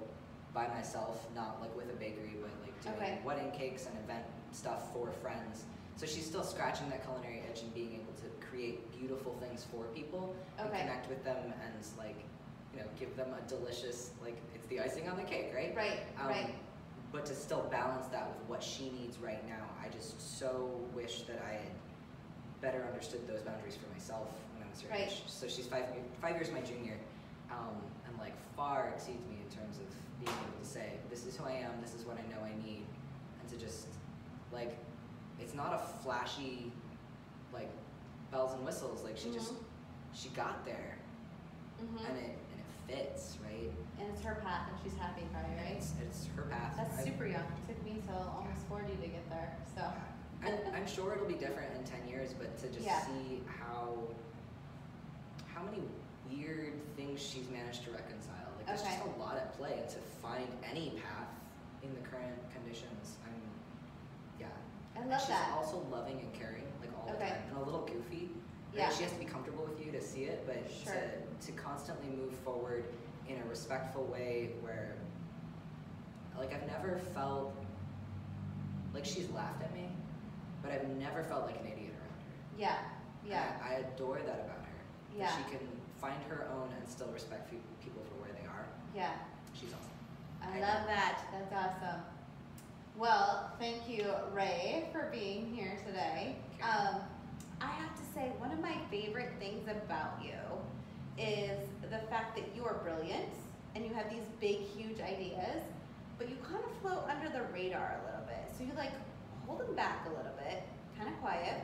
by 0.52 0.66
myself, 0.74 1.24
not 1.36 1.60
like 1.60 1.74
with 1.76 1.88
a 1.88 1.96
bakery, 1.96 2.34
but 2.42 2.50
like 2.66 2.67
doing 2.82 2.96
Okay. 2.96 3.18
wedding 3.24 3.50
cakes 3.52 3.86
and 3.86 3.96
event 3.98 4.24
stuff 4.52 4.92
for 4.92 5.10
friends. 5.12 5.64
So 5.96 6.06
she's 6.06 6.24
still 6.26 6.44
scratching 6.44 6.88
that 6.90 7.02
culinary 7.04 7.42
itch 7.50 7.62
and 7.62 7.74
being 7.74 7.94
able 7.94 8.12
to 8.22 8.46
create 8.46 8.90
beautiful 8.98 9.34
things 9.40 9.64
for 9.64 9.84
people 9.94 10.34
and 10.58 10.70
connect 10.70 11.08
with 11.08 11.24
them 11.24 11.36
and 11.64 11.74
like, 11.98 12.16
you 12.72 12.80
know, 12.80 12.86
give 12.98 13.16
them 13.16 13.28
a 13.34 13.48
delicious 13.48 14.10
like 14.22 14.36
it's 14.54 14.66
the 14.68 14.80
icing 14.80 15.08
on 15.08 15.16
the 15.16 15.24
cake, 15.24 15.52
right? 15.54 15.74
Right. 15.76 16.00
Um, 16.20 16.28
right. 16.28 16.54
But 17.10 17.24
to 17.26 17.34
still 17.34 17.62
balance 17.70 18.06
that 18.08 18.28
with 18.28 18.48
what 18.48 18.62
she 18.62 18.90
needs 18.90 19.18
right 19.18 19.46
now, 19.48 19.64
I 19.82 19.88
just 19.88 20.38
so 20.38 20.70
wish 20.94 21.22
that 21.22 21.42
I 21.44 21.52
had 21.54 21.72
better 22.60 22.84
understood 22.86 23.26
those 23.26 23.40
boundaries 23.42 23.76
for 23.76 23.90
myself 23.92 24.28
when 24.54 24.66
I 24.66 24.70
was 24.70 24.80
her 24.82 24.90
Right. 24.90 25.08
age. 25.08 25.22
So 25.26 25.48
she's 25.48 25.66
five 25.66 25.86
five 26.20 26.34
years 26.36 26.50
my 26.52 26.60
junior, 26.60 26.98
um, 27.50 27.74
and 28.06 28.16
like 28.18 28.34
far 28.56 28.88
exceeds 28.94 29.24
me 29.28 29.38
in 29.42 29.56
terms 29.56 29.78
of 29.78 29.86
being 30.24 30.36
able 30.36 30.58
to 30.62 30.66
say, 30.68 30.94
this 31.10 31.26
is 31.26 31.36
who 31.36 31.44
I 31.44 31.52
am, 31.52 31.70
this 31.82 31.94
is 31.94 32.04
what 32.04 32.16
I 32.18 32.22
know 32.34 32.44
I 32.44 32.54
need, 32.66 32.84
and 33.40 33.48
to 33.50 33.56
just 33.56 33.86
like, 34.52 34.76
it's 35.40 35.54
not 35.54 35.72
a 35.74 36.02
flashy, 36.02 36.72
like 37.52 37.70
bells 38.30 38.54
and 38.54 38.64
whistles. 38.64 39.02
Like 39.04 39.16
she 39.16 39.30
just 39.32 39.52
Mhm. 39.54 39.58
she 40.14 40.28
got 40.30 40.64
there, 40.64 40.96
Mhm. 41.80 42.08
and 42.08 42.18
it 42.18 42.36
and 42.52 42.60
it 42.60 42.66
fits, 43.12 43.38
right? 43.44 43.70
And 44.00 44.08
it's 44.12 44.22
her 44.22 44.36
path, 44.36 44.68
and 44.70 44.78
she's 44.82 44.98
happy 44.98 45.22
right? 45.34 45.76
It's, 45.76 45.92
it's 46.02 46.26
her 46.36 46.42
path. 46.42 46.74
That's 46.76 46.98
I- 46.98 47.04
super 47.04 47.26
young. 47.26 47.42
It 47.42 47.68
took 47.74 47.84
me 47.84 48.02
till 48.06 48.16
almost 48.16 48.66
40 48.68 48.96
to 48.96 49.08
get 49.08 49.28
there. 49.30 49.56
So, 49.74 49.82
I'm, 50.44 50.54
I'm 50.74 50.86
sure 50.86 51.14
it'll 51.14 51.26
be 51.26 51.34
different 51.34 51.74
in 51.76 51.84
10 51.84 52.06
years, 52.08 52.32
but 52.32 52.56
to 52.58 52.68
just 52.68 52.84
Yeah. 52.84 53.04
see 53.06 53.42
how 53.46 53.98
how 55.54 55.62
many 55.64 55.82
weird 56.30 56.72
things 56.96 57.20
she's 57.20 57.48
managed 57.50 57.82
to 57.84 57.90
reconcile. 57.90 58.34
There's 58.68 58.82
Okay. 58.82 58.90
just 58.96 59.16
a 59.16 59.18
lot 59.18 59.36
at 59.36 59.56
play 59.56 59.82
to 59.88 59.98
find 60.22 60.46
any 60.70 60.90
path 61.02 61.28
in 61.82 61.94
the 61.94 62.00
current 62.00 62.36
conditions. 62.52 63.16
I'm 63.24 63.32
yeah. 64.38 64.46
I 64.94 65.00
And 65.00 65.10
love 65.10 65.20
she's 65.20 65.28
that. 65.30 65.52
also 65.56 65.78
loving 65.90 66.20
and 66.20 66.32
caring, 66.34 66.64
like 66.80 66.90
all 66.98 67.06
the 67.10 67.18
time. 67.18 67.32
And 67.48 67.56
a 67.56 67.62
little 67.62 67.86
goofy. 67.86 68.26
right? 68.26 68.74
Yeah. 68.74 68.90
She 68.90 69.02
has 69.04 69.12
to 69.12 69.18
be 69.18 69.24
comfortable 69.24 69.64
with 69.64 69.84
you 69.84 69.90
to 69.92 70.02
see 70.02 70.24
it, 70.24 70.44
but 70.46 70.70
Sure. 70.70 70.92
to, 70.92 71.46
to 71.46 71.52
constantly 71.52 72.10
move 72.14 72.34
forward 72.40 72.84
in 73.26 73.40
a 73.40 73.44
respectful 73.48 74.04
way 74.04 74.50
where 74.60 74.96
like 76.36 76.52
I've 76.54 76.66
never 76.66 76.98
felt 77.14 77.52
like 78.94 79.04
she's 79.06 79.28
laughed 79.30 79.62
at 79.62 79.72
me, 79.74 79.88
but 80.62 80.70
I've 80.72 80.88
never 80.90 81.22
felt 81.24 81.46
like 81.46 81.56
an 81.58 81.66
idiot 81.66 81.92
around 81.94 82.20
her. 82.20 82.58
Yeah. 82.58 82.78
Yeah. 83.26 83.56
I, 83.64 83.68
I 83.68 83.72
adore 83.78 84.18
that 84.18 84.40
about 84.44 84.64
her. 84.64 84.78
Yeah. 85.16 85.34
She 85.36 85.42
can 85.56 85.66
find 86.00 86.22
her 86.28 86.48
own 86.54 86.68
and 86.78 86.88
still 86.88 87.08
respect 87.08 87.50
people 87.50 88.02
for 88.04 88.22
where 88.22 88.32
they 88.32 88.46
are. 88.46 88.66
Yeah. 88.94 89.12
She's 89.54 89.70
awesome. 89.70 90.54
I 90.54 90.60
love 90.60 90.86
that. 90.86 91.24
That's 91.32 91.52
awesome. 91.52 92.00
Well, 92.96 93.50
thank 93.58 93.88
you, 93.88 94.06
Rai, 94.32 94.88
for 94.92 95.08
being 95.12 95.54
here 95.54 95.78
today. 95.86 96.36
Um, 96.62 97.00
I 97.60 97.66
have 97.66 97.94
to 97.96 98.02
say, 98.14 98.32
one 98.38 98.52
of 98.52 98.60
my 98.60 98.76
favorite 98.90 99.32
things 99.38 99.68
about 99.68 100.22
you 100.22 100.34
is 101.16 101.58
the 101.82 101.98
fact 102.08 102.36
that 102.36 102.44
you 102.54 102.64
are 102.64 102.74
brilliant 102.74 103.32
and 103.74 103.84
you 103.84 103.92
have 103.94 104.10
these 104.10 104.24
big, 104.40 104.58
huge 104.76 105.00
ideas, 105.00 105.62
but 106.18 106.28
you 106.28 106.36
kind 106.42 106.62
of 106.64 106.70
float 106.82 107.04
under 107.08 107.28
the 107.28 107.44
radar 107.52 108.00
a 108.02 108.06
little 108.06 108.26
bit. 108.26 108.50
So 108.56 108.64
you 108.64 108.70
like 108.76 108.92
hold 109.46 109.60
them 109.60 109.74
back 109.74 110.06
a 110.06 110.10
little 110.10 110.34
bit, 110.36 110.62
kind 110.96 111.08
of 111.08 111.20
quiet, 111.20 111.60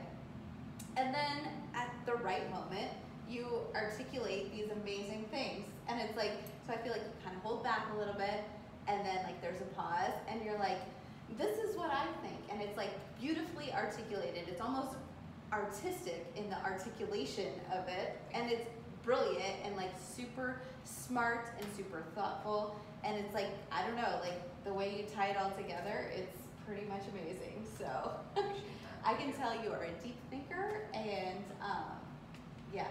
and 0.96 1.12
then 1.12 1.52
at 1.74 1.90
the 2.06 2.14
right 2.14 2.48
moment, 2.50 2.90
you 3.28 3.46
articulate 3.74 4.52
these 4.54 4.70
amazing 4.70 5.26
things. 5.30 5.66
And 5.88 6.00
it's 6.00 6.16
like, 6.16 6.32
so 6.66 6.72
I 6.72 6.76
feel 6.78 6.92
like 6.92 7.02
you 7.02 7.12
kind 7.24 7.36
of 7.36 7.42
hold 7.42 7.62
back 7.62 7.86
a 7.94 7.98
little 7.98 8.14
bit, 8.14 8.44
and 8.88 9.04
then 9.04 9.22
like 9.24 9.40
there's 9.40 9.60
a 9.60 9.74
pause, 9.74 10.12
and 10.28 10.42
you're 10.44 10.58
like, 10.58 10.78
this 11.38 11.58
is 11.58 11.76
what 11.76 11.90
I 11.90 12.06
think. 12.22 12.38
And 12.50 12.60
it's 12.62 12.76
like 12.76 12.90
beautifully 13.20 13.72
articulated. 13.72 14.48
It's 14.48 14.60
almost 14.60 14.96
artistic 15.52 16.26
in 16.36 16.48
the 16.50 16.60
articulation 16.62 17.52
of 17.72 17.88
it, 17.88 18.18
and 18.32 18.50
it's 18.50 18.68
brilliant 19.02 19.56
and 19.64 19.76
like 19.76 19.90
super 19.98 20.60
smart 20.84 21.50
and 21.58 21.66
super 21.76 22.02
thoughtful. 22.14 22.76
And 23.04 23.16
it's 23.16 23.34
like, 23.34 23.50
I 23.70 23.86
don't 23.86 23.96
know, 23.96 24.18
like 24.22 24.40
the 24.64 24.72
way 24.72 24.96
you 24.96 25.04
tie 25.14 25.28
it 25.28 25.36
all 25.36 25.50
together, 25.50 26.10
it's 26.16 26.38
pretty 26.66 26.86
much 26.86 27.02
amazing. 27.12 27.64
So 27.78 28.14
I 29.04 29.14
can 29.14 29.32
tell 29.32 29.54
you 29.62 29.70
are 29.70 29.84
a 29.84 30.02
deep 30.02 30.16
thinker 30.30 30.86
and 30.94 31.44
um, 31.60 31.98
yeah, 32.72 32.86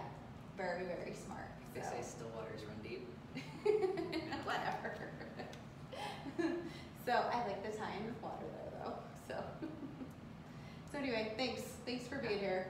very, 0.57 0.83
very 0.85 1.13
smart. 1.13 1.49
They 1.73 1.81
So. 1.81 1.89
say 1.89 2.01
still 2.01 2.27
waters 2.35 2.61
run 2.65 2.77
deep. 2.83 3.07
Whatever. 4.45 4.95
so 7.05 7.11
I 7.11 7.47
like 7.47 7.63
the 7.69 7.77
time 7.77 8.05
with 8.05 8.21
water 8.21 8.45
there 8.51 8.81
though. 8.83 8.93
So 9.27 9.43
so 10.91 10.97
anyway, 10.99 11.33
thanks. 11.37 11.61
Thanks 11.85 12.07
for 12.07 12.17
being 12.17 12.39
here. 12.39 12.67